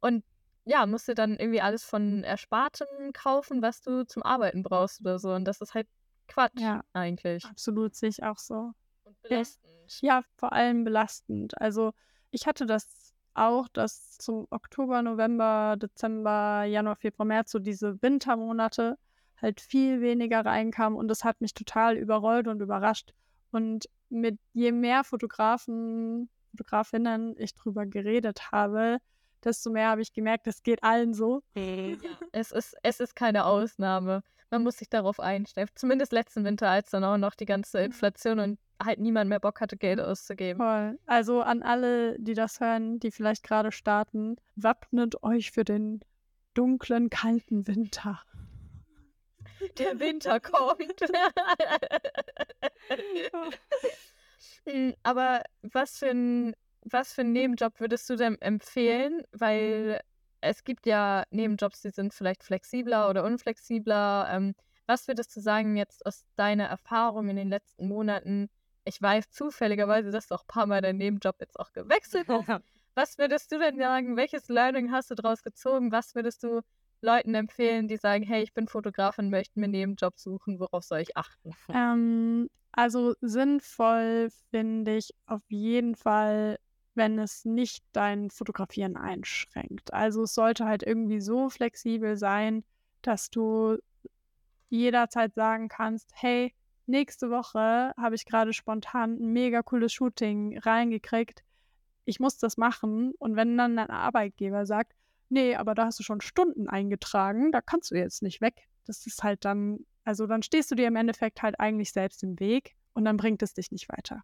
Und 0.00 0.24
ja, 0.64 0.86
musst 0.86 1.08
du 1.08 1.14
dann 1.14 1.38
irgendwie 1.38 1.60
alles 1.60 1.84
von 1.84 2.22
Erspartem 2.24 3.12
kaufen, 3.12 3.62
was 3.62 3.82
du 3.82 4.04
zum 4.06 4.22
Arbeiten 4.22 4.62
brauchst 4.62 5.00
oder 5.00 5.18
so. 5.18 5.32
Und 5.32 5.44
das 5.46 5.60
ist 5.60 5.74
halt 5.74 5.88
Quatsch 6.28 6.62
Ja, 6.62 6.84
eigentlich. 6.92 7.50
absolut 7.50 7.94
sehe 7.94 8.08
ich 8.10 8.22
auch 8.24 8.38
so. 8.38 8.72
Und 9.04 9.18
belastend. 9.22 10.02
Ja, 10.02 10.22
vor 10.36 10.52
allem 10.52 10.84
belastend. 10.84 11.60
Also 11.60 11.92
ich 12.34 12.46
hatte 12.46 12.66
das 12.66 13.14
auch, 13.34 13.68
dass 13.68 14.16
zum 14.18 14.46
Oktober, 14.50 15.02
November, 15.02 15.76
Dezember, 15.76 16.64
Januar, 16.64 16.96
Februar, 16.96 17.26
März, 17.26 17.50
so 17.50 17.58
diese 17.58 18.00
Wintermonate 18.02 18.96
halt 19.40 19.60
viel 19.60 20.00
weniger 20.00 20.44
reinkam 20.44 20.96
und 20.96 21.08
das 21.08 21.24
hat 21.24 21.40
mich 21.40 21.54
total 21.54 21.96
überrollt 21.96 22.48
und 22.48 22.60
überrascht. 22.60 23.12
Und 23.50 23.88
mit 24.08 24.38
je 24.52 24.72
mehr 24.72 25.04
Fotografen, 25.04 26.28
Fotografinnen 26.50 27.34
ich 27.38 27.54
drüber 27.54 27.86
geredet 27.86 28.52
habe, 28.52 28.98
desto 29.42 29.70
mehr 29.70 29.88
habe 29.88 30.02
ich 30.02 30.12
gemerkt, 30.12 30.46
es 30.46 30.62
geht 30.62 30.82
allen 30.82 31.14
so. 31.14 31.42
Ja, 31.54 31.62
es 32.32 32.52
ist, 32.52 32.76
es 32.82 33.00
ist 33.00 33.14
keine 33.14 33.44
Ausnahme. 33.44 34.22
Man 34.54 34.62
muss 34.62 34.76
sich 34.76 34.88
darauf 34.88 35.18
einstellen. 35.18 35.66
Zumindest 35.74 36.12
letzten 36.12 36.44
Winter, 36.44 36.70
als 36.70 36.90
dann 36.90 37.02
auch 37.02 37.16
noch 37.16 37.34
die 37.34 37.44
ganze 37.44 37.80
Inflation 37.80 38.38
und 38.38 38.60
halt 38.80 39.00
niemand 39.00 39.28
mehr 39.28 39.40
Bock 39.40 39.60
hatte, 39.60 39.76
Geld 39.76 39.98
auszugeben. 39.98 40.58
Voll. 40.58 40.96
Also 41.06 41.42
an 41.42 41.64
alle, 41.64 42.16
die 42.20 42.34
das 42.34 42.60
hören, 42.60 43.00
die 43.00 43.10
vielleicht 43.10 43.42
gerade 43.42 43.72
starten, 43.72 44.36
wappnet 44.54 45.24
euch 45.24 45.50
für 45.50 45.64
den 45.64 46.04
dunklen, 46.54 47.10
kalten 47.10 47.66
Winter. 47.66 48.22
Der 49.76 49.98
Winter 49.98 50.38
kommt. 50.38 51.00
Hm, 54.66 54.94
Aber 55.02 55.42
was 55.62 55.98
für 55.98 56.10
ein 56.10 56.54
was 56.82 57.12
für 57.12 57.22
einen 57.22 57.32
Nebenjob 57.32 57.80
würdest 57.80 58.08
du 58.08 58.16
denn 58.16 58.40
empfehlen? 58.40 59.22
Weil 59.32 60.00
es 60.44 60.64
gibt 60.64 60.86
ja 60.86 61.24
Nebenjobs, 61.30 61.82
die 61.82 61.90
sind 61.90 62.14
vielleicht 62.14 62.44
flexibler 62.44 63.08
oder 63.08 63.24
unflexibler. 63.24 64.28
Ähm, 64.30 64.54
was 64.86 65.08
würdest 65.08 65.34
du 65.34 65.40
sagen 65.40 65.76
jetzt 65.76 66.04
aus 66.06 66.26
deiner 66.36 66.66
Erfahrung 66.66 67.28
in 67.28 67.36
den 67.36 67.48
letzten 67.48 67.88
Monaten? 67.88 68.50
Ich 68.84 69.00
weiß 69.00 69.30
zufälligerweise, 69.30 70.10
dass 70.10 70.28
du 70.28 70.34
auch 70.34 70.42
ein 70.42 70.48
paar 70.48 70.66
Mal 70.66 70.82
deinen 70.82 70.98
Nebenjob 70.98 71.36
jetzt 71.40 71.58
auch 71.58 71.72
gewechselt 71.72 72.28
hast. 72.28 72.48
Was 72.96 73.18
würdest 73.18 73.50
du 73.50 73.58
denn 73.58 73.76
sagen? 73.76 74.16
Welches 74.16 74.46
Learning 74.48 74.92
hast 74.92 75.10
du 75.10 75.16
daraus 75.16 75.42
gezogen? 75.42 75.90
Was 75.90 76.14
würdest 76.14 76.44
du 76.44 76.60
Leuten 77.00 77.34
empfehlen, 77.34 77.88
die 77.88 77.96
sagen, 77.96 78.24
hey, 78.24 78.42
ich 78.42 78.54
bin 78.54 78.68
Fotografin, 78.68 79.30
möchte 79.30 79.58
mir 79.58 79.64
einen 79.64 79.72
Nebenjob 79.72 80.18
suchen, 80.18 80.60
worauf 80.60 80.84
soll 80.84 81.00
ich 81.00 81.16
achten? 81.16 81.50
Ähm, 81.72 82.48
also 82.72 83.14
sinnvoll 83.20 84.30
finde 84.50 84.96
ich 84.96 85.10
auf 85.26 85.42
jeden 85.48 85.96
Fall, 85.96 86.58
wenn 86.94 87.18
es 87.18 87.44
nicht 87.44 87.84
dein 87.92 88.30
Fotografieren 88.30 88.96
einschränkt. 88.96 89.92
Also 89.92 90.22
es 90.22 90.34
sollte 90.34 90.64
halt 90.64 90.82
irgendwie 90.82 91.20
so 91.20 91.50
flexibel 91.50 92.16
sein, 92.16 92.64
dass 93.02 93.30
du 93.30 93.78
jederzeit 94.68 95.34
sagen 95.34 95.68
kannst, 95.68 96.10
hey, 96.14 96.54
nächste 96.86 97.30
Woche 97.30 97.92
habe 97.96 98.14
ich 98.14 98.26
gerade 98.26 98.52
spontan 98.52 99.14
ein 99.14 99.32
mega 99.32 99.62
cooles 99.62 99.92
Shooting 99.92 100.58
reingekriegt. 100.58 101.44
Ich 102.04 102.20
muss 102.20 102.38
das 102.38 102.56
machen. 102.56 103.12
Und 103.18 103.36
wenn 103.36 103.56
dann 103.56 103.76
dein 103.76 103.90
Arbeitgeber 103.90 104.66
sagt, 104.66 104.92
nee, 105.28 105.54
aber 105.54 105.74
da 105.74 105.86
hast 105.86 105.98
du 105.98 106.02
schon 106.02 106.20
Stunden 106.20 106.68
eingetragen, 106.68 107.52
da 107.52 107.60
kannst 107.60 107.90
du 107.90 107.96
jetzt 107.96 108.22
nicht 108.22 108.40
weg. 108.40 108.68
Das 108.86 109.06
ist 109.06 109.22
halt 109.22 109.44
dann, 109.44 109.80
also 110.04 110.26
dann 110.26 110.42
stehst 110.42 110.70
du 110.70 110.74
dir 110.74 110.88
im 110.88 110.96
Endeffekt 110.96 111.42
halt 111.42 111.58
eigentlich 111.58 111.92
selbst 111.92 112.22
im 112.22 112.38
Weg 112.38 112.76
und 112.92 113.04
dann 113.04 113.16
bringt 113.16 113.42
es 113.42 113.54
dich 113.54 113.72
nicht 113.72 113.88
weiter. 113.88 114.22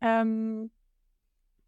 Ähm, 0.00 0.70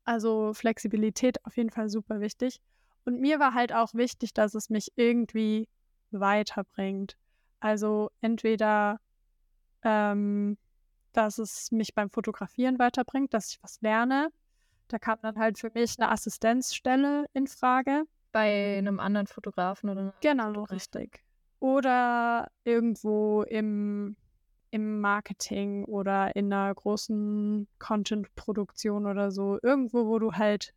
also 0.06 0.54
Flexibilität 0.54 1.44
auf 1.44 1.56
jeden 1.56 1.70
Fall 1.70 1.90
super 1.90 2.20
wichtig. 2.20 2.60
Und 3.04 3.20
mir 3.20 3.38
war 3.38 3.54
halt 3.54 3.72
auch 3.72 3.92
wichtig, 3.92 4.32
dass 4.32 4.54
es 4.54 4.70
mich 4.70 4.92
irgendwie 4.96 5.68
weiterbringt. 6.10 7.16
Also 7.60 8.10
entweder, 8.20 8.98
ähm, 9.82 10.56
dass 11.12 11.38
es 11.38 11.70
mich 11.72 11.94
beim 11.94 12.10
Fotografieren 12.10 12.78
weiterbringt, 12.78 13.34
dass 13.34 13.50
ich 13.50 13.62
was 13.62 13.80
lerne. 13.80 14.30
Da 14.88 14.98
kam 14.98 15.18
dann 15.22 15.38
halt 15.38 15.58
für 15.58 15.70
mich 15.74 15.98
eine 15.98 16.10
Assistenzstelle 16.10 17.26
in 17.32 17.46
Frage. 17.46 18.04
Bei 18.32 18.76
einem 18.78 19.00
anderen 19.00 19.26
Fotografen 19.26 19.88
oder 19.90 20.14
Genau, 20.20 20.46
Fotografin. 20.48 20.76
richtig. 20.76 21.24
Oder 21.58 22.48
irgendwo 22.64 23.42
im, 23.42 24.16
im 24.70 25.00
Marketing 25.00 25.84
oder 25.84 26.34
in 26.36 26.52
einer 26.52 26.74
großen 26.74 27.66
Content-Produktion 27.78 29.06
oder 29.06 29.30
so. 29.30 29.58
Irgendwo, 29.62 30.06
wo 30.06 30.18
du 30.18 30.32
halt 30.32 30.74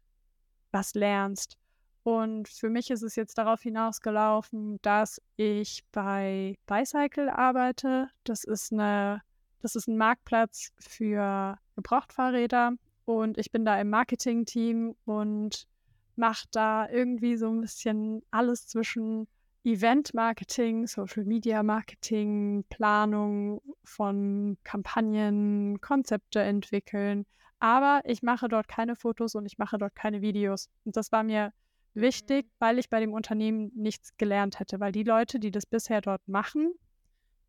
was 0.71 0.93
lernst. 0.93 1.57
Und 2.03 2.47
für 2.47 2.69
mich 2.69 2.89
ist 2.91 3.03
es 3.03 3.15
jetzt 3.15 3.37
darauf 3.37 3.61
hinausgelaufen, 3.61 4.79
dass 4.81 5.21
ich 5.35 5.83
bei 5.91 6.55
Bicycle 6.65 7.29
arbeite. 7.29 8.09
Das 8.23 8.43
ist 8.43 8.71
eine, 8.71 9.21
das 9.61 9.75
ist 9.75 9.87
ein 9.87 9.97
Marktplatz 9.97 10.71
für 10.79 11.57
Gebrauchtfahrräder. 11.75 12.73
Und 13.05 13.37
ich 13.37 13.51
bin 13.51 13.65
da 13.65 13.79
im 13.79 13.89
Marketing-Team 13.89 14.95
und 15.05 15.67
mache 16.15 16.47
da 16.51 16.87
irgendwie 16.89 17.37
so 17.37 17.49
ein 17.49 17.61
bisschen 17.61 18.21
alles 18.31 18.67
zwischen 18.67 19.27
Event-Marketing, 19.64 20.88
Social-Media-Marketing, 20.88 22.64
Planung 22.70 23.62
von 23.84 24.57
Kampagnen, 24.64 25.82
Konzepte 25.82 26.41
entwickeln. 26.41 27.26
Aber 27.60 28.01
ich 28.05 28.24
mache 28.24 28.47
dort 28.47 28.68
keine 28.68 28.95
Fotos 28.95 29.36
und 29.36 29.45
ich 29.45 29.57
mache 29.57 29.78
dort 29.78 29.95
keine 29.95 30.22
Videos. 30.22 30.70
Und 30.86 30.95
das 30.95 31.12
war 31.12 31.24
mir 31.24 31.51
wichtig, 31.93 32.47
weil 32.60 32.80
ich 32.80 32.89
bei 32.89 32.99
dem 32.99 33.14
Unternehmen 33.14 33.72
nichts 33.76 34.16
gelernt 34.18 34.60
hätte, 34.60 34.80
weil 34.80 34.91
die 34.91 35.03
Leute, 35.03 35.39
die 35.39 35.51
das 35.51 35.66
bisher 35.66 36.01
dort 36.01 36.26
machen, 36.28 36.74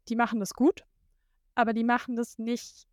die 0.09 0.17
machen 0.17 0.41
das 0.41 0.55
gut, 0.55 0.85
aber 1.55 1.73
die 1.73 1.85
machen 1.85 2.17
das 2.17 2.39
nicht 2.39 2.87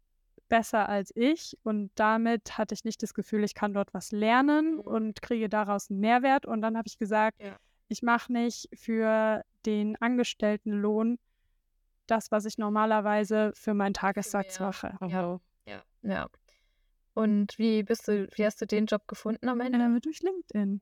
besser 0.50 0.88
als 0.88 1.12
ich 1.16 1.58
und 1.64 1.92
damit 1.96 2.58
hatte 2.58 2.74
ich 2.74 2.86
nicht 2.86 3.04
das 3.04 3.14
Gefühl, 3.14 3.44
ich 3.44 3.54
kann 3.54 3.74
dort 3.74 3.94
was 3.94 4.12
lernen 4.12 4.80
und 4.80 5.22
kriege 5.22 5.50
daraus 5.50 5.90
einen 5.90 6.00
Mehrwert 6.00 6.46
und 6.46 6.62
dann 6.62 6.78
habe 6.78 6.88
ich 6.88 6.98
gesagt, 6.98 7.42
Ja. 7.42 7.58
Ich 7.88 8.02
mache 8.02 8.32
nicht 8.32 8.70
für 8.74 9.44
den 9.66 9.96
Angestelltenlohn 10.02 11.20
das, 12.08 12.32
was 12.32 12.46
ich 12.46 12.58
normalerweise 12.58 13.52
für 13.56 13.74
meinen 13.74 13.94
Tagessatz 13.94 14.60
mache. 14.60 14.98
Ja. 15.02 15.40
Ja. 15.66 15.84
Ja. 16.02 16.28
Und 17.14 17.58
wie 17.58 17.84
bist 17.84 18.08
du, 18.08 18.28
wie 18.36 18.46
hast 18.46 18.62
du 18.62 18.68
den 18.68 18.86
Job 18.86 19.08
gefunden 19.08 19.50
am 19.50 19.60
Ende? 19.60 19.80
Äh, 19.80 20.00
durch 20.00 20.22
LinkedIn. 20.22 20.82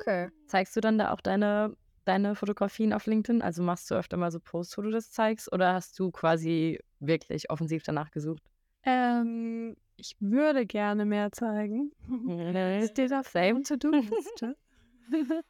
Okay. 0.00 0.30
Zeigst 0.46 0.76
du 0.76 0.80
dann 0.80 0.98
da 0.98 1.12
auch 1.12 1.20
deine, 1.20 1.76
deine 2.04 2.34
Fotografien 2.34 2.92
auf 2.92 3.06
LinkedIn? 3.06 3.42
Also 3.42 3.62
machst 3.62 3.90
du 3.90 3.94
öfter 3.94 4.16
mal 4.16 4.30
so 4.30 4.38
Posts, 4.38 4.78
wo 4.78 4.82
du 4.82 4.90
das 4.90 5.10
zeigst? 5.10 5.52
Oder 5.52 5.74
hast 5.74 5.98
du 5.98 6.10
quasi 6.10 6.78
wirklich 7.00 7.50
offensiv 7.50 7.82
danach 7.82 8.10
gesucht? 8.10 8.42
Ähm, 8.84 9.76
ich 9.96 10.16
würde 10.20 10.66
gerne 10.66 11.04
mehr 11.04 11.32
zeigen. 11.32 11.92
Steht 12.86 13.12
auf 13.12 13.28
Same. 13.28 13.62
To-Do-Liste. 13.62 14.56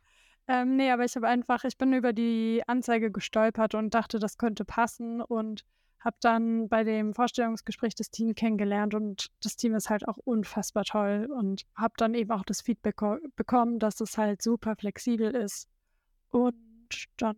ähm, 0.48 0.76
nee, 0.76 0.90
aber 0.90 1.04
ich 1.04 1.16
habe 1.16 1.26
einfach, 1.28 1.64
ich 1.64 1.76
bin 1.78 1.92
über 1.92 2.12
die 2.12 2.62
Anzeige 2.66 3.10
gestolpert 3.10 3.74
und 3.74 3.94
dachte, 3.94 4.18
das 4.18 4.38
könnte 4.38 4.64
passen 4.64 5.20
und 5.20 5.64
habe 6.00 6.16
dann 6.20 6.68
bei 6.68 6.84
dem 6.84 7.14
Vorstellungsgespräch 7.14 7.94
das 7.96 8.10
Team 8.10 8.34
kennengelernt 8.34 8.94
und 8.94 9.26
das 9.42 9.56
Team 9.56 9.74
ist 9.74 9.90
halt 9.90 10.06
auch 10.06 10.18
unfassbar 10.18 10.84
toll 10.84 11.28
und 11.36 11.62
habe 11.74 11.94
dann 11.96 12.14
eben 12.14 12.30
auch 12.30 12.44
das 12.44 12.60
Feedback 12.60 12.96
ko- 12.96 13.18
bekommen, 13.34 13.78
dass 13.80 14.00
es 14.00 14.16
halt 14.16 14.40
super 14.40 14.76
flexibel 14.76 15.34
ist. 15.34 15.66
Und 16.30 16.54
dann 17.16 17.36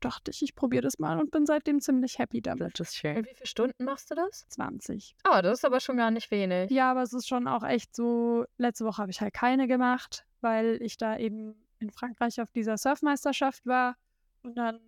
dachte 0.00 0.30
ich, 0.30 0.42
ich 0.42 0.54
probiere 0.54 0.82
das 0.82 0.98
mal 0.98 1.18
und 1.20 1.30
bin 1.30 1.46
seitdem 1.46 1.80
ziemlich 1.80 2.18
happy 2.18 2.40
damit. 2.42 2.80
Das 2.80 2.88
ist 2.88 2.96
schön. 2.96 3.18
Und 3.18 3.26
wie 3.26 3.34
viele 3.34 3.46
Stunden 3.46 3.84
machst 3.84 4.10
du 4.10 4.14
das? 4.14 4.46
20. 4.48 5.14
Ah, 5.24 5.42
das 5.42 5.58
ist 5.58 5.64
aber 5.64 5.80
schon 5.80 5.96
gar 5.96 6.10
nicht 6.10 6.30
wenig. 6.30 6.70
Ja, 6.70 6.90
aber 6.90 7.02
es 7.02 7.12
ist 7.12 7.28
schon 7.28 7.46
auch 7.46 7.62
echt 7.62 7.94
so, 7.94 8.44
letzte 8.58 8.84
Woche 8.84 8.98
habe 9.02 9.10
ich 9.10 9.20
halt 9.20 9.32
keine 9.34 9.68
gemacht, 9.68 10.26
weil 10.40 10.78
ich 10.82 10.96
da 10.98 11.16
eben 11.18 11.54
in 11.78 11.90
Frankreich 11.90 12.40
auf 12.40 12.50
dieser 12.52 12.76
Surfmeisterschaft 12.78 13.66
war. 13.66 13.96
Und 14.42 14.56
dann 14.56 14.80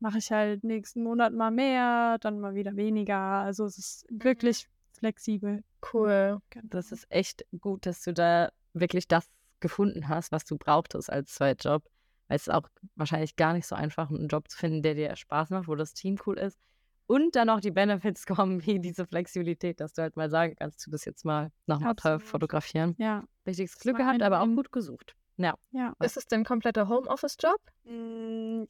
mache 0.00 0.18
ich 0.18 0.30
halt 0.30 0.64
nächsten 0.64 1.02
Monat 1.02 1.32
mal 1.32 1.50
mehr, 1.50 2.18
dann 2.20 2.40
mal 2.40 2.54
wieder 2.54 2.76
weniger. 2.76 3.18
Also 3.18 3.64
es 3.64 3.78
ist 3.78 4.06
wirklich 4.10 4.68
flexibel. 4.92 5.62
Cool. 5.92 6.40
Das 6.64 6.92
ist 6.92 7.06
echt 7.10 7.44
gut, 7.60 7.86
dass 7.86 8.02
du 8.02 8.12
da 8.12 8.50
wirklich 8.74 9.08
das 9.08 9.28
gefunden 9.60 10.08
hast, 10.08 10.32
was 10.32 10.44
du 10.44 10.56
brauchtest 10.56 11.10
als 11.10 11.34
Zweitjob. 11.34 11.84
Weil 12.28 12.36
es 12.36 12.46
ist 12.46 12.54
auch 12.54 12.68
wahrscheinlich 12.94 13.36
gar 13.36 13.54
nicht 13.54 13.66
so 13.66 13.74
einfach, 13.74 14.10
einen 14.10 14.28
Job 14.28 14.48
zu 14.48 14.58
finden, 14.58 14.82
der 14.82 14.94
dir 14.94 15.16
Spaß 15.16 15.50
macht, 15.50 15.68
wo 15.68 15.74
das 15.74 15.94
Team 15.94 16.18
cool 16.26 16.38
ist. 16.38 16.58
Und 17.06 17.36
dann 17.36 17.48
auch 17.48 17.60
die 17.60 17.70
Benefits 17.70 18.26
kommen, 18.26 18.64
wie 18.66 18.78
diese 18.78 19.06
Flexibilität, 19.06 19.80
dass 19.80 19.94
du 19.94 20.02
halt 20.02 20.16
mal 20.16 20.28
sagen 20.30 20.54
kannst, 20.58 20.86
du 20.86 20.90
bist 20.90 21.06
jetzt 21.06 21.24
mal 21.24 21.50
nach 21.66 21.80
Absolut. 21.80 22.22
fotografieren. 22.22 22.94
Ja. 22.98 23.24
Richtiges 23.46 23.72
Das 23.72 23.80
Glück 23.80 23.96
gehabt, 23.96 24.22
aber 24.22 24.42
auch 24.42 24.46
gut 24.46 24.70
gesucht. 24.70 25.16
Ja. 25.38 25.54
Ja. 25.70 25.94
Ist 26.02 26.16
es 26.16 26.26
denn 26.26 26.42
ein 26.42 26.44
kompletter 26.44 26.88
Homeoffice-Job? 26.88 27.60
Mm, 27.84 28.64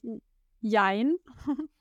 Jein. 0.61 1.17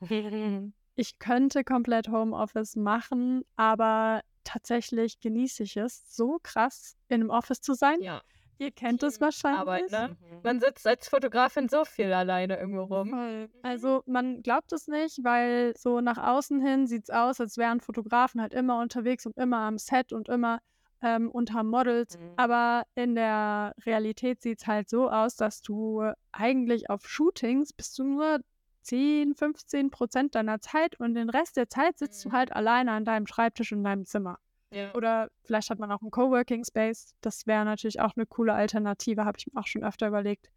Ich 1.00 1.20
könnte 1.20 1.64
komplett 1.64 2.10
Homeoffice 2.10 2.76
machen, 2.76 3.44
aber 3.56 4.22
tatsächlich 4.44 5.20
genieße 5.20 5.62
ich 5.62 5.78
es 5.78 6.16
so 6.16 6.40
krass, 6.42 6.96
in 7.08 7.22
einem 7.22 7.30
Office 7.30 7.62
zu 7.62 7.76
sein. 7.76 8.02
Ja. 8.02 8.24
Ihr 8.58 8.72
kennt 8.72 9.04
es 9.04 9.22
wahrscheinlich. 9.22 9.60
Arbeit, 9.60 9.92
ne? 9.92 10.18
Man 10.42 10.60
sitzt 10.60 10.88
als 10.88 11.08
Fotografin 11.08 11.70
so 11.70 11.86
viel 11.86 12.12
alleine 12.12 12.58
irgendwo 12.58 12.82
rum. 12.86 13.12
Voll. 13.12 13.50
Also 13.62 14.02
man 14.08 14.42
glaubt 14.42 14.74
es 14.74 14.88
nicht, 14.88 15.24
weil 15.24 15.74
so 15.78 16.02
nach 16.02 16.18
außen 16.18 16.60
hin 16.66 16.88
sieht 16.88 17.04
es 17.04 17.10
aus, 17.12 17.40
als 17.40 17.58
wären 17.58 17.80
Fotografen 17.80 18.42
halt 18.42 18.56
immer 18.56 18.82
unterwegs 18.82 19.28
und 19.28 19.38
immer 19.38 19.60
am 19.60 19.78
Set 19.78 20.12
und 20.12 20.30
immer 20.30 20.58
ähm, 21.02 21.30
unter 21.30 21.64
Models. 21.64 22.18
Mhm. 22.18 22.34
Aber 22.38 22.84
in 22.96 23.16
der 23.16 23.74
Realität 23.86 24.42
sieht 24.42 24.62
es 24.62 24.68
halt 24.68 24.90
so 24.90 25.10
aus, 25.10 25.36
dass 25.36 25.62
du 25.62 26.04
eigentlich 26.32 26.90
auf 26.90 27.08
Shootings 27.08 27.74
bist 27.74 27.98
du 28.00 28.04
nur 28.04 28.40
10, 28.82 29.36
15 29.36 29.90
Prozent 29.92 30.36
deiner 30.36 30.60
Zeit 30.62 31.00
und 31.00 31.14
den 31.14 31.30
Rest 31.30 31.58
der 31.58 31.70
Zeit 31.70 31.98
sitzt 31.98 32.24
du 32.26 32.30
Mhm. 32.30 32.34
halt 32.34 32.54
alleine 32.54 32.92
an 32.94 33.04
deinem 33.06 33.28
Schreibtisch 33.28 33.72
in 33.72 33.84
deinem 33.84 34.06
Zimmer. 34.06 34.40
Ja. 34.72 34.94
Oder 34.96 35.30
vielleicht 35.44 35.70
hat 35.70 35.80
man 35.80 35.92
auch 35.92 36.02
einen 36.02 36.12
Coworking 36.12 36.64
Space. 36.66 37.14
Das 37.22 37.48
wäre 37.48 37.64
natürlich 37.66 38.00
auch 38.02 38.16
eine 38.16 38.26
coole 38.26 38.54
Alternative, 38.54 39.26
habe 39.26 39.38
ich 39.38 39.48
mir 39.48 39.60
auch 39.60 39.68
schon 39.68 39.84
öfter 39.84 40.08
überlegt. 40.08 40.50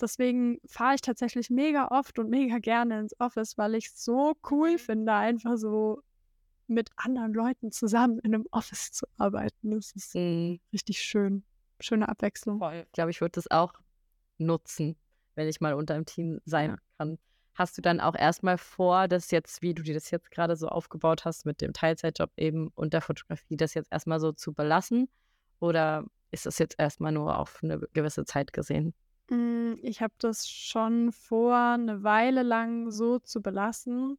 Deswegen 0.00 0.58
fahre 0.66 0.94
ich 0.94 1.00
tatsächlich 1.00 1.50
mega 1.50 1.88
oft 1.88 2.18
und 2.20 2.30
mega 2.30 2.58
gerne 2.58 3.00
ins 3.00 3.18
Office, 3.20 3.58
weil 3.58 3.74
ich 3.74 3.86
es 3.86 4.04
so 4.04 4.34
cool 4.50 4.72
Mhm. 4.74 4.78
finde, 4.78 5.12
einfach 5.12 5.56
so 5.56 6.02
mit 6.68 6.90
anderen 6.96 7.32
Leuten 7.32 7.72
zusammen 7.72 8.18
in 8.20 8.34
einem 8.34 8.46
Office 8.50 8.92
zu 8.92 9.06
arbeiten. 9.16 9.70
Das 9.72 9.92
ist 9.92 10.14
Mhm. 10.14 10.60
richtig 10.72 11.00
schön. 11.02 11.44
Schöne 11.80 12.08
Abwechslung. 12.08 12.60
Ich 12.72 12.92
glaube, 12.92 13.10
ich 13.10 13.20
würde 13.20 13.32
das 13.32 13.50
auch 13.50 13.72
nutzen, 14.38 14.96
wenn 15.34 15.48
ich 15.48 15.60
mal 15.60 15.74
unter 15.74 15.94
einem 15.94 16.04
Team 16.06 16.40
sein 16.44 16.70
Ja. 16.70 16.78
kann. 16.98 17.18
Hast 17.54 17.76
du 17.76 17.82
dann 17.82 18.00
auch 18.00 18.14
erstmal 18.14 18.56
vor, 18.58 19.08
das 19.08 19.30
jetzt, 19.32 19.62
wie 19.62 19.74
du 19.74 19.82
dir 19.82 19.94
das 19.94 20.10
jetzt 20.10 20.30
gerade 20.30 20.54
so 20.56 20.68
aufgebaut 20.68 21.24
hast 21.24 21.44
mit 21.44 21.60
dem 21.60 21.72
Teilzeitjob 21.72 22.30
eben 22.36 22.68
und 22.74 22.92
der 22.92 23.00
Fotografie, 23.00 23.56
das 23.56 23.74
jetzt 23.74 23.90
erstmal 23.90 24.20
so 24.20 24.32
zu 24.32 24.52
belassen? 24.52 25.08
Oder 25.60 26.04
ist 26.30 26.46
das 26.46 26.58
jetzt 26.58 26.76
erstmal 26.78 27.10
nur 27.12 27.36
auf 27.38 27.58
eine 27.62 27.80
gewisse 27.92 28.24
Zeit 28.24 28.52
gesehen? 28.52 28.94
Mm, 29.30 29.74
Ich 29.82 30.00
habe 30.02 30.14
das 30.18 30.48
schon 30.48 31.10
vor, 31.12 31.56
eine 31.56 32.02
Weile 32.04 32.42
lang 32.42 32.90
so 32.90 33.18
zu 33.18 33.42
belassen 33.42 34.18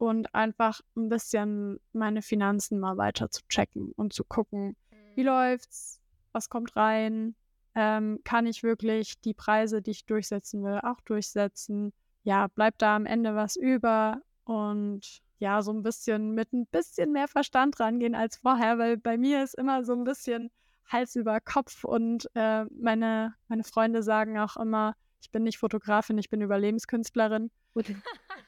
und 0.00 0.34
einfach 0.34 0.80
ein 0.96 1.10
bisschen 1.10 1.78
meine 1.92 2.22
Finanzen 2.22 2.80
mal 2.80 2.96
weiter 2.96 3.30
zu 3.30 3.42
checken 3.50 3.92
und 3.96 4.14
zu 4.14 4.24
gucken, 4.24 4.74
wie 5.14 5.22
läuft's, 5.22 6.00
was 6.32 6.48
kommt 6.48 6.74
rein, 6.74 7.34
ähm, 7.74 8.18
kann 8.24 8.46
ich 8.46 8.62
wirklich 8.62 9.20
die 9.20 9.34
Preise, 9.34 9.82
die 9.82 9.90
ich 9.90 10.06
durchsetzen 10.06 10.64
will, 10.64 10.80
auch 10.82 11.02
durchsetzen. 11.02 11.92
Ja, 12.22 12.46
bleibt 12.46 12.80
da 12.80 12.96
am 12.96 13.04
Ende 13.04 13.34
was 13.34 13.56
über 13.56 14.22
und 14.44 15.20
ja, 15.38 15.60
so 15.60 15.70
ein 15.70 15.82
bisschen 15.82 16.32
mit 16.32 16.50
ein 16.54 16.66
bisschen 16.66 17.12
mehr 17.12 17.28
Verstand 17.28 17.78
rangehen 17.78 18.14
als 18.14 18.38
vorher, 18.38 18.78
weil 18.78 18.96
bei 18.96 19.18
mir 19.18 19.44
ist 19.44 19.54
immer 19.54 19.84
so 19.84 19.92
ein 19.92 20.04
bisschen 20.04 20.50
Hals 20.86 21.14
über 21.14 21.40
Kopf 21.40 21.84
und 21.84 22.26
äh, 22.34 22.64
meine, 22.70 23.34
meine 23.48 23.64
Freunde 23.64 24.02
sagen 24.02 24.38
auch 24.38 24.56
immer, 24.56 24.94
ich 25.20 25.30
bin 25.30 25.42
nicht 25.42 25.58
Fotografin, 25.58 26.16
ich 26.16 26.30
bin 26.30 26.40
Überlebenskünstlerin. 26.40 27.50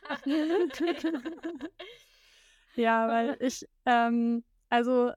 ja, 2.76 3.08
weil 3.08 3.36
ich, 3.40 3.66
ähm, 3.86 4.44
also 4.68 5.12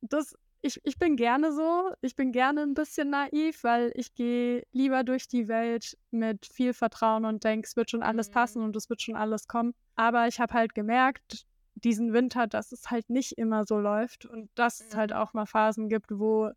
das, 0.00 0.34
ich, 0.62 0.80
ich 0.84 0.98
bin 0.98 1.16
gerne 1.16 1.52
so, 1.52 1.92
ich 2.00 2.16
bin 2.16 2.32
gerne 2.32 2.62
ein 2.62 2.74
bisschen 2.74 3.10
naiv, 3.10 3.62
weil 3.62 3.92
ich 3.94 4.14
gehe 4.14 4.64
lieber 4.72 5.04
durch 5.04 5.28
die 5.28 5.48
Welt 5.48 5.96
mit 6.10 6.46
viel 6.46 6.72
Vertrauen 6.72 7.24
und 7.24 7.44
denke, 7.44 7.66
es 7.66 7.76
wird 7.76 7.90
schon 7.90 8.02
alles 8.02 8.28
Mhm. 8.28 8.32
passen 8.32 8.62
und 8.62 8.76
es 8.76 8.90
wird 8.90 9.02
schon 9.02 9.16
alles 9.16 9.46
kommen. 9.48 9.74
Aber 9.94 10.26
ich 10.26 10.40
habe 10.40 10.54
halt 10.54 10.74
gemerkt, 10.74 11.46
diesen 11.74 12.12
Winter, 12.12 12.46
dass 12.46 12.72
es 12.72 12.90
halt 12.90 13.10
nicht 13.10 13.32
immer 13.32 13.64
so 13.64 13.78
läuft 13.78 14.26
und 14.26 14.50
dass 14.54 14.80
es 14.80 14.94
halt 14.96 15.10
Mhm. 15.10 15.16
auch 15.16 15.34
mal 15.34 15.46
Phasen 15.46 15.88
gibt, 15.88 16.10
wo 16.10 16.50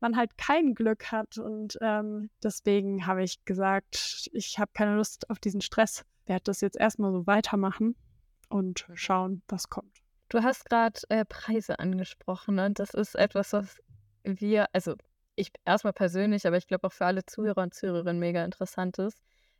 man 0.00 0.16
halt 0.16 0.36
kein 0.36 0.74
Glück 0.74 1.12
hat. 1.12 1.38
Und 1.38 1.78
ähm, 1.80 2.30
deswegen 2.42 3.06
habe 3.06 3.22
ich 3.22 3.44
gesagt, 3.44 4.28
ich 4.32 4.58
habe 4.58 4.72
keine 4.74 4.96
Lust 4.96 5.30
auf 5.30 5.38
diesen 5.38 5.60
Stress. 5.60 6.04
Werde 6.26 6.44
das 6.44 6.60
jetzt 6.60 6.76
erstmal 6.76 7.12
so 7.12 7.26
weitermachen 7.26 7.96
und 8.48 8.86
schauen, 8.94 9.42
was 9.48 9.68
kommt. 9.68 10.02
Du 10.28 10.42
hast 10.42 10.64
gerade 10.64 11.00
äh, 11.08 11.24
Preise 11.24 11.78
angesprochen 11.78 12.58
und 12.58 12.78
das 12.78 12.94
ist 12.94 13.14
etwas, 13.14 13.52
was 13.52 13.78
wir, 14.24 14.66
also 14.72 14.94
ich 15.34 15.52
erstmal 15.64 15.92
persönlich, 15.92 16.46
aber 16.46 16.56
ich 16.56 16.66
glaube 16.66 16.86
auch 16.86 16.92
für 16.92 17.06
alle 17.06 17.24
Zuhörer 17.24 17.62
und 17.62 17.74
Zuhörerinnen 17.74 18.18
mega 18.18 18.44
interessant 18.44 18.98
ist. 18.98 19.18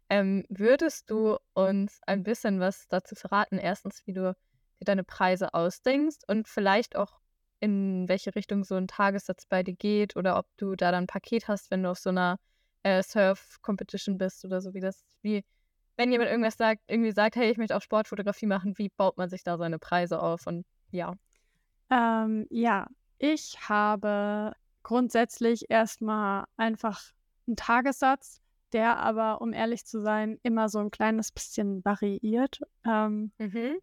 Ähm, 0.08 0.44
würdest 0.48 1.10
du 1.10 1.38
uns 1.54 2.00
ein 2.06 2.22
bisschen 2.22 2.60
was 2.60 2.86
dazu 2.88 3.14
verraten? 3.14 3.58
Erstens, 3.58 4.06
wie 4.06 4.12
du 4.12 4.34
dir 4.80 4.84
deine 4.84 5.04
Preise 5.04 5.54
ausdenkst 5.54 6.18
und 6.26 6.48
vielleicht 6.48 6.96
auch 6.96 7.20
in 7.60 8.08
welche 8.08 8.34
Richtung 8.34 8.64
so 8.64 8.74
ein 8.74 8.88
Tagessatz 8.88 9.46
bei 9.46 9.62
dir 9.62 9.74
geht 9.74 10.16
oder 10.16 10.36
ob 10.36 10.46
du 10.56 10.74
da 10.74 10.90
dann 10.90 11.04
ein 11.04 11.06
Paket 11.06 11.48
hast, 11.48 11.70
wenn 11.70 11.84
du 11.84 11.90
auf 11.90 11.98
so 11.98 12.10
einer 12.10 12.38
äh, 12.82 13.02
Surf-Competition 13.02 14.18
bist 14.18 14.44
oder 14.44 14.60
so 14.60 14.74
wie 14.74 14.80
das, 14.80 15.04
wie, 15.22 15.44
wenn 15.96 16.10
jemand 16.10 16.30
irgendwas 16.30 16.56
sagt, 16.56 16.82
irgendwie 16.86 17.12
sagt, 17.12 17.36
hey, 17.36 17.50
ich 17.50 17.58
möchte 17.58 17.76
auch 17.76 17.82
Sportfotografie 17.82 18.46
machen, 18.46 18.76
wie 18.78 18.88
baut 18.88 19.16
man 19.16 19.28
sich 19.28 19.44
da 19.44 19.58
seine 19.58 19.78
Preise 19.78 20.22
auf? 20.22 20.46
Und 20.46 20.64
ja. 20.90 21.14
Ähm, 21.90 22.46
ja, 22.50 22.88
ich 23.18 23.56
habe 23.68 24.52
grundsätzlich 24.82 25.70
erstmal 25.70 26.44
einfach 26.56 27.00
einen 27.46 27.56
Tagessatz, 27.56 28.40
der 28.72 28.98
aber, 28.98 29.42
um 29.42 29.52
ehrlich 29.52 29.84
zu 29.84 30.00
sein, 30.00 30.38
immer 30.42 30.68
so 30.68 30.78
ein 30.78 30.90
kleines 30.90 31.30
bisschen 31.30 31.84
variiert. 31.84 32.60
Ähm, 32.86 33.30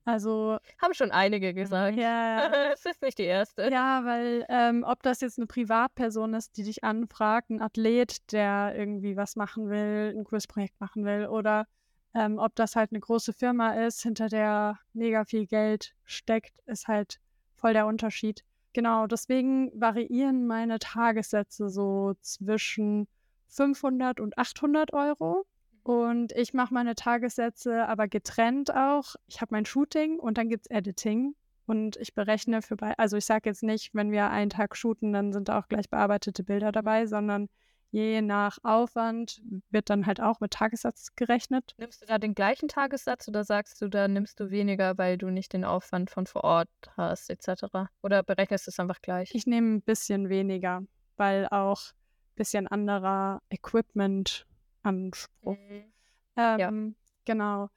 also, 0.04 0.58
Haben 0.82 0.94
schon 0.94 1.12
einige 1.12 1.54
gesagt. 1.54 1.98
ja, 1.98 2.52
es 2.74 2.86
ist 2.86 3.02
nicht 3.02 3.20
die 3.20 3.24
erste. 3.24 3.70
Ja, 3.72 4.04
weil 4.04 4.46
ähm, 4.50 4.84
ob 4.86 5.04
das 5.04 5.22
jetzt 5.22 5.38
eine 5.38 5.46
Privatperson 5.46 6.34
ist, 6.34 6.58
die 6.58 6.64
dich 6.64 6.84
anfragt, 6.84 7.52
ein 7.52 7.62
Athlet, 7.62 8.32
der 8.32 8.74
irgendwie 8.76 9.16
was 9.16 9.36
machen 9.36 9.70
will, 9.70 10.16
ein 10.18 10.24
cooles 10.24 10.48
Projekt 10.48 10.80
machen 10.80 11.06
will, 11.06 11.28
oder 11.28 11.66
ähm, 12.14 12.40
ob 12.40 12.56
das 12.56 12.76
halt 12.76 12.92
eine 12.92 13.00
große 13.00 13.34
Firma 13.34 13.74
ist, 13.86 14.02
hinter 14.02 14.28
der 14.30 14.80
mega 14.94 15.26
viel 15.26 15.46
Geld 15.46 15.94
steckt, 16.06 16.60
ist 16.66 16.88
halt 16.88 17.20
voll 17.56 17.74
der 17.74 17.86
Unterschied. 17.86 18.44
Genau, 18.74 19.08
deswegen 19.08 19.72
variieren 19.80 20.48
meine 20.48 20.80
Tagessätze 20.80 21.70
so 21.70 22.14
zwischen 22.22 23.08
500 23.48 24.20
und 24.20 24.38
800 24.38 24.94
Euro. 24.94 25.46
Und 25.84 26.34
ich 26.34 26.54
mache 26.54 26.74
meine 26.74 26.96
Tagessätze 26.96 27.88
aber 27.88 28.08
getrennt 28.08 28.74
auch. 28.74 29.16
Ich 29.28 29.42
habe 29.42 29.56
mein 29.56 29.66
Shooting 29.66 30.20
und 30.20 30.38
dann 30.38 30.50
gibt 30.50 30.66
es 30.66 30.72
Editing. 30.72 31.36
Und 31.66 31.98
ich 31.98 32.16
berechne 32.16 32.62
für 32.62 32.76
bei, 32.76 32.98
also 32.98 33.18
ich 33.18 33.26
sage 33.26 33.50
jetzt 33.50 33.64
nicht, 33.64 33.94
wenn 33.94 34.12
wir 34.12 34.30
einen 34.30 34.50
Tag 34.50 34.76
shooten, 34.76 35.14
dann 35.14 35.32
sind 35.34 35.50
da 35.50 35.60
auch 35.60 35.68
gleich 35.68 35.90
bearbeitete 35.90 36.44
Bilder 36.44 36.72
dabei, 36.72 37.06
sondern 37.06 37.48
je 37.92 38.22
nach 38.22 38.58
Aufwand 38.64 39.42
wird 39.70 39.90
dann 39.90 40.06
halt 40.06 40.22
auch 40.22 40.40
mit 40.40 40.52
Tagessatz 40.52 41.16
gerechnet. 41.16 41.74
Nimmst 41.78 42.02
du 42.02 42.06
da 42.06 42.18
den 42.18 42.36
gleichen 42.36 42.68
Tagessatz 42.68 43.28
oder 43.28 43.44
sagst 43.44 43.82
du, 43.82 43.88
da 43.88 44.08
nimmst 44.08 44.40
du 44.40 44.52
weniger, 44.52 44.98
weil 44.98 45.18
du 45.18 45.30
nicht 45.30 45.54
den 45.54 45.66
Aufwand 45.66 46.10
von 46.10 46.28
vor 46.28 46.44
Ort 46.44 46.70
hast, 46.98 47.30
etc.? 47.30 47.66
Oder 48.02 48.24
berechnest 48.24 48.68
du 48.68 48.72
es 48.72 48.80
einfach 48.80 49.02
gleich? 49.02 49.32
Ich 49.34 49.46
nehme 49.46 49.76
ein 49.76 49.82
bisschen 49.82 50.30
weniger, 50.30 50.84
weil 51.18 51.48
auch 51.50 51.92
ein 51.92 52.36
bisschen 52.36 52.68
anderer 52.68 53.42
Equipment-Anspruch. 53.50 55.58
Mhm. 55.58 55.84
Ähm, 56.38 56.60
ja. 56.60 56.72
Genau. 57.26 57.70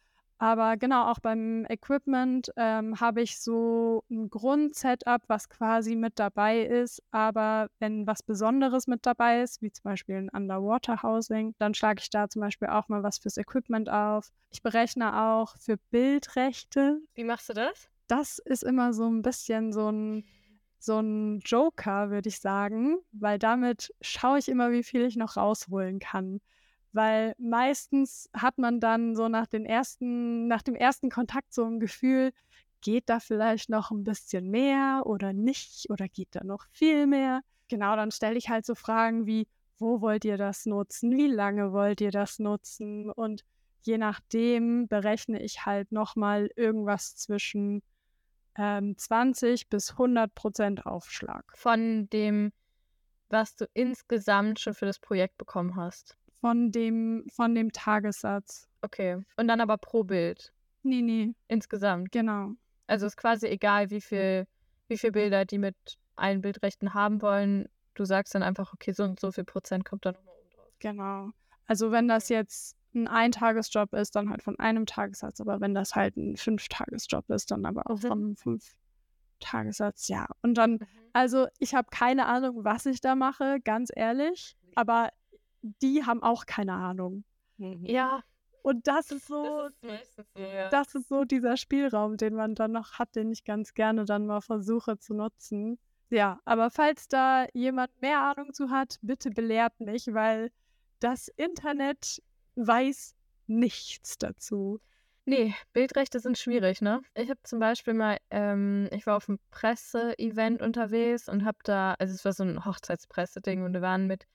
Aber 0.42 0.76
genau, 0.76 1.08
auch 1.08 1.20
beim 1.20 1.64
Equipment 1.68 2.50
ähm, 2.56 2.98
habe 2.98 3.22
ich 3.22 3.38
so 3.38 4.02
ein 4.10 4.28
Grundsetup, 4.28 5.22
was 5.28 5.48
quasi 5.48 5.94
mit 5.94 6.18
dabei 6.18 6.62
ist. 6.62 7.00
Aber 7.12 7.68
wenn 7.78 8.08
was 8.08 8.24
Besonderes 8.24 8.88
mit 8.88 9.06
dabei 9.06 9.42
ist, 9.42 9.62
wie 9.62 9.70
zum 9.70 9.84
Beispiel 9.84 10.16
ein 10.16 10.30
Underwater 10.30 11.04
Housing, 11.04 11.54
dann 11.58 11.74
schlage 11.74 12.00
ich 12.02 12.10
da 12.10 12.28
zum 12.28 12.42
Beispiel 12.42 12.66
auch 12.66 12.88
mal 12.88 13.04
was 13.04 13.18
fürs 13.18 13.36
Equipment 13.36 13.88
auf. 13.88 14.32
Ich 14.50 14.64
berechne 14.64 15.16
auch 15.16 15.56
für 15.58 15.76
Bildrechte. 15.92 16.98
Wie 17.14 17.22
machst 17.22 17.48
du 17.48 17.52
das? 17.52 17.88
Das 18.08 18.40
ist 18.40 18.64
immer 18.64 18.92
so 18.92 19.08
ein 19.08 19.22
bisschen 19.22 19.72
so 19.72 19.92
ein 19.92 20.24
so 20.80 20.98
ein 20.98 21.38
Joker, 21.44 22.10
würde 22.10 22.28
ich 22.28 22.40
sagen, 22.40 22.96
weil 23.12 23.38
damit 23.38 23.94
schaue 24.00 24.40
ich 24.40 24.48
immer, 24.48 24.72
wie 24.72 24.82
viel 24.82 25.02
ich 25.02 25.14
noch 25.14 25.36
rausholen 25.36 26.00
kann 26.00 26.40
weil 26.92 27.34
meistens 27.38 28.28
hat 28.34 28.58
man 28.58 28.80
dann 28.80 29.16
so 29.16 29.28
nach, 29.28 29.46
den 29.46 29.64
ersten, 29.64 30.46
nach 30.46 30.62
dem 30.62 30.74
ersten 30.74 31.10
Kontakt 31.10 31.52
so 31.52 31.64
ein 31.64 31.80
Gefühl, 31.80 32.32
geht 32.80 33.08
da 33.08 33.20
vielleicht 33.20 33.70
noch 33.70 33.90
ein 33.90 34.04
bisschen 34.04 34.50
mehr 34.50 35.02
oder 35.06 35.32
nicht 35.32 35.88
oder 35.88 36.08
geht 36.08 36.28
da 36.32 36.44
noch 36.44 36.66
viel 36.70 37.06
mehr? 37.06 37.42
Genau, 37.68 37.96
dann 37.96 38.10
stelle 38.10 38.36
ich 38.36 38.50
halt 38.50 38.66
so 38.66 38.74
Fragen 38.74 39.26
wie, 39.26 39.46
wo 39.78 40.00
wollt 40.00 40.24
ihr 40.24 40.36
das 40.36 40.66
nutzen? 40.66 41.16
Wie 41.16 41.28
lange 41.28 41.72
wollt 41.72 42.00
ihr 42.00 42.10
das 42.10 42.38
nutzen? 42.38 43.10
Und 43.10 43.44
je 43.82 43.98
nachdem 43.98 44.88
berechne 44.88 45.42
ich 45.42 45.64
halt 45.64 45.90
nochmal 45.92 46.50
irgendwas 46.56 47.16
zwischen 47.16 47.82
ähm, 48.56 48.96
20 48.98 49.68
bis 49.68 49.92
100 49.92 50.34
Prozent 50.34 50.86
Aufschlag. 50.86 51.44
Von 51.56 52.08
dem, 52.10 52.52
was 53.30 53.56
du 53.56 53.66
insgesamt 53.72 54.60
schon 54.60 54.74
für 54.74 54.86
das 54.86 54.98
Projekt 54.98 55.38
bekommen 55.38 55.76
hast 55.76 56.16
von 56.42 56.72
dem, 56.72 57.24
von 57.30 57.54
dem 57.54 57.72
Tagessatz. 57.72 58.68
Okay. 58.82 59.24
Und 59.36 59.46
dann 59.46 59.60
aber 59.60 59.78
pro 59.78 60.02
Bild. 60.02 60.52
Nee, 60.82 61.00
nee. 61.00 61.34
Insgesamt. 61.46 62.10
Genau. 62.10 62.50
Also 62.88 63.06
ist 63.06 63.16
quasi 63.16 63.46
egal, 63.46 63.90
wie 63.90 64.00
viel, 64.00 64.48
wie 64.88 64.98
viel 64.98 65.12
Bilder 65.12 65.44
die 65.44 65.58
mit 65.58 65.76
allen 66.16 66.40
Bildrechten 66.40 66.94
haben 66.94 67.22
wollen. 67.22 67.68
Du 67.94 68.04
sagst 68.04 68.34
dann 68.34 68.42
einfach, 68.42 68.74
okay, 68.74 68.92
so 68.92 69.04
und 69.04 69.20
so 69.20 69.30
viel 69.30 69.44
Prozent 69.44 69.84
kommt 69.84 70.04
da 70.04 70.10
nochmal 70.12 70.34
oben 70.34 70.50
drauf. 70.50 70.72
Genau. 70.80 71.30
Also 71.66 71.92
wenn 71.92 72.08
das 72.08 72.28
jetzt 72.28 72.76
ein 72.92 73.06
Eintagesjob 73.06 73.94
ist, 73.94 74.16
dann 74.16 74.28
halt 74.28 74.42
von 74.42 74.58
einem 74.58 74.84
Tagessatz, 74.84 75.40
aber 75.40 75.60
wenn 75.60 75.74
das 75.74 75.94
halt 75.94 76.16
ein 76.16 76.36
Fünftagesjob 76.36 77.30
ist, 77.30 77.52
dann 77.52 77.64
aber 77.64 77.88
auch 77.88 78.02
mhm. 78.02 78.08
von 78.08 78.36
fünf 78.36 78.74
Tagessatz, 79.38 80.08
ja. 80.08 80.26
Und 80.42 80.54
dann, 80.54 80.72
mhm. 80.72 80.86
also 81.12 81.46
ich 81.60 81.74
habe 81.74 81.86
keine 81.92 82.26
Ahnung, 82.26 82.64
was 82.64 82.84
ich 82.86 83.00
da 83.00 83.14
mache, 83.14 83.60
ganz 83.64 83.90
ehrlich. 83.94 84.56
Aber 84.74 85.10
die 85.62 86.04
haben 86.04 86.22
auch 86.22 86.46
keine 86.46 86.74
Ahnung. 86.74 87.24
Mhm. 87.58 87.84
Ja. 87.84 88.22
Und 88.62 88.86
das 88.86 89.10
ist 89.10 89.26
so, 89.26 89.68
das 89.80 90.00
ist, 90.00 90.16
so, 90.16 90.40
ja. 90.40 90.68
das 90.68 90.94
ist 90.94 91.08
so 91.08 91.24
dieser 91.24 91.56
Spielraum, 91.56 92.16
den 92.16 92.34
man 92.34 92.54
dann 92.54 92.72
noch 92.72 92.92
hat, 92.92 93.16
den 93.16 93.32
ich 93.32 93.44
ganz 93.44 93.74
gerne 93.74 94.04
dann 94.04 94.26
mal 94.26 94.40
versuche 94.40 94.98
zu 94.98 95.14
nutzen. 95.14 95.78
Ja, 96.10 96.38
aber 96.44 96.70
falls 96.70 97.08
da 97.08 97.46
jemand 97.54 97.90
mehr 98.00 98.20
Ahnung 98.20 98.52
zu 98.52 98.70
hat, 98.70 98.98
bitte 99.02 99.30
belehrt 99.30 99.80
mich, 99.80 100.12
weil 100.12 100.52
das 101.00 101.28
Internet 101.36 102.22
weiß 102.54 103.14
nichts 103.46 104.18
dazu. 104.18 104.80
Nee, 105.24 105.54
Bildrechte 105.72 106.20
sind 106.20 106.36
schwierig, 106.36 106.80
ne? 106.80 107.00
Ich 107.14 107.30
habe 107.30 107.40
zum 107.44 107.60
Beispiel 107.60 107.94
mal, 107.94 108.18
ähm, 108.30 108.88
ich 108.92 109.06
war 109.06 109.16
auf 109.16 109.28
einem 109.28 109.38
Presse-Event 109.50 110.62
unterwegs 110.62 111.28
und 111.28 111.44
habe 111.44 111.58
da, 111.64 111.94
also 111.98 112.12
es 112.12 112.24
war 112.24 112.32
so 112.32 112.42
ein 112.42 112.64
Hochzeitspresse-Ding 112.64 113.64
und 113.64 113.72
wir 113.72 113.82
waren 113.82 114.06
mit 114.06 114.26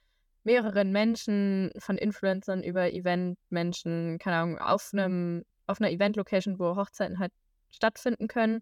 mehreren 0.47 0.93
Menschen, 0.93 1.71
von 1.77 1.97
Influencern 1.97 2.63
über 2.63 2.91
Event-Menschen, 2.91 4.17
keine 4.17 4.37
Ahnung, 4.37 4.57
auf, 4.57 4.91
einem, 4.93 5.43
auf 5.67 5.81
einer 5.81 5.91
Event-Location, 5.91 6.57
wo 6.57 6.77
Hochzeiten 6.77 7.19
halt 7.19 7.33
stattfinden 7.69 8.29
können 8.29 8.61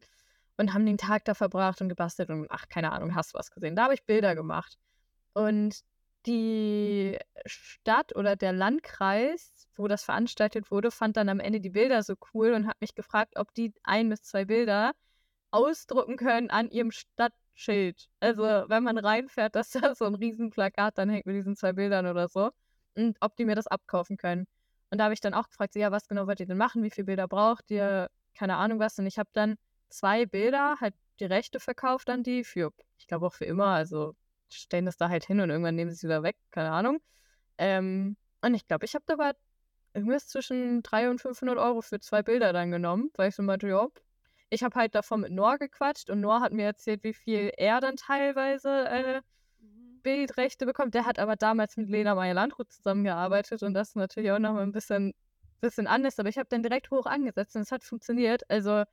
und 0.58 0.74
haben 0.74 0.88
den 0.88 0.98
Tag 0.98 1.26
da 1.26 1.36
verbracht 1.36 1.82
und 1.82 1.90
gebastelt 1.90 2.32
und 2.32 2.48
ach, 2.50 2.68
keine 2.70 2.92
Ahnung, 2.92 3.14
hast 3.14 3.34
du 3.34 3.38
was 3.38 3.52
gesehen. 3.52 3.76
Da 3.76 3.84
habe 3.84 3.94
ich 3.94 4.04
Bilder 4.04 4.34
gemacht. 4.34 4.80
Und 5.34 5.82
die 6.26 7.20
Stadt 7.46 8.16
oder 8.16 8.36
der 8.36 8.52
Landkreis, 8.52 9.68
wo 9.76 9.88
das 9.88 10.04
veranstaltet 10.04 10.72
wurde, 10.72 10.90
fand 10.90 11.18
dann 11.18 11.30
am 11.30 11.40
Ende 11.40 11.62
die 11.62 11.70
Bilder 11.70 12.02
so 12.02 12.16
cool 12.34 12.54
und 12.54 12.66
hat 12.66 12.82
mich 12.82 12.96
gefragt, 12.96 13.38
ob 13.38 13.54
die 13.54 13.74
ein 13.84 14.10
bis 14.10 14.24
zwei 14.24 14.46
Bilder 14.46 14.94
ausdrucken 15.52 16.18
können 16.18 16.50
an 16.50 16.72
ihrem 16.72 16.90
Stadt 16.90 17.34
Schild. 17.56 18.10
Also, 18.20 18.44
wenn 18.44 18.84
man 18.84 18.98
reinfährt, 18.98 19.56
dass 19.56 19.72
da 19.72 19.96
so 19.96 20.06
ein 20.06 20.16
Riesenplakat 20.16 20.98
dann 20.98 21.10
hängt 21.10 21.26
mit 21.26 21.36
diesen 21.36 21.56
zwei 21.56 21.74
Bildern 21.74 22.06
oder 22.06 22.28
so. 22.28 22.52
Und 22.96 23.18
ob 23.22 23.36
die 23.36 23.46
mir 23.46 23.56
das 23.56 23.68
abkaufen 23.68 24.18
können. 24.18 24.48
Und 24.92 25.00
da 25.00 25.06
habe 25.06 25.14
ich 25.14 25.22
dann 25.22 25.34
auch 25.34 25.48
gefragt, 25.50 25.74
so, 25.74 25.80
ja, 25.80 25.92
was 25.92 26.08
genau 26.08 26.28
wollt 26.28 26.40
ihr 26.40 26.46
denn 26.46 26.58
machen? 26.58 26.84
Wie 26.84 26.92
viele 26.92 27.06
Bilder 27.06 27.28
braucht 27.28 27.72
ihr? 27.72 28.10
Keine 28.36 28.56
Ahnung 28.58 28.80
was. 28.80 29.00
Und 29.00 29.08
ich 29.08 29.18
habe 29.18 29.30
dann 29.34 29.56
zwei 29.90 30.26
Bilder, 30.26 30.76
halt 30.80 30.94
die 31.20 31.26
Rechte 31.26 31.60
verkauft 31.60 32.10
an 32.10 32.24
die 32.24 32.44
für, 32.44 32.72
ich 32.98 33.08
glaube 33.08 33.26
auch 33.28 33.34
für 33.34 33.46
immer. 33.46 33.68
Also 33.68 34.16
stellen 34.50 34.86
das 34.86 34.98
da 34.98 35.10
halt 35.10 35.26
hin 35.26 35.40
und 35.40 35.50
irgendwann 35.50 35.76
nehmen 35.76 35.92
sie 35.92 35.96
es 35.96 36.04
wieder 36.04 36.24
weg. 36.24 36.38
Keine 36.52 36.72
Ahnung. 36.72 37.00
Ähm, 37.58 38.18
und 38.42 38.54
ich 38.54 38.68
glaube, 38.68 38.86
ich 38.86 38.96
habe 38.96 39.06
dabei 39.08 39.34
irgendwas 39.94 40.28
zwischen 40.28 40.84
300 40.84 41.12
und 41.12 41.22
500 41.22 41.58
Euro 41.58 41.82
für 41.82 42.00
zwei 42.00 42.22
Bilder 42.22 42.54
dann 42.54 42.72
genommen, 42.72 43.12
weil 43.16 43.30
ich 43.30 43.36
so 43.36 43.44
meinte, 43.44 43.68
ja, 43.68 43.88
ich 44.50 44.64
habe 44.64 44.80
halt 44.80 44.96
davon 44.96 45.22
mit 45.22 45.32
Noah 45.32 45.58
gequatscht 45.58 46.10
und 46.10 46.22
Noah 46.22 46.42
hat 46.42 46.54
mir 46.54 46.66
erzählt, 46.66 47.04
wie 47.04 47.14
viel 47.14 47.52
er 47.58 47.80
dann 47.82 47.96
teilweise 47.96 48.70
äh, 48.70 49.22
mhm. 49.60 50.02
Bildrechte 50.04 50.66
bekommt. 50.66 50.94
Der 50.94 51.06
hat 51.06 51.20
aber 51.20 51.36
damals 51.36 51.78
mit 51.78 51.90
Lena 51.90 52.16
Meyer-Landrut 52.16 52.72
zusammengearbeitet 52.72 53.64
und 53.64 53.74
das 53.74 53.90
ist 53.90 53.96
natürlich 53.96 54.32
auch 54.32 54.40
nochmal 54.40 54.64
ein 54.64 54.72
bisschen, 54.72 55.14
bisschen 55.62 55.88
anders. 55.88 56.20
Aber 56.20 56.30
ich 56.30 56.38
habe 56.38 56.48
dann 56.50 56.64
direkt 56.64 56.92
hoch 56.92 57.06
angesetzt 57.06 57.56
und 57.56 57.64
es 57.64 57.72
hat 57.72 57.84
funktioniert. 57.84 58.50
Also 58.50 58.84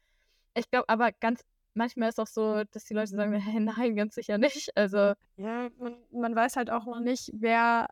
ich 0.55 0.71
glaube 0.71 0.89
aber 0.89 1.13
ganz 1.13 1.43
manchmal 1.75 2.09
ist 2.09 2.21
auch 2.21 2.27
so, 2.27 2.65
dass 2.65 2.85
die 2.85 2.95
Leute 2.95 3.15
sagen, 3.15 3.33
hey, 3.41 3.61
nein, 3.61 3.97
ganz 3.97 4.15
sicher 4.15 4.39
nicht. 4.39 4.77
Also 4.77 5.13
ja, 5.37 5.69
man, 5.79 5.97
man 6.11 6.35
weiß 6.35 6.57
halt 6.57 6.71
auch 6.71 6.87
noch 6.87 7.01
nicht, 7.01 7.31
wer, 7.35 7.89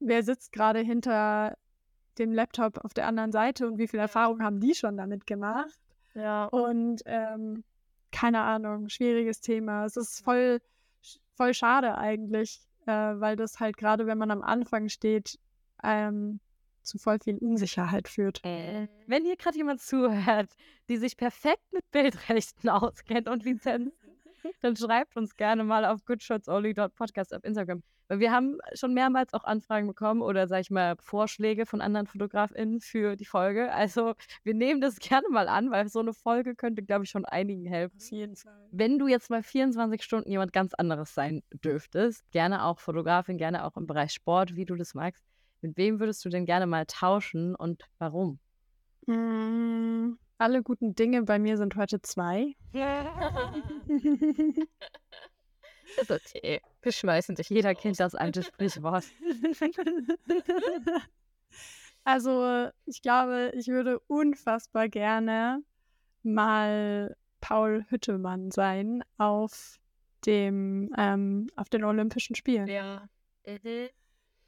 wer 0.00 0.22
sitzt 0.22 0.52
gerade 0.52 0.80
hinter 0.80 1.56
dem 2.18 2.32
Laptop 2.32 2.78
auf 2.84 2.92
der 2.94 3.06
anderen 3.06 3.32
Seite 3.32 3.66
und 3.66 3.78
wie 3.78 3.88
viel 3.88 4.00
Erfahrung 4.00 4.42
haben 4.42 4.60
die 4.60 4.74
schon 4.74 4.96
damit 4.96 5.26
gemacht. 5.26 5.78
Ja. 6.14 6.46
Und 6.46 7.02
ähm, 7.06 7.64
keine 8.10 8.40
Ahnung, 8.42 8.88
schwieriges 8.88 9.40
Thema. 9.40 9.84
Es 9.84 9.96
ist 9.96 10.22
voll, 10.24 10.60
voll 11.34 11.54
schade 11.54 11.96
eigentlich, 11.96 12.60
äh, 12.86 12.92
weil 12.92 13.36
das 13.36 13.60
halt 13.60 13.76
gerade, 13.76 14.06
wenn 14.06 14.18
man 14.18 14.30
am 14.30 14.42
Anfang 14.42 14.88
steht, 14.88 15.38
ähm, 15.82 16.40
zu 16.82 16.98
voll 16.98 17.18
viel 17.20 17.38
Unsicherheit 17.38 18.08
führt. 18.08 18.44
Äh, 18.44 18.88
wenn 19.06 19.24
hier 19.24 19.36
gerade 19.36 19.56
jemand 19.56 19.80
zuhört, 19.80 20.50
die 20.88 20.96
sich 20.96 21.16
perfekt 21.16 21.72
mit 21.72 21.88
Bildrechten 21.90 22.68
auskennt 22.68 23.28
und 23.28 23.44
Lizenzen, 23.44 23.92
dann 24.60 24.76
schreibt 24.76 25.16
uns 25.16 25.36
gerne 25.36 25.64
mal 25.64 25.84
auf 25.84 26.04
goodshotsonly.podcast 26.04 27.34
auf 27.34 27.44
Instagram. 27.44 27.82
Weil 28.08 28.20
wir 28.20 28.32
haben 28.32 28.58
schon 28.74 28.92
mehrmals 28.94 29.32
auch 29.32 29.44
Anfragen 29.44 29.86
bekommen 29.86 30.20
oder, 30.20 30.46
sag 30.46 30.60
ich 30.60 30.70
mal, 30.70 30.96
Vorschläge 31.00 31.64
von 31.64 31.80
anderen 31.80 32.06
FotografInnen 32.06 32.80
für 32.80 33.16
die 33.16 33.24
Folge. 33.24 33.72
Also 33.72 34.14
wir 34.44 34.54
nehmen 34.54 34.80
das 34.80 34.96
gerne 35.00 35.28
mal 35.30 35.48
an, 35.48 35.70
weil 35.70 35.88
so 35.88 36.00
eine 36.00 36.12
Folge 36.12 36.54
könnte, 36.54 36.82
glaube 36.82 37.04
ich, 37.04 37.10
schon 37.10 37.24
einigen 37.24 37.64
helfen. 37.64 37.96
Auf 37.96 38.10
jeden 38.10 38.36
Fall. 38.36 38.68
Wenn 38.70 38.98
du 38.98 39.08
jetzt 39.08 39.30
mal 39.30 39.42
24 39.42 40.02
Stunden 40.02 40.30
jemand 40.30 40.52
ganz 40.52 40.74
anderes 40.74 41.14
sein 41.14 41.42
dürftest, 41.52 42.30
gerne 42.32 42.64
auch 42.64 42.80
Fotografin, 42.80 43.38
gerne 43.38 43.64
auch 43.64 43.76
im 43.76 43.86
Bereich 43.86 44.12
Sport, 44.12 44.56
wie 44.56 44.66
du 44.66 44.74
das 44.74 44.94
magst, 44.94 45.24
mit 45.62 45.76
wem 45.76 46.00
würdest 46.00 46.24
du 46.24 46.28
denn 46.28 46.44
gerne 46.44 46.66
mal 46.66 46.84
tauschen 46.86 47.54
und 47.54 47.84
warum? 47.98 48.38
Mm, 49.06 50.18
alle 50.42 50.62
guten 50.62 50.94
Dinge 50.94 51.22
bei 51.22 51.38
mir 51.38 51.56
sind 51.56 51.76
heute 51.76 52.02
zwei. 52.02 52.54
Ist 56.00 56.10
okay. 56.10 56.60
Wir 56.80 56.92
schmeißen 56.92 57.34
dich. 57.34 57.48
Jeder 57.48 57.74
kennt 57.74 58.00
das 58.00 58.14
alte 58.14 58.42
Sprichwort. 58.42 59.04
Also, 62.04 62.68
ich 62.84 63.00
glaube, 63.00 63.52
ich 63.54 63.68
würde 63.68 64.00
unfassbar 64.08 64.88
gerne 64.88 65.62
mal 66.24 67.16
Paul 67.40 67.86
Hüttemann 67.88 68.50
sein 68.50 69.04
auf 69.18 69.78
dem 70.26 70.92
ähm, 70.98 71.46
auf 71.54 71.68
den 71.68 71.84
Olympischen 71.84 72.34
Spielen. 72.34 72.66
Ja. 72.66 73.08
Mhm. 73.46 73.88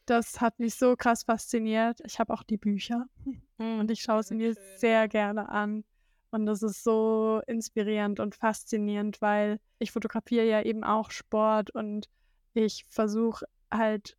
Das 0.07 0.41
hat 0.41 0.59
mich 0.59 0.75
so 0.75 0.97
krass 0.97 1.25
fasziniert. 1.25 2.01
Ich 2.05 2.19
habe 2.19 2.33
auch 2.33 2.43
die 2.43 2.57
Bücher 2.57 3.07
und 3.59 3.91
ich 3.91 4.01
schaue 4.01 4.23
sie 4.23 4.35
mir 4.35 4.55
sehr 4.77 5.09
gerne 5.09 5.49
an. 5.49 5.85
Und 6.31 6.47
das 6.47 6.63
ist 6.63 6.83
so 6.83 7.41
inspirierend 7.47 8.19
und 8.19 8.35
faszinierend, 8.35 9.21
weil 9.21 9.61
ich 9.79 9.93
fotografiere 9.93 10.47
ja 10.47 10.63
eben 10.63 10.83
auch 10.83 11.13
Sport 11.13 11.71
und 11.71 12.09
ich 12.55 12.85
versuche 12.89 13.47
halt 13.71 14.17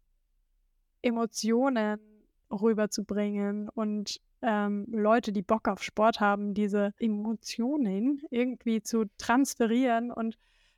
Emotionen 1.02 2.00
rüberzubringen 2.50 3.70
und 3.70 4.22
ähm, 4.42 4.86
Leute, 4.92 5.32
die 5.32 5.42
Bock 5.42 5.68
auf 5.68 5.82
Sport 5.84 6.20
haben, 6.20 6.54
diese 6.54 6.94
Emotionen 7.00 8.22
irgendwie 8.30 8.82
zu 8.82 9.06
transferieren. 9.18 10.12
Und 10.12 10.38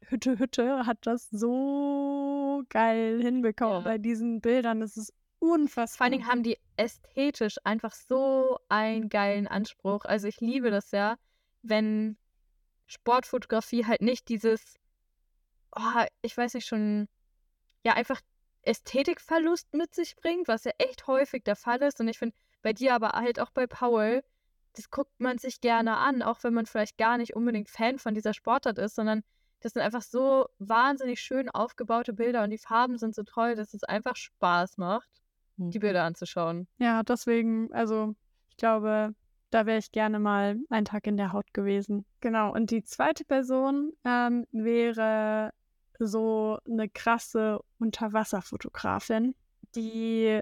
Hütte 0.09 0.39
Hütte 0.39 0.85
hat 0.85 0.99
das 1.01 1.29
so 1.29 2.63
geil 2.69 3.21
hinbekommen 3.21 3.79
Ja. 3.79 3.81
bei 3.83 3.97
diesen 3.97 4.41
Bildern. 4.41 4.79
Das 4.79 4.97
ist 4.97 5.13
unfassbar. 5.39 5.97
Vor 5.97 6.03
allen 6.05 6.11
Dingen 6.13 6.27
haben 6.27 6.43
die 6.43 6.57
ästhetisch 6.77 7.57
einfach 7.63 7.93
so 7.93 8.57
einen 8.69 9.09
geilen 9.09 9.47
Anspruch. 9.47 10.05
Also 10.05 10.27
ich 10.27 10.39
liebe 10.39 10.71
das 10.71 10.91
ja, 10.91 11.17
wenn 11.61 12.17
Sportfotografie 12.85 13.85
halt 13.85 14.01
nicht 14.01 14.29
dieses, 14.29 14.75
oh, 15.75 16.05
ich 16.21 16.35
weiß 16.35 16.53
nicht 16.53 16.65
schon, 16.67 17.07
ja 17.83 17.93
einfach 17.93 18.21
Ästhetikverlust 18.61 19.73
mit 19.73 19.93
sich 19.93 20.15
bringt, 20.15 20.47
was 20.47 20.63
ja 20.63 20.71
echt 20.77 21.07
häufig 21.07 21.43
der 21.43 21.55
Fall 21.55 21.81
ist. 21.81 21.99
Und 21.99 22.07
ich 22.07 22.17
finde, 22.17 22.35
bei 22.61 22.73
dir 22.73 22.93
aber 22.95 23.09
halt 23.09 23.39
auch 23.39 23.51
bei 23.51 23.67
Paul, 23.67 24.23
das 24.73 24.89
guckt 24.89 25.19
man 25.19 25.37
sich 25.37 25.61
gerne 25.61 25.97
an, 25.97 26.21
auch 26.21 26.43
wenn 26.43 26.53
man 26.53 26.65
vielleicht 26.65 26.97
gar 26.97 27.17
nicht 27.17 27.35
unbedingt 27.35 27.69
Fan 27.69 27.99
von 27.99 28.13
dieser 28.13 28.33
Sportart 28.33 28.77
ist, 28.77 28.95
sondern 28.95 29.23
das 29.61 29.73
sind 29.73 29.81
einfach 29.81 30.01
so 30.01 30.47
wahnsinnig 30.59 31.19
schön 31.19 31.49
aufgebaute 31.49 32.13
Bilder 32.13 32.43
und 32.43 32.51
die 32.51 32.57
Farben 32.57 32.97
sind 32.97 33.15
so 33.15 33.23
toll, 33.23 33.55
dass 33.55 33.73
es 33.73 33.83
einfach 33.83 34.15
Spaß 34.15 34.77
macht, 34.77 35.09
die 35.57 35.79
Bilder 35.79 36.03
anzuschauen. 36.03 36.67
Ja, 36.77 37.03
deswegen, 37.03 37.73
also 37.73 38.15
ich 38.49 38.57
glaube, 38.57 39.13
da 39.49 39.65
wäre 39.65 39.79
ich 39.79 39.91
gerne 39.91 40.19
mal 40.19 40.57
einen 40.69 40.85
Tag 40.85 41.07
in 41.07 41.17
der 41.17 41.33
Haut 41.33 41.53
gewesen. 41.53 42.05
Genau. 42.21 42.53
Und 42.53 42.69
die 42.69 42.83
zweite 42.83 43.25
Person 43.25 43.93
ähm, 44.03 44.45
wäre 44.51 45.51
so 45.99 46.59
eine 46.69 46.89
krasse 46.89 47.59
Unterwasserfotografin, 47.79 49.35
die 49.75 50.41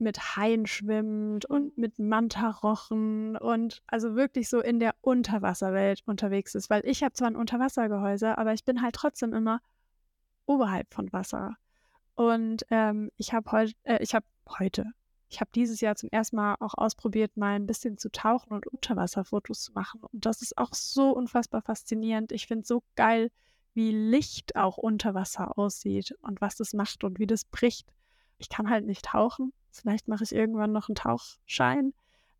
mit 0.00 0.36
Haien 0.36 0.66
schwimmt 0.66 1.44
und 1.44 1.76
mit 1.78 1.98
Mantarochen 1.98 3.36
und 3.36 3.82
also 3.86 4.16
wirklich 4.16 4.48
so 4.48 4.60
in 4.60 4.80
der 4.80 4.94
Unterwasserwelt 5.00 6.02
unterwegs 6.06 6.54
ist. 6.54 6.70
Weil 6.70 6.84
ich 6.86 7.02
habe 7.02 7.12
zwar 7.12 7.28
ein 7.28 7.36
Unterwassergehäuse, 7.36 8.38
aber 8.38 8.52
ich 8.52 8.64
bin 8.64 8.82
halt 8.82 8.94
trotzdem 8.94 9.32
immer 9.34 9.60
oberhalb 10.46 10.92
von 10.92 11.12
Wasser. 11.12 11.56
Und 12.14 12.66
ähm, 12.70 13.10
ich 13.16 13.32
habe 13.32 13.50
heute, 13.52 13.72
äh, 13.84 14.02
ich 14.02 14.14
habe 14.14 14.26
heute, 14.58 14.86
ich 15.28 15.40
habe 15.40 15.50
dieses 15.54 15.80
Jahr 15.80 15.96
zum 15.96 16.10
ersten 16.10 16.36
Mal 16.36 16.56
auch 16.60 16.74
ausprobiert, 16.74 17.36
mal 17.36 17.54
ein 17.54 17.66
bisschen 17.66 17.98
zu 17.98 18.10
tauchen 18.10 18.52
und 18.52 18.66
Unterwasserfotos 18.66 19.62
zu 19.62 19.72
machen. 19.72 20.00
Und 20.02 20.26
das 20.26 20.42
ist 20.42 20.58
auch 20.58 20.74
so 20.74 21.12
unfassbar 21.12 21.62
faszinierend. 21.62 22.32
Ich 22.32 22.46
finde 22.46 22.62
es 22.62 22.68
so 22.68 22.82
geil, 22.96 23.30
wie 23.74 23.92
Licht 23.92 24.56
auch 24.56 24.76
unter 24.76 25.14
Wasser 25.14 25.56
aussieht 25.56 26.16
und 26.22 26.40
was 26.40 26.56
das 26.56 26.72
macht 26.72 27.04
und 27.04 27.18
wie 27.18 27.26
das 27.26 27.44
bricht. 27.44 27.92
Ich 28.38 28.48
kann 28.48 28.68
halt 28.68 28.84
nicht 28.84 29.04
tauchen. 29.04 29.52
Vielleicht 29.72 30.08
mache 30.08 30.24
ich 30.24 30.34
irgendwann 30.34 30.72
noch 30.72 30.88
einen 30.88 30.96
Tauchschein. 30.96 31.92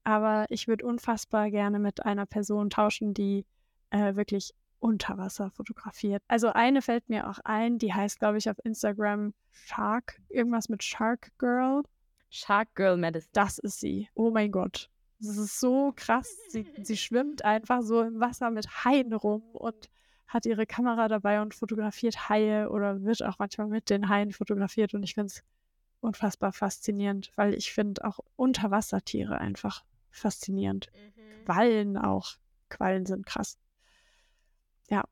Aber 0.04 0.46
ich 0.48 0.66
würde 0.66 0.86
unfassbar 0.86 1.50
gerne 1.50 1.78
mit 1.78 2.04
einer 2.04 2.26
Person 2.26 2.70
tauschen, 2.70 3.14
die 3.14 3.44
äh, 3.90 4.14
wirklich 4.16 4.54
unter 4.78 5.18
Wasser 5.18 5.50
fotografiert. 5.50 6.22
Also 6.26 6.48
eine 6.48 6.82
fällt 6.82 7.08
mir 7.08 7.28
auch 7.28 7.38
ein, 7.44 7.78
die 7.78 7.92
heißt, 7.92 8.18
glaube 8.18 8.38
ich, 8.38 8.48
auf 8.48 8.56
Instagram 8.64 9.34
Shark, 9.52 10.20
irgendwas 10.28 10.68
mit 10.68 10.82
Shark 10.82 11.30
Girl. 11.38 11.82
Shark 12.30 12.74
Girl 12.74 12.96
Medicine. 12.96 13.30
Das 13.32 13.58
ist 13.58 13.80
sie. 13.80 14.08
Oh 14.14 14.30
mein 14.30 14.50
Gott. 14.50 14.88
Das 15.20 15.36
ist 15.36 15.60
so 15.60 15.92
krass. 15.94 16.34
Sie, 16.48 16.66
sie 16.82 16.96
schwimmt 16.96 17.44
einfach 17.44 17.82
so 17.82 18.00
im 18.02 18.20
Wasser 18.20 18.50
mit 18.50 18.84
Haien 18.84 19.12
rum 19.12 19.42
und 19.52 19.90
hat 20.26 20.46
ihre 20.46 20.64
Kamera 20.64 21.08
dabei 21.08 21.42
und 21.42 21.54
fotografiert 21.54 22.28
Haie 22.28 22.70
oder 22.70 23.02
wird 23.02 23.22
auch 23.22 23.38
manchmal 23.38 23.66
mit 23.66 23.90
den 23.90 24.08
Haien 24.08 24.32
fotografiert. 24.32 24.94
Und 24.94 25.02
ich 25.02 25.14
finde 25.14 25.26
es 25.26 25.42
unfassbar 26.00 26.52
faszinierend, 26.52 27.32
weil 27.36 27.54
ich 27.54 27.72
finde 27.72 28.04
auch 28.04 28.20
Unterwassertiere 28.36 29.38
einfach 29.38 29.84
faszinierend. 30.10 30.90
Quallen 31.44 31.96
auch. 31.96 32.36
Quallen 32.68 33.06
sind 33.06 33.26
krass. 33.26 33.58
Ja. 34.88 35.04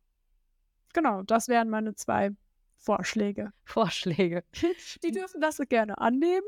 Genau, 0.93 1.23
das 1.23 1.49
wären 1.49 1.69
meine 1.69 1.95
zwei 1.95 2.31
Vorschläge. 2.77 3.53
Vorschläge. 3.65 4.45
Die 5.03 5.11
dürfen 5.11 5.41
das 5.41 5.59
gerne 5.69 5.99
annehmen. 5.99 6.47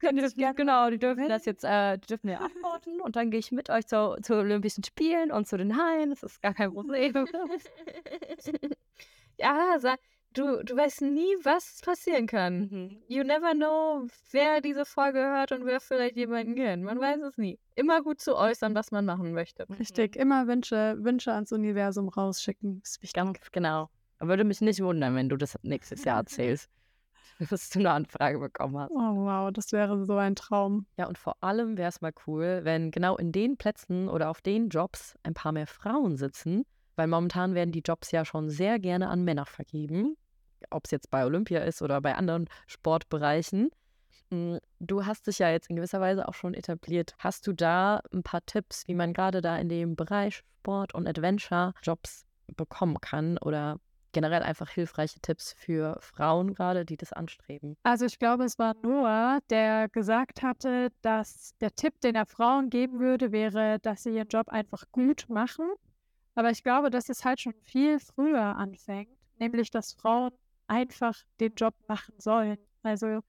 Können 0.00 0.16
Die 0.16 0.22
dürfen, 0.22 0.38
gerne 0.38 0.54
genau, 0.54 0.90
die 0.90 0.98
dürfen 0.98 1.28
das 1.28 1.44
jetzt, 1.44 1.64
äh, 1.64 1.98
die 1.98 2.06
dürfen 2.06 2.28
ja 2.28 2.38
antworten 2.38 3.00
und 3.00 3.16
dann 3.16 3.32
gehe 3.32 3.40
ich 3.40 3.50
mit 3.50 3.68
euch 3.68 3.84
zu, 3.84 4.16
zu 4.22 4.34
Olympischen 4.34 4.84
Spielen 4.84 5.32
und 5.32 5.48
zu 5.48 5.56
den 5.56 5.76
Haien. 5.76 6.10
Das 6.10 6.22
ist 6.22 6.40
gar 6.40 6.54
kein 6.54 6.72
Problem. 6.72 7.14
ja, 9.38 9.76
sag, 9.80 9.98
du, 10.38 10.64
du 10.64 10.76
weißt 10.76 11.02
nie, 11.02 11.34
was 11.42 11.80
passieren 11.84 12.26
kann. 12.26 12.60
Mhm. 12.60 13.02
You 13.08 13.24
never 13.24 13.52
know, 13.52 14.06
wer 14.30 14.60
diese 14.60 14.84
Folge 14.84 15.18
hört 15.18 15.52
und 15.52 15.64
wer 15.64 15.80
vielleicht 15.80 16.16
jemanden 16.16 16.54
kennt. 16.54 16.84
Man 16.84 17.00
weiß 17.00 17.20
es 17.22 17.36
nie. 17.36 17.58
Immer 17.74 18.02
gut 18.02 18.20
zu 18.20 18.36
äußern, 18.36 18.74
was 18.74 18.90
man 18.90 19.04
machen 19.04 19.32
möchte. 19.32 19.66
Richtig, 19.78 20.16
immer 20.16 20.46
Wünsche, 20.46 20.96
Wünsche 21.00 21.32
ans 21.32 21.52
Universum 21.52 22.08
rausschicken. 22.08 22.80
Das 22.80 22.90
ist 22.90 23.02
wichtig. 23.02 23.14
Ganz 23.14 23.50
genau. 23.52 23.90
Würde 24.20 24.44
mich 24.44 24.60
nicht 24.60 24.82
wundern, 24.82 25.14
wenn 25.14 25.28
du 25.28 25.36
das 25.36 25.56
nächstes 25.62 26.04
Jahr 26.04 26.18
erzählst, 26.18 26.68
dass 27.50 27.70
du 27.70 27.78
eine 27.78 27.92
Anfrage 27.92 28.38
bekommen 28.38 28.78
hast. 28.78 28.90
Oh 28.90 28.96
wow, 28.96 29.50
das 29.52 29.72
wäre 29.72 30.04
so 30.04 30.16
ein 30.16 30.34
Traum. 30.34 30.86
Ja, 30.96 31.06
und 31.06 31.18
vor 31.18 31.36
allem 31.40 31.76
wäre 31.76 31.88
es 31.88 32.00
mal 32.00 32.12
cool, 32.26 32.60
wenn 32.64 32.90
genau 32.90 33.16
in 33.16 33.30
den 33.30 33.56
Plätzen 33.56 34.08
oder 34.08 34.30
auf 34.30 34.40
den 34.40 34.70
Jobs 34.70 35.16
ein 35.22 35.34
paar 35.34 35.52
mehr 35.52 35.68
Frauen 35.68 36.16
sitzen, 36.16 36.64
weil 36.96 37.06
momentan 37.06 37.54
werden 37.54 37.70
die 37.70 37.82
Jobs 37.84 38.10
ja 38.10 38.24
schon 38.24 38.50
sehr 38.50 38.80
gerne 38.80 39.08
an 39.08 39.22
Männer 39.22 39.46
vergeben, 39.46 40.16
ob 40.70 40.84
es 40.86 40.90
jetzt 40.90 41.10
bei 41.10 41.24
Olympia 41.24 41.60
ist 41.60 41.82
oder 41.82 42.00
bei 42.00 42.14
anderen 42.14 42.48
Sportbereichen. 42.66 43.70
Mm, 44.30 44.56
Du 44.80 45.04
hast 45.06 45.26
dich 45.26 45.38
ja 45.38 45.50
jetzt 45.50 45.70
in 45.70 45.76
gewisser 45.76 46.00
Weise 46.00 46.28
auch 46.28 46.34
schon 46.34 46.54
etabliert. 46.54 47.14
Hast 47.18 47.46
du 47.46 47.52
da 47.52 48.00
ein 48.12 48.22
paar 48.22 48.44
Tipps, 48.46 48.86
wie 48.86 48.94
man 48.94 49.12
gerade 49.12 49.40
da 49.40 49.56
in 49.58 49.68
dem 49.68 49.96
Bereich 49.96 50.36
Sport 50.36 50.94
und 50.94 51.06
Adventure 51.08 51.72
Jobs 51.82 52.24
bekommen 52.56 53.00
kann 53.00 53.38
oder 53.38 53.78
generell 54.12 54.42
einfach 54.42 54.70
hilfreiche 54.70 55.20
Tipps 55.20 55.52
für 55.52 55.98
Frauen 56.00 56.54
gerade, 56.54 56.84
die 56.84 56.96
das 56.96 57.12
anstreben? 57.12 57.76
Also 57.82 58.06
ich 58.06 58.18
glaube, 58.18 58.44
es 58.44 58.58
war 58.58 58.74
Noah, 58.82 59.38
der 59.50 59.88
gesagt 59.88 60.42
hatte, 60.42 60.90
dass 61.02 61.54
der 61.60 61.74
Tipp, 61.74 62.00
den 62.00 62.14
er 62.14 62.26
Frauen 62.26 62.70
geben 62.70 63.00
würde, 63.00 63.32
wäre, 63.32 63.78
dass 63.80 64.02
sie 64.04 64.14
ihren 64.16 64.28
Job 64.28 64.48
einfach 64.48 64.84
gut 64.92 65.26
machen. 65.28 65.66
Aber 66.34 66.50
ich 66.50 66.62
glaube, 66.62 66.90
dass 66.90 67.08
es 67.08 67.24
halt 67.24 67.40
schon 67.40 67.54
viel 67.64 67.98
früher 67.98 68.56
anfängt, 68.56 69.10
nämlich 69.38 69.70
dass 69.70 69.92
Frauen 69.92 70.32
einfach 70.68 71.16
den 71.40 71.54
Job 71.54 71.74
machen 71.88 72.14
sollen. 72.18 72.58
Also 72.82 73.20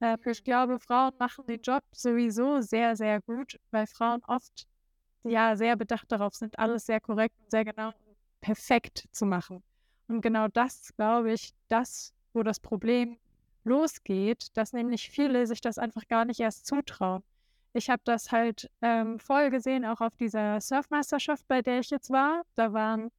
äh, 0.00 0.16
ich 0.24 0.44
glaube, 0.44 0.78
Frauen 0.78 1.12
machen 1.18 1.46
den 1.46 1.60
Job 1.60 1.82
sowieso 1.92 2.60
sehr, 2.60 2.96
sehr 2.96 3.20
gut, 3.22 3.58
weil 3.70 3.86
Frauen 3.86 4.22
oft 4.26 4.66
ja 5.24 5.56
sehr 5.56 5.76
bedacht 5.76 6.10
darauf 6.10 6.34
sind, 6.34 6.58
alles 6.58 6.86
sehr 6.86 7.00
korrekt 7.00 7.34
und 7.40 7.50
sehr 7.50 7.64
genau 7.64 7.88
und 7.88 8.16
perfekt 8.40 9.08
zu 9.12 9.26
machen. 9.26 9.62
Und 10.08 10.20
genau 10.20 10.48
das, 10.48 10.94
glaube 10.96 11.32
ich, 11.32 11.52
das, 11.68 12.12
wo 12.32 12.42
das 12.42 12.60
Problem 12.60 13.18
losgeht, 13.64 14.48
dass 14.56 14.72
nämlich 14.72 15.08
viele 15.10 15.46
sich 15.46 15.60
das 15.60 15.78
einfach 15.78 16.06
gar 16.08 16.24
nicht 16.24 16.40
erst 16.40 16.66
zutrauen. 16.66 17.22
Ich 17.72 17.88
habe 17.88 18.02
das 18.04 18.32
halt 18.32 18.70
ähm, 18.82 19.18
voll 19.18 19.50
gesehen, 19.50 19.84
auch 19.86 20.00
auf 20.00 20.14
dieser 20.16 20.60
Surfmeisterschaft, 20.60 21.46
bei 21.48 21.62
der 21.62 21.78
ich 21.78 21.90
jetzt 21.90 22.10
war. 22.10 22.42
Da 22.54 22.72
waren 22.72 23.10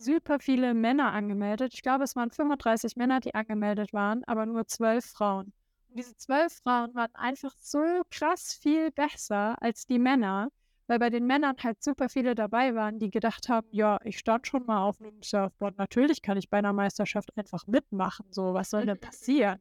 super 0.00 0.40
viele 0.40 0.74
Männer 0.74 1.12
angemeldet. 1.12 1.74
Ich 1.74 1.82
glaube, 1.82 2.04
es 2.04 2.16
waren 2.16 2.30
35 2.30 2.96
Männer, 2.96 3.20
die 3.20 3.34
angemeldet 3.34 3.92
waren, 3.92 4.24
aber 4.24 4.46
nur 4.46 4.66
zwölf 4.66 5.04
Frauen. 5.04 5.52
Und 5.88 5.98
diese 5.98 6.16
zwölf 6.16 6.52
Frauen 6.62 6.94
waren 6.94 7.14
einfach 7.14 7.54
so 7.58 7.80
krass 8.10 8.54
viel 8.54 8.90
besser 8.90 9.60
als 9.60 9.86
die 9.86 9.98
Männer, 9.98 10.48
weil 10.86 10.98
bei 10.98 11.10
den 11.10 11.26
Männern 11.26 11.56
halt 11.62 11.82
super 11.82 12.08
viele 12.08 12.34
dabei 12.34 12.74
waren, 12.74 12.98
die 12.98 13.10
gedacht 13.10 13.48
haben, 13.48 13.68
ja, 13.70 13.98
ich 14.04 14.18
stand 14.18 14.46
schon 14.46 14.66
mal 14.66 14.82
auf 14.82 15.00
einem 15.00 15.22
Surfboard, 15.22 15.78
natürlich 15.78 16.22
kann 16.22 16.36
ich 16.36 16.48
bei 16.48 16.58
einer 16.58 16.72
Meisterschaft 16.72 17.36
einfach 17.36 17.66
mitmachen, 17.66 18.26
so, 18.30 18.54
was 18.54 18.70
soll 18.70 18.86
denn 18.86 18.98
passieren? 18.98 19.60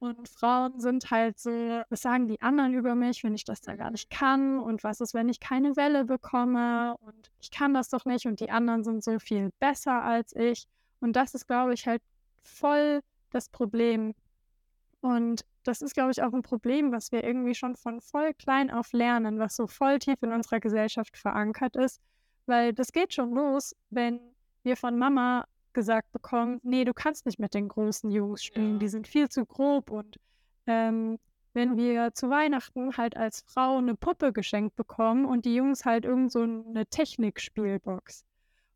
Und 0.00 0.28
Frauen 0.28 0.78
sind 0.78 1.10
halt 1.10 1.40
so, 1.40 1.50
was 1.88 2.02
sagen 2.02 2.28
die 2.28 2.40
anderen 2.40 2.72
über 2.72 2.94
mich, 2.94 3.24
wenn 3.24 3.34
ich 3.34 3.44
das 3.44 3.60
da 3.60 3.74
gar 3.74 3.90
nicht 3.90 4.10
kann? 4.10 4.60
Und 4.60 4.84
was 4.84 5.00
ist, 5.00 5.12
wenn 5.12 5.28
ich 5.28 5.40
keine 5.40 5.76
Welle 5.76 6.04
bekomme? 6.04 6.96
Und 6.98 7.32
ich 7.40 7.50
kann 7.50 7.74
das 7.74 7.88
doch 7.88 8.04
nicht. 8.04 8.26
Und 8.26 8.38
die 8.38 8.50
anderen 8.50 8.84
sind 8.84 9.02
so 9.02 9.18
viel 9.18 9.50
besser 9.58 10.02
als 10.02 10.34
ich. 10.36 10.66
Und 11.00 11.14
das 11.16 11.34
ist, 11.34 11.48
glaube 11.48 11.74
ich, 11.74 11.86
halt 11.86 12.02
voll 12.42 13.00
das 13.30 13.48
Problem. 13.48 14.14
Und 15.00 15.44
das 15.64 15.82
ist, 15.82 15.94
glaube 15.94 16.12
ich, 16.12 16.22
auch 16.22 16.32
ein 16.32 16.42
Problem, 16.42 16.92
was 16.92 17.10
wir 17.10 17.24
irgendwie 17.24 17.54
schon 17.54 17.74
von 17.74 18.00
voll 18.00 18.34
klein 18.34 18.70
auf 18.70 18.92
lernen, 18.92 19.38
was 19.38 19.56
so 19.56 19.66
voll 19.66 19.98
tief 19.98 20.22
in 20.22 20.32
unserer 20.32 20.60
Gesellschaft 20.60 21.16
verankert 21.16 21.76
ist. 21.76 22.00
Weil 22.46 22.72
das 22.72 22.92
geht 22.92 23.14
schon 23.14 23.32
los, 23.34 23.74
wenn 23.90 24.20
wir 24.62 24.76
von 24.76 24.96
Mama 24.96 25.44
gesagt 25.72 26.12
bekommen, 26.12 26.60
nee, 26.62 26.84
du 26.84 26.94
kannst 26.94 27.26
nicht 27.26 27.38
mit 27.38 27.54
den 27.54 27.68
großen 27.68 28.10
Jungs 28.10 28.42
spielen, 28.42 28.74
Ja. 28.74 28.78
die 28.78 28.88
sind 28.88 29.06
viel 29.08 29.28
zu 29.28 29.44
grob 29.46 29.90
und 29.90 30.18
ähm, 30.66 31.18
wenn 31.54 31.76
wir 31.76 32.12
zu 32.14 32.30
Weihnachten 32.30 32.96
halt 32.96 33.16
als 33.16 33.40
Frau 33.46 33.78
eine 33.78 33.94
Puppe 33.94 34.32
geschenkt 34.32 34.76
bekommen 34.76 35.24
und 35.24 35.44
die 35.44 35.54
Jungs 35.54 35.84
halt 35.84 36.04
irgend 36.04 36.30
so 36.30 36.42
eine 36.42 36.86
Technikspielbox. 36.86 38.24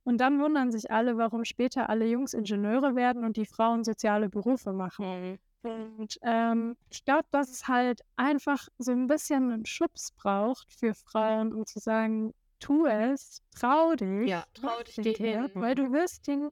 Und 0.05 0.19
dann 0.21 0.41
wundern 0.41 0.73
sich 0.73 0.91
alle, 0.91 1.17
warum 1.17 1.45
später 1.45 1.89
alle 1.89 2.07
Jungs 2.07 2.35
Ingenieure 2.35 2.97
werden 2.97 3.25
und 3.25 3.37
die 3.37 3.47
Frauen 3.47 3.85
soziale 3.85 4.29
Berufe 4.29 4.73
machen. 4.73 5.07
Mhm. 5.07 5.39
Und 5.63 6.19
ähm, 6.23 6.77
ich 6.91 7.05
glaube, 7.05 7.27
dass 7.31 7.49
es 7.51 7.69
halt 7.69 8.01
einfach 8.17 8.67
so 8.79 8.91
ein 8.91 9.07
bisschen 9.07 9.53
einen 9.53 9.65
Schubs 9.67 10.11
braucht 10.11 10.67
für 10.73 10.93
Frauen, 10.93 11.53
um 11.53 11.67
zu 11.67 11.79
sagen, 11.79 12.35
tu 12.59 12.87
es, 12.87 13.43
trau 13.57 13.95
dich. 13.95 14.29
Ja, 14.29 14.45
trau 14.55 14.83
dich, 14.83 14.97
den 14.97 15.15
Tag, 15.15 15.17
hin. 15.17 15.51
Weil 15.55 15.77
du 15.77 15.93
wirst 15.93 16.27
ihn, 16.27 16.49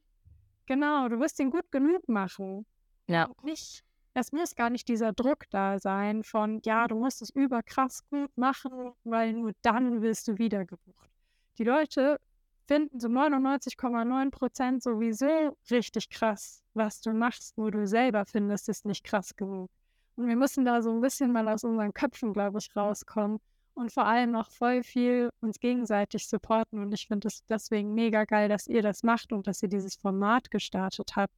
genau, 0.70 1.08
du 1.08 1.18
wirst 1.18 1.40
ihn 1.40 1.50
gut 1.50 1.72
genug 1.72 2.08
machen. 2.08 2.64
Ja. 3.08 3.24
Und 3.24 3.42
nicht, 3.42 3.82
es 4.14 4.30
muss 4.30 4.54
gar 4.54 4.70
nicht 4.70 4.86
dieser 4.86 5.12
Druck 5.12 5.50
da 5.50 5.80
sein 5.80 6.22
von, 6.22 6.60
ja, 6.64 6.86
du 6.86 6.94
musst 6.94 7.22
es 7.22 7.30
überkrass 7.30 8.08
gut 8.08 8.30
machen, 8.36 8.92
weil 9.02 9.32
nur 9.32 9.52
dann 9.62 10.00
wirst 10.00 10.28
du 10.28 10.38
wiedergebucht. 10.38 11.10
Die 11.58 11.64
Leute 11.64 12.20
finden 12.68 13.00
so 13.00 13.08
99,9 13.08 14.30
Prozent 14.30 14.82
sowieso 14.84 15.56
richtig 15.72 16.08
krass, 16.08 16.62
was 16.74 17.00
du 17.00 17.12
machst, 17.12 17.58
nur 17.58 17.72
du 17.72 17.84
selber 17.88 18.24
findest 18.24 18.68
es 18.68 18.84
nicht 18.84 19.02
krass 19.02 19.34
genug. 19.34 19.68
Und 20.14 20.28
wir 20.28 20.36
müssen 20.36 20.64
da 20.64 20.82
so 20.82 20.92
ein 20.92 21.00
bisschen 21.00 21.32
mal 21.32 21.48
aus 21.48 21.64
unseren 21.64 21.92
Köpfen, 21.92 22.32
glaube 22.32 22.58
ich, 22.58 22.76
rauskommen 22.76 23.40
und 23.80 23.92
vor 23.92 24.06
allem 24.06 24.36
auch 24.36 24.50
voll 24.50 24.82
viel 24.82 25.30
uns 25.40 25.58
gegenseitig 25.58 26.28
supporten. 26.28 26.78
Und 26.80 26.92
ich 26.92 27.06
finde 27.08 27.28
es 27.28 27.44
deswegen 27.46 27.94
mega 27.94 28.24
geil, 28.24 28.48
dass 28.48 28.66
ihr 28.66 28.82
das 28.82 29.02
macht 29.02 29.32
und 29.32 29.46
dass 29.46 29.62
ihr 29.62 29.68
dieses 29.68 29.96
Format 29.96 30.50
gestartet 30.50 31.16
habt, 31.16 31.34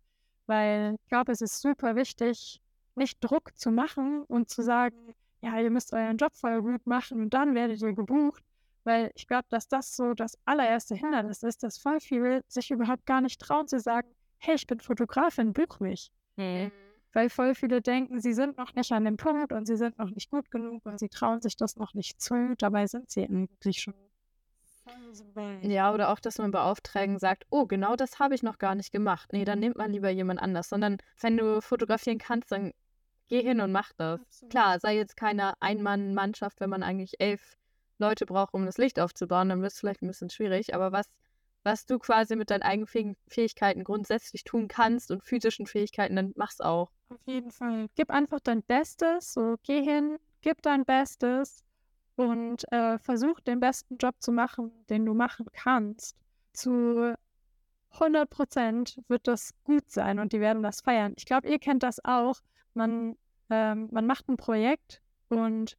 weil 0.46 0.96
ich 1.00 1.08
glaube, 1.08 1.32
es 1.32 1.40
ist 1.40 1.60
super 1.60 1.94
wichtig, 1.94 2.60
nicht 2.96 3.18
Druck 3.20 3.56
zu 3.56 3.70
machen 3.70 4.22
und 4.24 4.50
zu 4.50 4.62
sagen, 4.62 5.14
ja, 5.40 5.58
ihr 5.58 5.70
müsst 5.70 5.92
euren 5.92 6.16
Job 6.16 6.34
voll 6.34 6.60
gut 6.62 6.86
machen 6.86 7.20
und 7.20 7.32
dann 7.32 7.54
werdet 7.54 7.80
ihr 7.80 7.92
gebucht. 7.92 8.42
Weil 8.84 9.12
ich 9.14 9.28
glaube, 9.28 9.46
dass 9.48 9.68
das 9.68 9.94
so 9.94 10.12
das 10.12 10.36
allererste 10.44 10.96
Hindernis 10.96 11.44
ist, 11.44 11.62
dass 11.62 11.78
voll 11.78 12.00
viele 12.00 12.42
sich 12.48 12.72
überhaupt 12.72 13.06
gar 13.06 13.20
nicht 13.20 13.40
trauen 13.40 13.68
zu 13.68 13.78
sagen, 13.78 14.08
hey, 14.38 14.56
ich 14.56 14.66
bin 14.66 14.80
Fotografin, 14.80 15.52
buch 15.52 15.78
mich. 15.78 16.10
Mhm. 16.36 16.72
Weil 17.12 17.28
voll 17.28 17.54
viele 17.54 17.82
denken, 17.82 18.20
sie 18.20 18.32
sind 18.32 18.56
noch 18.56 18.74
nicht 18.74 18.90
an 18.92 19.04
dem 19.04 19.16
Punkt 19.18 19.52
und 19.52 19.66
sie 19.66 19.76
sind 19.76 19.98
noch 19.98 20.10
nicht 20.10 20.30
gut 20.30 20.50
genug 20.50 20.86
und 20.86 20.98
sie 20.98 21.08
trauen 21.08 21.42
sich 21.42 21.56
das 21.56 21.76
noch 21.76 21.92
nicht 21.94 22.20
zu. 22.20 22.54
Dabei 22.58 22.86
sind 22.86 23.10
sie 23.10 23.24
eigentlich 23.24 23.82
schon. 23.82 23.94
Ja, 25.62 25.92
oder 25.92 26.08
auch, 26.08 26.18
dass 26.18 26.38
man 26.38 26.50
Beauftragen 26.50 27.18
sagt, 27.18 27.44
oh, 27.50 27.66
genau 27.66 27.96
das 27.96 28.18
habe 28.18 28.34
ich 28.34 28.42
noch 28.42 28.58
gar 28.58 28.74
nicht 28.74 28.90
gemacht. 28.92 29.32
Nee, 29.32 29.44
dann 29.44 29.60
nimmt 29.60 29.76
man 29.76 29.92
lieber 29.92 30.10
jemand 30.10 30.40
anders. 30.40 30.68
Sondern 30.68 30.98
wenn 31.20 31.36
du 31.36 31.60
fotografieren 31.60 32.18
kannst, 32.18 32.50
dann 32.50 32.72
geh 33.28 33.42
hin 33.42 33.60
und 33.60 33.72
mach 33.72 33.92
das. 33.96 34.20
Absolut. 34.20 34.50
Klar, 34.50 34.80
sei 34.80 34.96
jetzt 34.96 35.16
keine 35.16 35.54
Ein-Mann-Mannschaft, 35.60 36.60
wenn 36.60 36.70
man 36.70 36.82
eigentlich 36.82 37.20
elf 37.20 37.56
Leute 37.98 38.26
braucht, 38.26 38.54
um 38.54 38.66
das 38.66 38.78
Licht 38.78 38.98
aufzubauen, 38.98 39.50
dann 39.50 39.62
wird 39.62 39.72
es 39.72 39.78
vielleicht 39.78 40.02
ein 40.02 40.08
bisschen 40.08 40.30
schwierig. 40.30 40.74
Aber 40.74 40.90
was, 40.90 41.06
was 41.62 41.86
du 41.86 41.98
quasi 41.98 42.34
mit 42.34 42.50
deinen 42.50 42.62
eigenen 42.62 42.88
Fäh- 42.88 43.16
Fähigkeiten 43.28 43.84
grundsätzlich 43.84 44.42
tun 44.44 44.66
kannst 44.66 45.10
und 45.10 45.22
physischen 45.22 45.66
Fähigkeiten, 45.66 46.16
dann 46.16 46.32
mach's 46.34 46.60
auch. 46.60 46.90
Auf 47.12 47.26
jeden 47.26 47.50
Fall. 47.50 47.88
Gib 47.94 48.10
einfach 48.10 48.40
dein 48.40 48.62
Bestes. 48.62 49.34
So, 49.34 49.56
geh 49.62 49.82
hin, 49.82 50.18
gib 50.40 50.62
dein 50.62 50.84
Bestes 50.84 51.64
und 52.16 52.70
äh, 52.72 52.98
versuch 52.98 53.40
den 53.40 53.60
besten 53.60 53.96
Job 53.98 54.14
zu 54.20 54.32
machen, 54.32 54.72
den 54.88 55.04
du 55.04 55.14
machen 55.14 55.46
kannst. 55.52 56.16
Zu 56.52 57.14
100 57.92 58.30
Prozent 58.30 59.00
wird 59.08 59.28
das 59.28 59.52
gut 59.64 59.90
sein 59.90 60.18
und 60.18 60.32
die 60.32 60.40
werden 60.40 60.62
das 60.62 60.80
feiern. 60.80 61.14
Ich 61.16 61.26
glaube, 61.26 61.48
ihr 61.48 61.58
kennt 61.58 61.82
das 61.82 62.04
auch. 62.04 62.40
Man, 62.74 63.16
ähm, 63.50 63.88
man 63.90 64.06
macht 64.06 64.28
ein 64.28 64.36
Projekt 64.36 65.02
und 65.28 65.76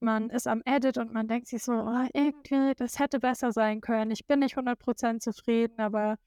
man 0.00 0.30
ist 0.30 0.46
am 0.46 0.62
Edit 0.64 0.98
und 0.98 1.12
man 1.12 1.26
denkt 1.26 1.48
sich 1.48 1.62
so, 1.64 1.72
oh, 1.72 2.06
irgendwie, 2.12 2.74
das 2.76 3.00
hätte 3.00 3.18
besser 3.18 3.52
sein 3.52 3.80
können. 3.80 4.12
Ich 4.12 4.26
bin 4.26 4.40
nicht 4.40 4.56
100 4.56 4.78
Prozent 4.78 5.22
zufrieden, 5.22 5.80
aber 5.80 6.18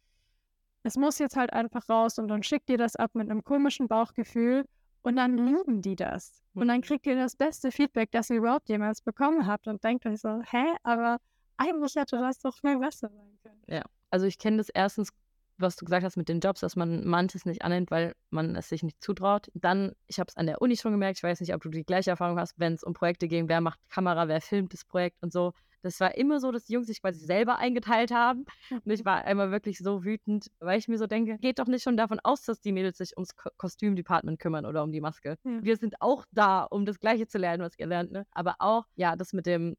es 0.84 0.96
muss 0.96 1.20
jetzt 1.20 1.36
halt 1.36 1.54
einfach 1.54 1.88
raus 1.90 2.18
und 2.18 2.28
dann 2.28 2.44
schickt 2.44 2.70
ihr 2.70 2.78
das 2.78 2.96
ab 2.96 3.12
mit 3.14 3.30
einem 3.30 3.44
komischen 3.44 3.88
Bauchgefühl 3.88 4.66
und 5.04 5.16
dann 5.16 5.38
lieben 5.38 5.82
die 5.82 5.96
das. 5.96 6.42
Und 6.54 6.68
dann 6.68 6.82
kriegt 6.82 7.08
ihr 7.08 7.16
das 7.16 7.36
beste 7.36 7.72
Feedback, 7.72 8.12
das 8.12 8.30
ihr 8.30 8.38
überhaupt 8.38 8.70
jemals 8.70 9.02
bekommen 9.02 9.48
habt 9.48 9.68
und 9.68 9.84
denkt 9.84 10.06
euch 10.06 10.22
so, 10.22 10.42
hä, 10.50 10.64
aber 10.84 11.18
eigentlich 11.58 11.96
hätte 11.96 12.18
das 12.18 12.40
doch 12.40 12.58
viel 12.58 12.80
besser 12.80 13.10
sein 13.10 13.38
können. 13.44 13.62
Also 14.10 14.26
ich 14.26 14.38
kenne 14.38 14.58
das 14.58 14.70
erstens, 14.70 15.10
was 15.58 15.76
du 15.76 15.86
gesagt 15.86 16.04
hast 16.04 16.18
mit 16.18 16.28
den 16.28 16.40
Jobs, 16.40 16.60
dass 16.62 16.76
man 16.76 17.06
manches 17.06 17.46
nicht 17.46 17.62
annimmt, 17.62 17.92
weil 17.92 18.14
man 18.32 18.56
es 18.56 18.70
sich 18.70 18.82
nicht 18.84 19.02
zutraut. 19.02 19.50
Dann, 19.54 19.94
ich 20.08 20.20
habe 20.20 20.28
es 20.28 20.36
an 20.36 20.48
der 20.48 20.62
Uni 20.62 20.76
schon 20.76 20.92
gemerkt, 20.92 21.20
ich 21.20 21.24
weiß 21.24 21.40
nicht, 21.40 21.54
ob 21.54 21.62
du 21.62 21.70
die 21.70 21.84
gleiche 21.84 22.10
Erfahrung 22.10 22.40
hast, 22.40 22.60
wenn 22.60 22.74
es 22.74 22.84
um 22.84 22.94
Projekte 22.94 23.28
ging, 23.28 23.48
wer 23.48 23.62
macht 23.62 23.80
Kamera, 23.90 24.28
wer 24.28 24.42
filmt 24.42 24.74
das 24.74 24.84
Projekt 24.84 25.22
und 25.22 25.32
so. 25.32 25.54
Das 25.84 26.00
war 26.00 26.16
immer 26.16 26.40
so, 26.40 26.52
dass 26.52 26.66
die 26.66 26.74
Jungs 26.74 26.88
sich 26.88 27.02
quasi 27.02 27.26
selber 27.26 27.58
eingeteilt 27.58 28.12
haben. 28.12 28.46
Und 28.70 28.90
ich 28.92 29.04
war 29.06 29.26
einmal 29.26 29.52
wirklich 29.52 29.80
so 29.80 30.04
wütend, 30.04 30.48
weil 30.60 30.78
ich 30.78 30.88
mir 30.88 30.98
so 30.98 31.08
denke, 31.08 31.38
geht 31.40 31.60
doch 31.60 31.68
nicht 31.68 31.84
schon 31.84 31.98
davon 31.98 32.20
aus, 32.24 32.44
dass 32.44 32.62
die 32.62 32.72
Mädels 32.72 32.98
sich 33.00 33.18
ums 33.18 33.36
Ko 33.36 33.50
Kostümdepartment 33.58 34.40
kümmern 34.40 34.66
oder 34.66 34.84
um 34.84 34.92
die 34.92 35.02
Maske. 35.02 35.38
Ja. 35.44 35.64
Wir 35.64 35.78
sind 35.78 35.96
auch 36.02 36.26
da, 36.32 36.64
um 36.64 36.86
das 36.86 37.00
Gleiche 37.00 37.28
zu 37.28 37.38
lernen, 37.38 37.64
was 37.64 37.78
ihr 37.80 37.88
lernt. 37.88 38.12
Ne? 38.12 38.26
Aber 38.32 38.56
auch, 38.60 38.86
ja, 38.96 39.16
das 39.16 39.34
mit 39.34 39.46
dem 39.46 39.76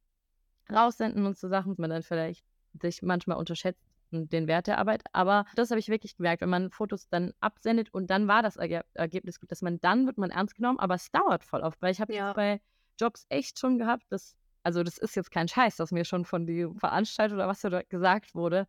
Raussenden 0.70 1.26
und 1.26 1.36
so 1.36 1.48
Sachen, 1.48 1.72
dass 1.72 1.78
man 1.78 1.90
dann 1.90 2.02
vielleicht 2.02 2.44
sich 2.80 3.02
manchmal 3.02 3.36
unterschätzt 3.36 3.82
und 4.10 4.32
den 4.32 4.46
Wert 4.46 4.66
der 4.66 4.78
Arbeit. 4.78 5.02
Aber 5.12 5.44
das 5.54 5.70
habe 5.70 5.80
ich 5.80 5.88
wirklich 5.88 6.16
gemerkt, 6.16 6.42
wenn 6.42 6.48
man 6.50 6.70
Fotos 6.70 7.08
dann 7.08 7.32
absendet 7.40 7.92
und 7.92 8.08
dann 8.10 8.28
war 8.28 8.42
das 8.42 8.56
Erge 8.56 8.84
Ergebnis 8.94 9.40
gut, 9.40 9.50
dass 9.50 9.62
man 9.62 9.80
dann 9.80 10.06
wird 10.06 10.18
man 10.18 10.30
ernst 10.30 10.54
genommen, 10.54 10.78
aber 10.78 10.94
es 10.94 11.10
dauert 11.10 11.44
voll 11.44 11.60
oft, 11.62 11.80
weil 11.82 11.92
ich 11.92 12.00
habe 12.00 12.14
Ja. 12.14 12.32
bei 12.32 12.60
Jobs 13.00 13.26
echt 13.28 13.58
schon 13.58 13.78
gehabt, 13.78 14.04
dass, 14.10 14.36
also 14.62 14.82
das 14.82 14.98
ist 14.98 15.16
jetzt 15.16 15.30
kein 15.30 15.48
Scheiß, 15.48 15.76
dass 15.76 15.92
mir 15.92 16.04
schon 16.04 16.24
von 16.24 16.46
die 16.46 16.66
Veranstaltung 16.78 17.38
oder 17.38 17.48
was 17.48 17.60
da 17.60 17.82
gesagt 17.82 18.34
wurde, 18.34 18.66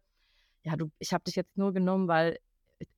ja, 0.63 0.75
du, 0.75 0.91
ich 0.99 1.13
habe 1.13 1.23
dich 1.23 1.35
jetzt 1.35 1.57
nur 1.57 1.73
genommen, 1.73 2.07
weil 2.07 2.39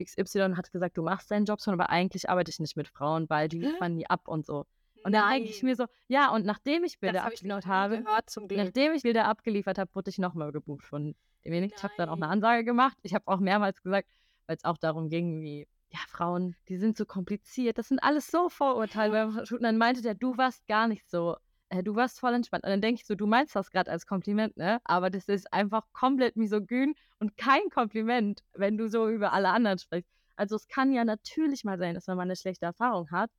XY 0.01 0.53
hat 0.55 0.71
gesagt, 0.71 0.97
du 0.97 1.03
machst 1.03 1.29
deinen 1.31 1.45
Job 1.45 1.61
schon, 1.61 1.73
aber 1.73 1.89
eigentlich 1.89 2.29
arbeite 2.29 2.49
ich 2.49 2.59
nicht 2.59 2.77
mit 2.77 2.87
Frauen, 2.87 3.29
weil 3.29 3.47
die 3.49 3.59
liefern 3.59 3.95
nie 3.95 4.07
ab 4.07 4.27
und 4.27 4.45
so. 4.45 4.65
Und 5.03 5.11
dann 5.11 5.29
denke 5.29 5.49
ich 5.49 5.61
mir 5.61 5.75
so, 5.75 5.85
ja, 6.07 6.31
und 6.31 6.45
nachdem 6.45 6.83
ich 6.83 6.99
Bilder 6.99 7.25
abgeliefert 7.25 7.67
habe. 7.67 8.03
Nachdem 8.49 8.93
ich 8.93 9.03
Bilder 9.03 9.25
abgeliefert 9.27 9.77
habe, 9.77 9.93
wurde 9.93 10.09
ich 10.09 10.17
nochmal 10.17 10.51
gebucht 10.51 10.83
von 10.83 11.15
demjenigen. 11.45 11.75
Ich 11.77 11.83
habe 11.83 11.93
dann 11.95 12.09
auch 12.09 12.15
eine. 12.15 12.27
Ansage 12.27 12.63
gemacht. 12.63 12.97
Ich 13.03 13.13
habe 13.13 13.27
auch 13.27 13.39
mehrmals 13.39 13.83
gesagt, 13.83 14.09
weil 14.47 14.55
es 14.55 14.63
auch 14.63 14.77
darum 14.77 15.09
ging, 15.09 15.41
wie, 15.41 15.67
ja, 15.91 15.99
Frauen, 16.07 16.55
die 16.69 16.77
sind 16.77 16.97
so 16.97 17.05
kompliziert. 17.05 17.77
Das 17.77 17.89
sind 17.89 17.99
alles 17.99 18.31
so 18.31 18.49
Vorurteile. 18.49 19.45
Shooten. 19.45 19.63
dann 19.63 19.77
meinte 19.77 20.01
der, 20.01 20.15
du 20.15 20.37
warst 20.37 20.65
gar 20.67 20.87
nicht 20.87 21.07
so, 21.07 21.37
äh, 21.69 21.83
du 21.83 21.95
warst 21.95 22.19
voll 22.19 22.33
entspannt. 22.33 22.63
Und 22.63 22.69
dann 22.69 22.81
denke 22.81 23.01
ich 23.01 23.07
so, 23.07 23.15
du 23.15 23.25
meinst 23.27 23.55
das 23.55 23.71
gerade 23.71 23.91
als 23.91 24.05
Kompliment, 24.05 24.57
ne? 24.57 24.79
Aber 24.83 25.09
das 25.09 25.27
ist 25.27 25.51
einfach 25.53 25.83
komplett 25.93 26.35
misogyn 26.35 26.95
und 27.19 27.37
kein 27.37 27.69
Kompliment, 27.69 28.43
wenn 28.53 28.77
du 28.77 28.87
so 28.87 29.09
über 29.09 29.33
alle 29.33 29.49
anderen 29.49 29.79
sprichst. 29.79 30.09
Also 30.35 30.55
es 30.55 30.67
kann 30.67 30.91
ja 30.91 31.05
natürlich 31.05 31.63
mal 31.63 31.77
sein, 31.77 31.95
dass 31.95 32.07
man 32.07 32.17
mal 32.17 32.23
eine 32.23 32.35
schlechte 32.35 32.65
Erfahrung 32.65 33.09
hat. 33.11 33.31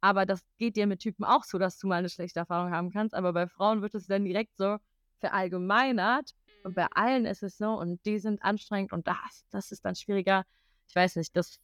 Aber 0.00 0.26
das 0.26 0.44
geht 0.58 0.76
dir 0.76 0.86
mit 0.86 1.00
Typen 1.00 1.24
auch 1.24 1.44
so, 1.44 1.58
dass 1.58 1.78
du 1.78 1.86
mal 1.88 1.96
eine 1.96 2.10
schlechte 2.10 2.40
Erfahrung 2.40 2.70
haben 2.72 2.90
kannst. 2.90 3.14
Aber 3.14 3.32
bei 3.32 3.46
Frauen 3.48 3.82
wird 3.82 3.94
es 3.94 4.06
dann 4.06 4.24
direkt 4.24 4.56
so 4.56 4.76
verallgemeinert. 5.20 6.30
Und 6.62 6.74
bei 6.74 6.86
allen 6.92 7.26
ist 7.26 7.42
es 7.42 7.58
so, 7.58 7.70
und 7.70 8.04
die 8.04 8.18
sind 8.18 8.42
anstrengend 8.42 8.92
und 8.92 9.06
das, 9.06 9.44
das 9.50 9.72
ist 9.72 9.84
dann 9.84 9.94
schwieriger. 9.94 10.44
Ich 10.88 10.94
weiß 10.94 11.16
nicht, 11.16 11.36
das 11.36 11.58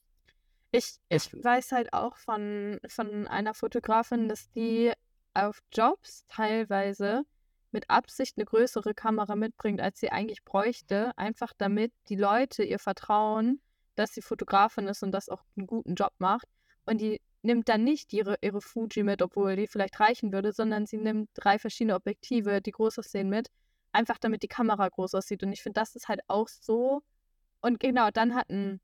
Ich, 0.73 0.99
ich 1.09 1.33
weiß 1.33 1.73
halt 1.73 1.93
auch 1.93 2.17
von, 2.17 2.79
von 2.87 3.27
einer 3.27 3.55
Fotografin, 3.55 4.29
dass 4.29 4.51
die 4.53 4.93
auf 5.35 5.61
Jobs 5.73 6.25
teilweise 6.29 7.25
mit 7.73 7.89
Absicht 7.89 8.37
eine 8.37 8.47
größere 8.47 8.95
Kamera 8.95 9.37
mitbringt, 9.37 9.81
als 9.81 10.01
sie 10.01 10.11
eigentlich 10.11 10.45
bräuchte, 10.45 11.17
einfach 11.17 11.53
damit 11.57 11.93
die 12.09 12.17
Leute 12.17 12.65
ihr 12.65 12.79
vertrauen, 12.79 13.61
dass 13.95 14.13
sie 14.13 14.23
Fotografin 14.23 14.89
ist 14.89 15.03
und 15.03 15.13
das 15.13 15.29
auch 15.29 15.43
einen 15.57 15.67
guten 15.67 15.95
Job 15.95 16.13
macht. 16.19 16.47
Und 16.85 17.01
die 17.01 17.21
nimmt 17.43 17.69
dann 17.69 17.85
nicht 17.85 18.13
ihre, 18.13 18.37
ihre 18.43 18.61
Fuji 18.61 19.03
mit, 19.03 19.23
obwohl 19.23 19.57
die 19.57 19.67
vielleicht 19.67 19.99
reichen 20.01 20.33
würde, 20.33 20.53
sondern 20.53 20.87
sie 20.87 20.99
nimmt 20.99 21.31
drei 21.35 21.59
verschiedene 21.59 21.95
Objektive, 21.95 22.61
die 22.61 22.73
groß 22.73 22.99
aussehen, 22.99 23.29
mit, 23.29 23.49
einfach 23.93 24.19
damit 24.19 24.43
die 24.43 24.49
Kamera 24.49 24.89
groß 24.89 25.15
aussieht. 25.15 25.43
Und 25.43 25.53
ich 25.53 25.63
finde, 25.63 25.81
das 25.81 25.95
ist 25.95 26.09
halt 26.09 26.21
auch 26.29 26.49
so. 26.49 27.03
Und 27.61 27.81
genau, 27.81 28.11
dann 28.11 28.35
hat 28.35 28.51
ein, 28.51 28.81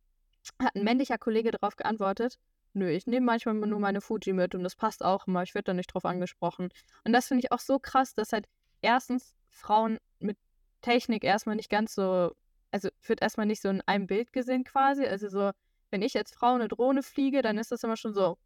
hat 0.63 0.75
ein 0.77 0.85
männlicher 0.85 1.19
Kollege 1.19 1.51
darauf 1.51 1.77
geantwortet, 1.77 2.39
nö, 2.77 2.91
ich 2.91 3.07
nehme 3.07 3.27
manchmal 3.27 3.55
nur 3.55 3.81
meine 3.81 4.01
Fuji 4.01 4.33
mit 4.33 4.55
und 4.55 4.63
das 4.63 4.77
passt 4.77 5.05
auch 5.05 5.27
immer, 5.27 5.43
ich 5.43 5.55
werde 5.55 5.65
da 5.65 5.75
nicht 5.75 5.93
drauf 5.93 6.05
angesprochen. 6.05 6.69
Und 7.05 7.13
das 7.13 7.27
finde 7.27 7.45
ich 7.45 7.53
auch 7.53 7.59
so 7.59 7.79
krass, 7.79 8.15
dass 8.15 8.33
halt 8.33 8.47
erstens 8.83 9.35
Frauen 9.49 9.99
mit 10.21 10.37
Technik 10.83 11.25
erstmal 11.25 11.57
nicht 11.57 11.71
ganz 11.71 11.95
so, 11.95 12.33
also 12.71 12.89
wird 13.07 13.23
erstmal 13.23 13.47
nicht 13.47 13.63
so 13.63 13.71
in 13.71 13.81
einem 13.87 14.07
Bild 14.07 14.33
gesehen 14.33 14.65
quasi. 14.65 15.07
Also 15.07 15.29
so, 15.29 15.51
wenn 15.91 16.03
ich 16.03 16.17
als 16.17 16.33
Frau 16.33 16.55
eine 16.55 16.69
Drohne 16.69 17.03
fliege, 17.03 17.43
dann 17.43 17.59
ist 17.59 17.73
das 17.73 17.83
immer 17.83 17.97
schon 17.97 18.13
so, 18.13 18.37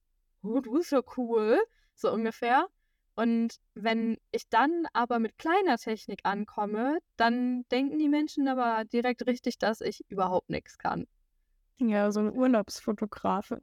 oh, 0.43 0.61
du 0.61 0.73
bist 0.73 0.93
ja 0.93 1.01
cool, 1.17 1.59
so 1.95 2.13
ungefähr. 2.13 2.67
Und 3.17 3.57
wenn 3.75 4.17
ich 4.31 4.49
dann 4.49 4.87
aber 4.93 5.19
mit 5.19 5.37
kleiner 5.37 5.77
Technik 5.77 6.21
ankomme, 6.23 7.01
dann 7.17 7.65
denken 7.71 7.99
die 7.99 8.09
Menschen 8.09 8.47
aber 8.49 8.85
direkt 8.85 9.27
richtig, 9.27 9.59
dass 9.59 9.81
ich 9.81 10.05
überhaupt 10.09 10.49
nichts 10.49 10.79
kann. 10.79 11.07
Ja, 11.79 12.13
so 12.13 12.21
ein 12.21 12.33
Urlaubsfotografe. 12.33 13.61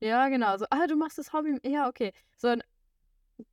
Ja, 0.00 0.28
genau. 0.28 0.56
So, 0.58 0.66
ah, 0.70 0.86
du 0.86 0.96
machst 0.96 1.18
das 1.18 1.32
Hobby. 1.32 1.58
Ja, 1.64 1.88
okay. 1.88 2.12
So, 2.36 2.54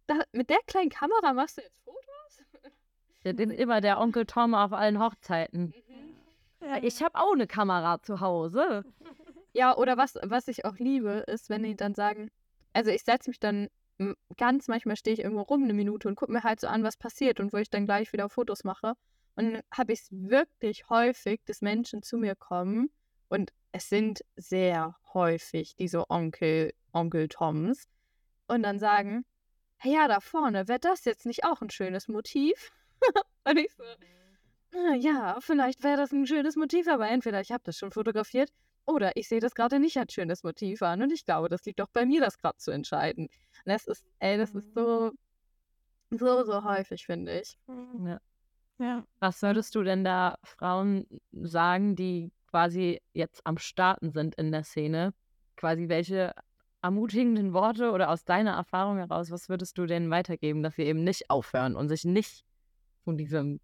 da, 0.08 0.22
mit 0.32 0.50
der 0.50 0.60
kleinen 0.68 0.90
Kamera 0.90 1.34
machst 1.34 1.58
du 1.58 1.62
jetzt 1.62 1.80
Fotos? 1.84 2.72
Der 3.24 3.38
ist 3.38 3.40
immer 3.60 3.82
der 3.82 4.00
Onkel 4.00 4.26
Tom 4.26 4.54
auf 4.54 4.74
allen 4.74 5.00
Hochzeiten. 5.00 5.74
Ja. 6.62 6.82
Ich 6.82 7.02
habe 7.04 7.20
auch 7.20 7.34
eine 7.34 7.48
Kamera 7.48 8.02
zu 8.02 8.20
Hause. 8.20 8.84
Ja, 9.56 9.78
oder 9.78 9.98
was, 9.98 10.16
was 10.24 10.48
ich 10.48 10.66
auch 10.66 10.80
liebe, 10.80 11.26
ist, 11.28 11.48
wenn 11.48 11.62
die 11.62 11.76
dann 11.76 11.94
sagen, 11.94 12.32
also 12.74 12.90
ich 12.90 13.04
setze 13.04 13.30
mich 13.30 13.40
dann 13.40 13.70
ganz 14.38 14.68
manchmal 14.68 14.96
stehe 14.96 15.14
ich 15.14 15.22
irgendwo 15.22 15.44
rum 15.44 15.64
eine 15.64 15.74
Minute 15.74 16.08
und 16.08 16.16
gucke 16.16 16.32
mir 16.32 16.44
halt 16.44 16.60
so 16.60 16.68
an, 16.68 16.84
was 16.84 16.98
passiert 16.98 17.40
und 17.40 17.54
wo 17.54 17.58
ich 17.58 17.70
dann 17.70 17.86
gleich 17.86 18.12
wieder 18.14 18.30
Fotos 18.30 18.64
mache. 18.64 18.94
Und 19.36 19.54
dann 19.54 19.62
habe 19.72 19.94
ich 19.94 20.02
es 20.02 20.08
wirklich 20.12 20.90
häufig, 20.90 21.42
dass 21.46 21.62
Menschen 21.62 22.04
zu 22.04 22.18
mir 22.18 22.36
kommen 22.36 22.90
und 23.34 23.52
es 23.72 23.90
sind 23.90 24.24
sehr 24.36 24.96
häufig 25.16 25.76
diese 25.76 26.08
Onkel, 26.12 26.72
Onkel 26.92 27.28
Toms 27.28 27.88
und 28.48 28.62
dann 28.62 28.78
sagen, 28.78 29.26
hey, 29.78 29.96
ja, 29.96 30.08
da 30.08 30.20
vorne, 30.20 30.68
wäre 30.68 30.80
das 30.80 31.04
jetzt 31.06 31.26
nicht 31.26 31.44
auch 31.44 31.62
ein 31.62 31.72
schönes 31.72 32.08
Motiv? 32.08 32.72
und 33.46 33.58
ich 33.58 33.74
so, 33.74 33.84
"Ah, 34.76 34.94
ja, 34.96 35.38
vielleicht 35.42 35.84
wäre 35.84 35.98
das 35.98 36.12
ein 36.12 36.28
schönes 36.28 36.56
Motiv, 36.56 36.88
aber 36.88 37.10
entweder 37.10 37.42
ich 37.42 37.52
habe 37.52 37.64
das 37.64 37.76
schon 37.78 37.92
fotografiert 37.92 38.52
oder 38.86 39.18
ich 39.18 39.28
sehe 39.28 39.40
das 39.40 39.56
gerade 39.56 39.80
nicht 39.80 39.98
als 39.98 40.14
schönes 40.14 40.44
Motiv 40.44 40.84
an 40.84 41.02
und 41.02 41.12
ich 41.12 41.26
glaube, 41.26 41.50
das 41.50 41.66
liegt 41.66 41.80
doch 41.80 41.90
bei 41.92 42.06
mir, 42.06 42.22
das 42.22 42.38
gerade 42.38 42.58
zu 42.58 42.70
entscheiden. 42.70 43.26
Und 43.66 43.72
das 43.72 43.88
ist, 43.88 44.06
ey, 44.20 44.38
das 44.38 44.52
ist 44.54 44.76
so, 44.76 45.12
so, 46.12 46.44
so 46.44 46.64
häufig, 46.64 47.08
finde 47.08 47.40
ich. 47.42 47.58
Ja. 48.06 48.20
Ja. 48.80 49.06
Was 49.20 49.42
würdest 49.42 49.74
du 49.76 49.84
denn 49.84 50.04
da 50.04 50.38
Frauen 50.44 51.08
sagen, 51.32 51.96
die 51.96 52.32
quasi 52.54 53.02
jetzt 53.14 53.42
am 53.46 53.58
Starten 53.58 54.12
sind 54.12 54.36
in 54.36 54.52
der 54.52 54.64
Szene? 54.64 55.16
Quasi 55.56 55.90
welche 55.90 56.36
ermutigenden 56.84 57.52
Worte 57.52 57.92
oder 57.92 58.12
aus 58.12 58.26
deiner 58.26 58.52
Erfahrung 58.52 58.98
heraus, 58.98 59.32
was 59.32 59.50
würdest 59.50 59.76
du 59.80 59.88
denen 59.88 60.12
weitergeben, 60.12 60.62
dass 60.62 60.76
sie 60.76 60.84
eben 60.84 61.04
nicht 61.04 61.32
aufhören 61.32 61.76
und 61.76 61.90
sich 61.90 62.06
nicht 62.06 62.46
von 63.06 63.18
diesem 63.18 63.60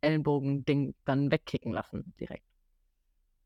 Ellenbogen-Ding 0.00 0.96
dann 1.04 1.30
wegkicken 1.30 1.72
lassen 1.72 2.14
direkt? 2.18 2.44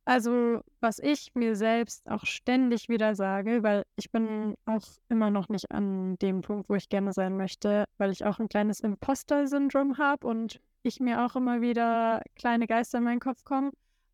Also, 0.07 0.63
was 0.81 0.99
ich 0.99 1.35
mir 1.35 1.57
selbst 1.57 2.09
auch 2.09 2.25
ständig 2.25 2.89
wieder 2.89 3.15
sage, 3.15 3.63
weil 3.63 3.85
ich 3.97 4.11
bin 4.11 4.55
auch 4.65 4.83
immer 5.11 5.31
noch 5.31 5.51
nicht 5.51 5.71
an 5.71 6.17
dem 6.23 6.41
Punkt, 6.41 6.71
wo 6.71 6.75
ich 6.75 6.89
gerne 6.89 7.13
sein 7.13 7.37
möchte, 7.37 7.85
weil 7.99 8.11
ich 8.11 8.25
auch 8.25 8.39
ein 8.39 8.49
kleines 8.49 8.81
Imposter-Syndrom 8.81 9.99
habe 9.99 10.27
und 10.27 10.59
ich 10.83 11.01
mir 11.01 11.27
auch 11.27 11.37
immer 11.37 11.61
wieder 11.61 12.23
kleine 12.35 12.67
Geister 12.67 12.97
in 12.99 13.05
meinen 13.05 13.21
Kopf 13.21 13.45
kommen. 13.45 13.73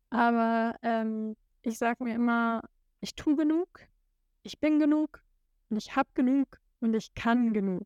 Aber 0.09 0.75
ähm, 0.81 1.35
ich 1.61 1.77
sage 1.77 2.03
mir 2.03 2.15
immer, 2.15 2.61
ich 3.01 3.15
tue 3.15 3.35
genug, 3.35 3.67
ich 4.43 4.59
bin 4.59 4.79
genug 4.79 5.21
und 5.69 5.77
ich 5.77 5.95
habe 5.95 6.09
genug 6.13 6.59
und 6.79 6.93
ich 6.95 7.13
kann 7.15 7.53
genug. 7.53 7.85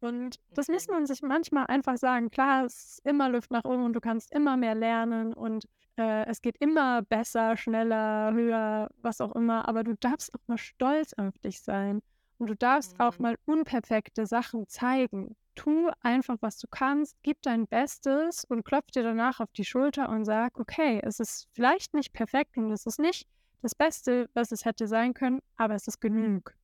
Und 0.00 0.36
das 0.54 0.66
muss 0.68 0.88
man 0.88 1.06
sich 1.06 1.22
manchmal 1.22 1.66
einfach 1.66 1.96
sagen. 1.96 2.30
Klar, 2.30 2.64
es 2.64 2.74
ist 2.96 3.06
immer 3.06 3.28
Luft 3.28 3.52
nach 3.52 3.64
oben 3.64 3.84
und 3.84 3.92
du 3.92 4.00
kannst 4.00 4.32
immer 4.34 4.56
mehr 4.56 4.74
lernen 4.74 5.32
und 5.32 5.64
äh, 5.96 6.24
es 6.26 6.40
geht 6.42 6.56
immer 6.58 7.02
besser, 7.02 7.56
schneller, 7.56 8.32
höher, 8.32 8.88
was 8.96 9.20
auch 9.20 9.32
immer. 9.36 9.68
Aber 9.68 9.84
du 9.84 9.94
darfst 9.94 10.34
auch 10.34 10.40
mal 10.48 10.58
stolz 10.58 11.12
auf 11.14 11.38
dich 11.38 11.62
sein. 11.62 12.00
Und 12.38 12.48
du 12.50 12.56
darfst 12.56 12.98
auch 12.98 13.18
Mhm. 13.18 13.22
mal 13.22 13.36
unperfekte 13.44 14.26
Sachen 14.26 14.66
zeigen. 14.66 15.36
Tu 15.54 15.90
einfach, 16.00 16.36
was 16.40 16.58
du 16.58 16.66
kannst, 16.66 17.16
gib 17.22 17.42
dein 17.42 17.66
Bestes 17.66 18.44
und 18.44 18.64
klopf 18.64 18.90
dir 18.90 19.02
danach 19.02 19.40
auf 19.40 19.52
die 19.52 19.64
Schulter 19.64 20.08
und 20.08 20.24
sag, 20.24 20.58
okay, 20.58 21.00
es 21.02 21.20
ist 21.20 21.48
vielleicht 21.52 21.94
nicht 21.94 22.12
perfekt 22.12 22.56
und 22.56 22.70
es 22.70 22.86
ist 22.86 22.98
nicht 22.98 23.28
das 23.60 23.74
Beste, 23.74 24.28
was 24.34 24.50
es 24.50 24.64
hätte 24.64 24.88
sein 24.88 25.14
können, 25.14 25.40
aber 25.56 25.74
es 25.74 25.86
ist 25.86 26.00
genug. 26.00 26.54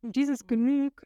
Und 0.00 0.16
dieses 0.16 0.46
genug 0.46 1.02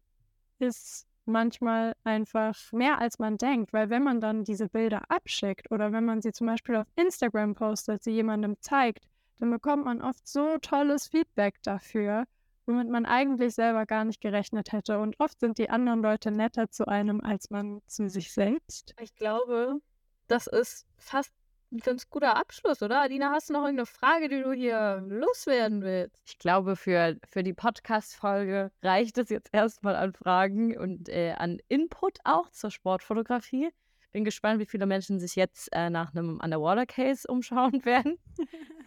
ist 0.59 1.07
manchmal 1.27 1.95
einfach 2.05 2.57
mehr 2.73 2.99
als 2.99 3.19
man 3.19 3.37
denkt, 3.37 3.73
weil 3.73 3.91
wenn 3.91 4.03
man 4.03 4.21
dann 4.21 4.45
diese 4.45 4.69
Bilder 4.69 5.03
abschickt 5.11 5.71
oder 5.71 5.93
wenn 5.93 6.05
man 6.05 6.23
sie 6.23 6.33
zum 6.33 6.47
Beispiel 6.47 6.77
auf 6.77 6.87
Instagram 6.95 7.55
postet, 7.55 8.03
sie 8.03 8.13
jemandem 8.13 8.57
zeigt, 8.61 9.05
dann 9.39 9.51
bekommt 9.51 9.85
man 9.85 10.01
oft 10.01 10.27
so 10.27 10.57
tolles 10.59 11.09
Feedback 11.09 11.57
dafür, 11.63 12.25
womit 12.67 12.89
man 12.89 13.07
eigentlich 13.07 13.55
selber 13.55 13.87
gar 13.87 14.05
nicht 14.05 14.21
gerechnet 14.21 14.73
hätte. 14.73 14.99
Und 14.99 15.19
oft 15.19 15.39
sind 15.41 15.59
die 15.59 15.71
anderen 15.71 16.03
Leute 16.03 16.31
netter 16.31 16.71
zu 16.71 16.87
einem 16.87 17.21
als 17.21 17.51
man 17.51 17.81
zu 17.87 18.09
sich 18.09 18.33
selbst. 18.33 18.95
Ich 19.01 19.15
glaube, 19.15 19.81
das 20.29 20.47
ist 20.47 20.87
fast 20.99 21.33
ein 21.73 21.79
ganz 21.79 22.09
guter 22.09 22.37
Abschluss, 22.37 22.83
oder? 22.83 23.03
Adina, 23.03 23.31
hast 23.33 23.49
du 23.49 23.53
noch 23.53 23.63
irgendeine 23.63 23.87
Frage, 23.87 24.29
die 24.29 24.43
du 24.43 24.53
hier 24.53 25.03
loswerden 25.09 25.83
willst? 25.83 26.23
Ich 26.27 26.39
glaube, 26.39 26.77
für, 26.77 27.17
für 27.29 27.43
die 27.43 27.55
Podcast-Folge 27.55 28.71
reicht 28.83 29.19
es 29.19 29.31
jetzt 29.31 29.49
erstmal 29.53 29.97
an 29.97 30.13
Fragen 30.13 30.79
und 30.79 31.09
äh, 31.09 31.33
an 31.33 31.59
Input 31.69 32.19
auch 32.25 32.51
zur 32.51 32.71
Sportfotografie. 32.71 33.71
Bin 34.13 34.25
gespannt, 34.25 34.61
wie 34.61 34.67
viele 34.67 34.87
Menschen 34.87 35.19
sich 35.19 35.35
jetzt 35.35 35.69
äh, 35.73 35.91
nach 35.91 36.15
einem 36.15 36.41
Underwater-Case 36.43 37.27
umschauen 37.29 37.85
werden. 37.85 38.19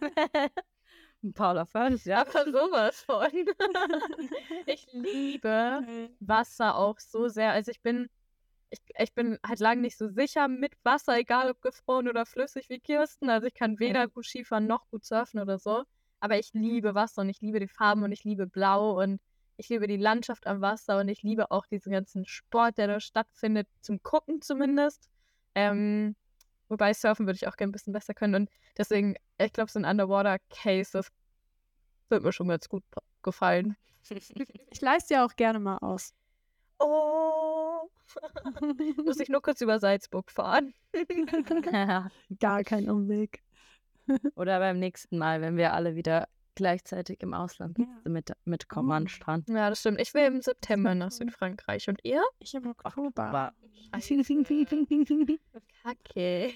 Paula 1.34 1.66
Furnace, 1.66 2.06
ja. 2.06 2.20
Aber 2.20 2.44
sowas 2.44 3.02
von. 3.02 3.28
ich 4.66 4.86
liebe 4.92 6.08
Wasser 6.20 6.76
auch 6.76 6.98
so 6.98 7.28
sehr. 7.28 7.52
Also 7.52 7.70
ich 7.70 7.82
bin, 7.82 8.08
ich, 8.70 8.80
ich 8.98 9.14
bin 9.14 9.38
halt 9.46 9.60
lange 9.60 9.82
nicht 9.82 9.98
so 9.98 10.08
sicher 10.08 10.48
mit 10.48 10.72
Wasser, 10.82 11.18
egal 11.18 11.50
ob 11.50 11.60
gefroren 11.60 12.08
oder 12.08 12.24
flüssig 12.24 12.68
wie 12.70 12.80
Kirsten. 12.80 13.28
Also 13.28 13.46
ich 13.46 13.54
kann 13.54 13.78
weder 13.78 14.08
gut 14.08 14.26
Skifahren 14.26 14.66
noch 14.66 14.88
gut 14.90 15.04
surfen 15.04 15.40
oder 15.40 15.58
so. 15.58 15.84
Aber 16.20 16.38
ich 16.38 16.52
liebe 16.52 16.94
Wasser 16.94 17.22
und 17.22 17.28
ich 17.28 17.40
liebe 17.40 17.60
die 17.60 17.68
Farben 17.68 18.02
und 18.02 18.12
ich 18.12 18.24
liebe 18.24 18.46
Blau 18.46 19.00
und 19.02 19.20
ich 19.56 19.68
liebe 19.68 19.86
die 19.86 19.96
Landschaft 19.96 20.46
am 20.46 20.62
Wasser 20.62 20.98
und 20.98 21.08
ich 21.08 21.22
liebe 21.22 21.50
auch 21.50 21.66
diesen 21.66 21.92
ganzen 21.92 22.24
Sport, 22.26 22.78
der 22.78 22.86
da 22.86 23.00
stattfindet, 23.00 23.68
zum 23.82 24.02
Gucken 24.02 24.40
zumindest. 24.40 25.10
Ähm, 25.54 26.16
wobei 26.70 26.94
Surfen 26.94 27.26
würde 27.26 27.36
ich 27.36 27.46
auch 27.46 27.56
gerne 27.56 27.70
ein 27.70 27.72
bisschen 27.72 27.92
besser 27.92 28.14
können. 28.14 28.34
Und 28.34 28.50
deswegen, 28.78 29.16
ich 29.38 29.52
glaube, 29.52 29.70
so 29.70 29.78
ein 29.78 29.84
Underwater-Case, 29.84 30.92
das 30.92 31.08
wird 32.08 32.22
mir 32.22 32.32
schon 32.32 32.48
ganz 32.48 32.68
gut 32.68 32.82
gefallen. 33.22 33.76
Ich 34.72 34.80
leiste 34.80 35.14
ja 35.14 35.26
auch 35.26 35.36
gerne 35.36 35.60
mal 35.60 35.76
aus. 35.78 36.14
Oh. 36.78 37.90
Muss 39.04 39.20
ich 39.20 39.28
nur 39.28 39.42
kurz 39.42 39.60
über 39.60 39.78
Salzburg 39.78 40.30
fahren. 40.30 40.72
Gar 42.40 42.64
kein 42.64 42.88
Umweg. 42.88 43.42
Oder 44.34 44.58
beim 44.58 44.78
nächsten 44.78 45.18
Mal, 45.18 45.42
wenn 45.42 45.58
wir 45.58 45.74
alle 45.74 45.94
wieder 45.94 46.28
gleichzeitig 46.54 47.20
im 47.22 47.34
Ausland 47.34 47.78
Ja. 47.78 47.86
mit, 48.04 48.32
mitkommen 48.44 48.92
an 48.92 49.04
Oh. 49.04 49.08
Strand. 49.08 49.48
Ja, 49.48 49.68
das 49.70 49.80
stimmt. 49.80 50.00
Ich 50.00 50.12
will 50.14 50.24
im 50.24 50.42
September 50.42 50.94
nach. 50.94 51.10
Südfrankreich. 51.10 51.88
Und 51.88 51.98
ihr? 52.04 52.22
Ich 52.38 52.54
im 52.54 52.66
Oktober. 52.66 53.24
Aber 53.24 53.52
Kacke. 55.82 56.52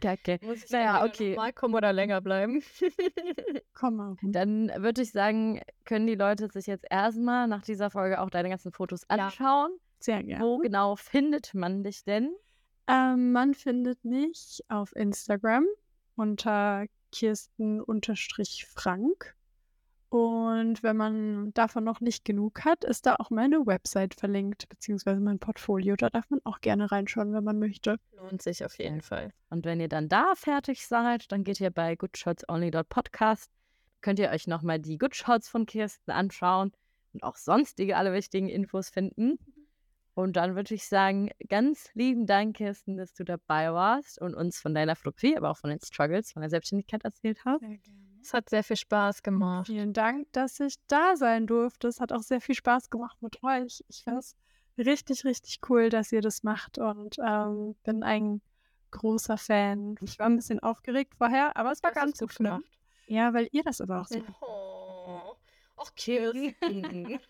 Kacke. 0.00 0.38
Muss 0.42 0.64
ich 0.64 0.70
Naja, 0.70 1.04
okay. 1.04 1.34
Mal 1.36 1.52
kommen 1.52 1.74
oder 1.74 1.92
länger 1.92 2.20
bleiben. 2.20 2.62
Komm 3.74 3.96
mal. 3.96 4.16
Dann 4.22 4.70
würde 4.76 5.02
ich 5.02 5.10
sagen, 5.12 5.60
können 5.84 6.06
die 6.06 6.14
Leute 6.14 6.48
sich 6.48 6.66
jetzt 6.66 6.86
erstmal 6.88 7.46
nach 7.48 7.62
dieser 7.62 7.90
Folge 7.90 8.20
auch 8.20 8.30
deine 8.30 8.48
ganzen 8.48 8.72
Fotos 8.72 9.02
Ja. 9.10 9.16
anschauen. 9.26 9.70
Sehr 10.00 10.22
gerne. 10.22 10.44
Wo 10.44 10.58
genau 10.58 10.94
findet 10.96 11.52
man 11.54 11.82
dich 11.82 12.04
denn? 12.04 12.32
Ähm, 12.86 13.32
man 13.32 13.52
findet 13.54 14.04
mich 14.04 14.62
auf 14.68 14.94
Instagram 14.96 15.66
unter 16.16 16.86
Kirsten-Frank. 17.12 19.34
Und 20.10 20.82
wenn 20.82 20.96
man 20.96 21.52
davon 21.52 21.84
noch 21.84 22.00
nicht 22.00 22.24
genug 22.24 22.64
hat, 22.64 22.82
ist 22.82 23.04
da 23.04 23.16
auch 23.16 23.28
meine 23.28 23.66
Website 23.66 24.14
verlinkt, 24.14 24.66
beziehungsweise 24.68 25.20
mein 25.20 25.38
Portfolio. 25.38 25.96
Da 25.96 26.08
darf 26.08 26.30
man 26.30 26.40
auch 26.44 26.60
gerne 26.60 26.90
reinschauen, 26.90 27.34
wenn 27.34 27.44
man 27.44 27.58
möchte. 27.58 27.98
Lohnt 28.12 28.40
sich 28.40 28.64
auf 28.64 28.78
jeden 28.78 29.02
Fall. 29.02 29.32
Und 29.50 29.66
wenn 29.66 29.80
ihr 29.80 29.88
dann 29.88 30.08
da 30.08 30.32
fertig 30.34 30.86
seid, 30.86 31.30
dann 31.30 31.44
geht 31.44 31.60
ihr 31.60 31.70
bei 31.70 31.94
goodshotsonly.podcast. 31.94 33.50
Könnt 34.00 34.18
ihr 34.18 34.30
euch 34.30 34.46
nochmal 34.46 34.78
die 34.78 34.96
Good 34.96 35.14
Shots 35.14 35.48
von 35.48 35.66
Kirsten 35.66 36.10
anschauen 36.10 36.72
und 37.12 37.22
auch 37.22 37.36
sonstige 37.36 37.96
alle 37.96 38.12
wichtigen 38.14 38.48
Infos 38.48 38.88
finden. 38.88 39.38
Und 40.14 40.36
dann 40.36 40.56
würde 40.56 40.74
ich 40.74 40.86
sagen, 40.86 41.30
ganz 41.48 41.90
lieben 41.94 42.26
Dank, 42.26 42.56
Kirsten, 42.56 42.96
dass 42.96 43.12
du 43.12 43.24
dabei 43.24 43.72
warst 43.72 44.20
und 44.20 44.34
uns 44.34 44.58
von 44.58 44.74
deiner 44.74 44.96
Fotografie, 44.96 45.36
aber 45.36 45.50
auch 45.50 45.58
von 45.58 45.70
den 45.70 45.80
Struggles, 45.80 46.32
von 46.32 46.40
der 46.40 46.50
Selbstständigkeit 46.50 47.04
erzählt 47.04 47.44
hast. 47.44 47.60
Sehr 47.60 47.76
gerne. 47.76 48.07
Es 48.28 48.34
hat 48.34 48.50
sehr 48.50 48.62
viel 48.62 48.76
Spaß 48.76 49.22
gemacht. 49.22 49.68
Vielen 49.68 49.94
Dank, 49.94 50.30
dass 50.32 50.60
ich 50.60 50.74
da 50.86 51.16
sein 51.16 51.46
durfte. 51.46 51.88
Es 51.88 51.98
hat 51.98 52.12
auch 52.12 52.20
sehr 52.20 52.42
viel 52.42 52.54
Spaß 52.54 52.90
gemacht 52.90 53.16
mit 53.22 53.42
euch. 53.42 53.82
Ich 53.88 54.04
finde 54.04 54.18
es 54.18 54.36
richtig, 54.76 55.24
richtig 55.24 55.60
cool, 55.70 55.88
dass 55.88 56.12
ihr 56.12 56.20
das 56.20 56.42
macht 56.42 56.76
und 56.76 57.16
ähm, 57.26 57.74
bin 57.84 58.02
ein 58.02 58.42
großer 58.90 59.38
Fan. 59.38 59.94
Ich 60.02 60.18
war 60.18 60.26
ein 60.26 60.36
bisschen 60.36 60.60
aufgeregt 60.60 61.14
vorher, 61.16 61.56
aber 61.56 61.72
es 61.72 61.82
war 61.82 61.90
Das 61.90 62.02
ganz 62.02 62.18
gut 62.18 62.28
gut 62.28 62.36
gemacht. 62.36 62.64
Ja, 63.06 63.32
weil 63.32 63.48
ihr 63.50 63.62
das 63.62 63.80
aber 63.80 64.02
auch 64.02 64.06
so 64.06 64.22
Oh. 64.42 65.34
Ach, 65.78 65.90
Kirsten. 65.96 67.20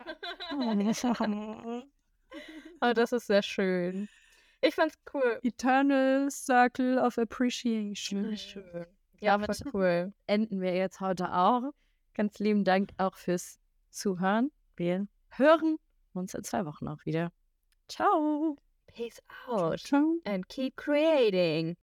Aber 2.81 2.95
das 2.95 3.13
ist 3.13 3.29
sehr 3.29 3.43
schön. 3.43 4.09
Ich 4.61 4.75
fand's 4.75 4.99
cool. 5.15 5.39
Eternal 5.43 6.29
Circle 6.29 6.99
of 6.99 7.19
Appreciation. 7.19 8.37
Schön. 8.37 8.87
Ja, 9.21 9.33
Damit 9.37 9.57
voll 9.57 9.73
cool. 9.75 10.13
enden 10.27 10.61
wir 10.61 10.75
jetzt 10.75 11.01
heute 11.01 11.33
auch. 11.33 11.63
Ganz 12.15 12.39
lieben 12.39 12.65
Dank 12.65 12.91
auch 12.99 13.17
fürs 13.17 13.59
Zuhören. 13.91 14.51
Wir 14.77 15.07
hören 15.31 15.77
uns 16.13 16.35
in 16.35 16.45
zwei 16.45 16.65
Wochen 16.67 16.89
auch 16.89 17.05
wieder. 17.05 17.33
Ciao. 17.89 18.57
Peace 18.87 19.21
out 19.49 19.81
Ciao. 19.81 20.17
and 20.25 20.49
keep 20.49 20.77
creating. 20.77 21.77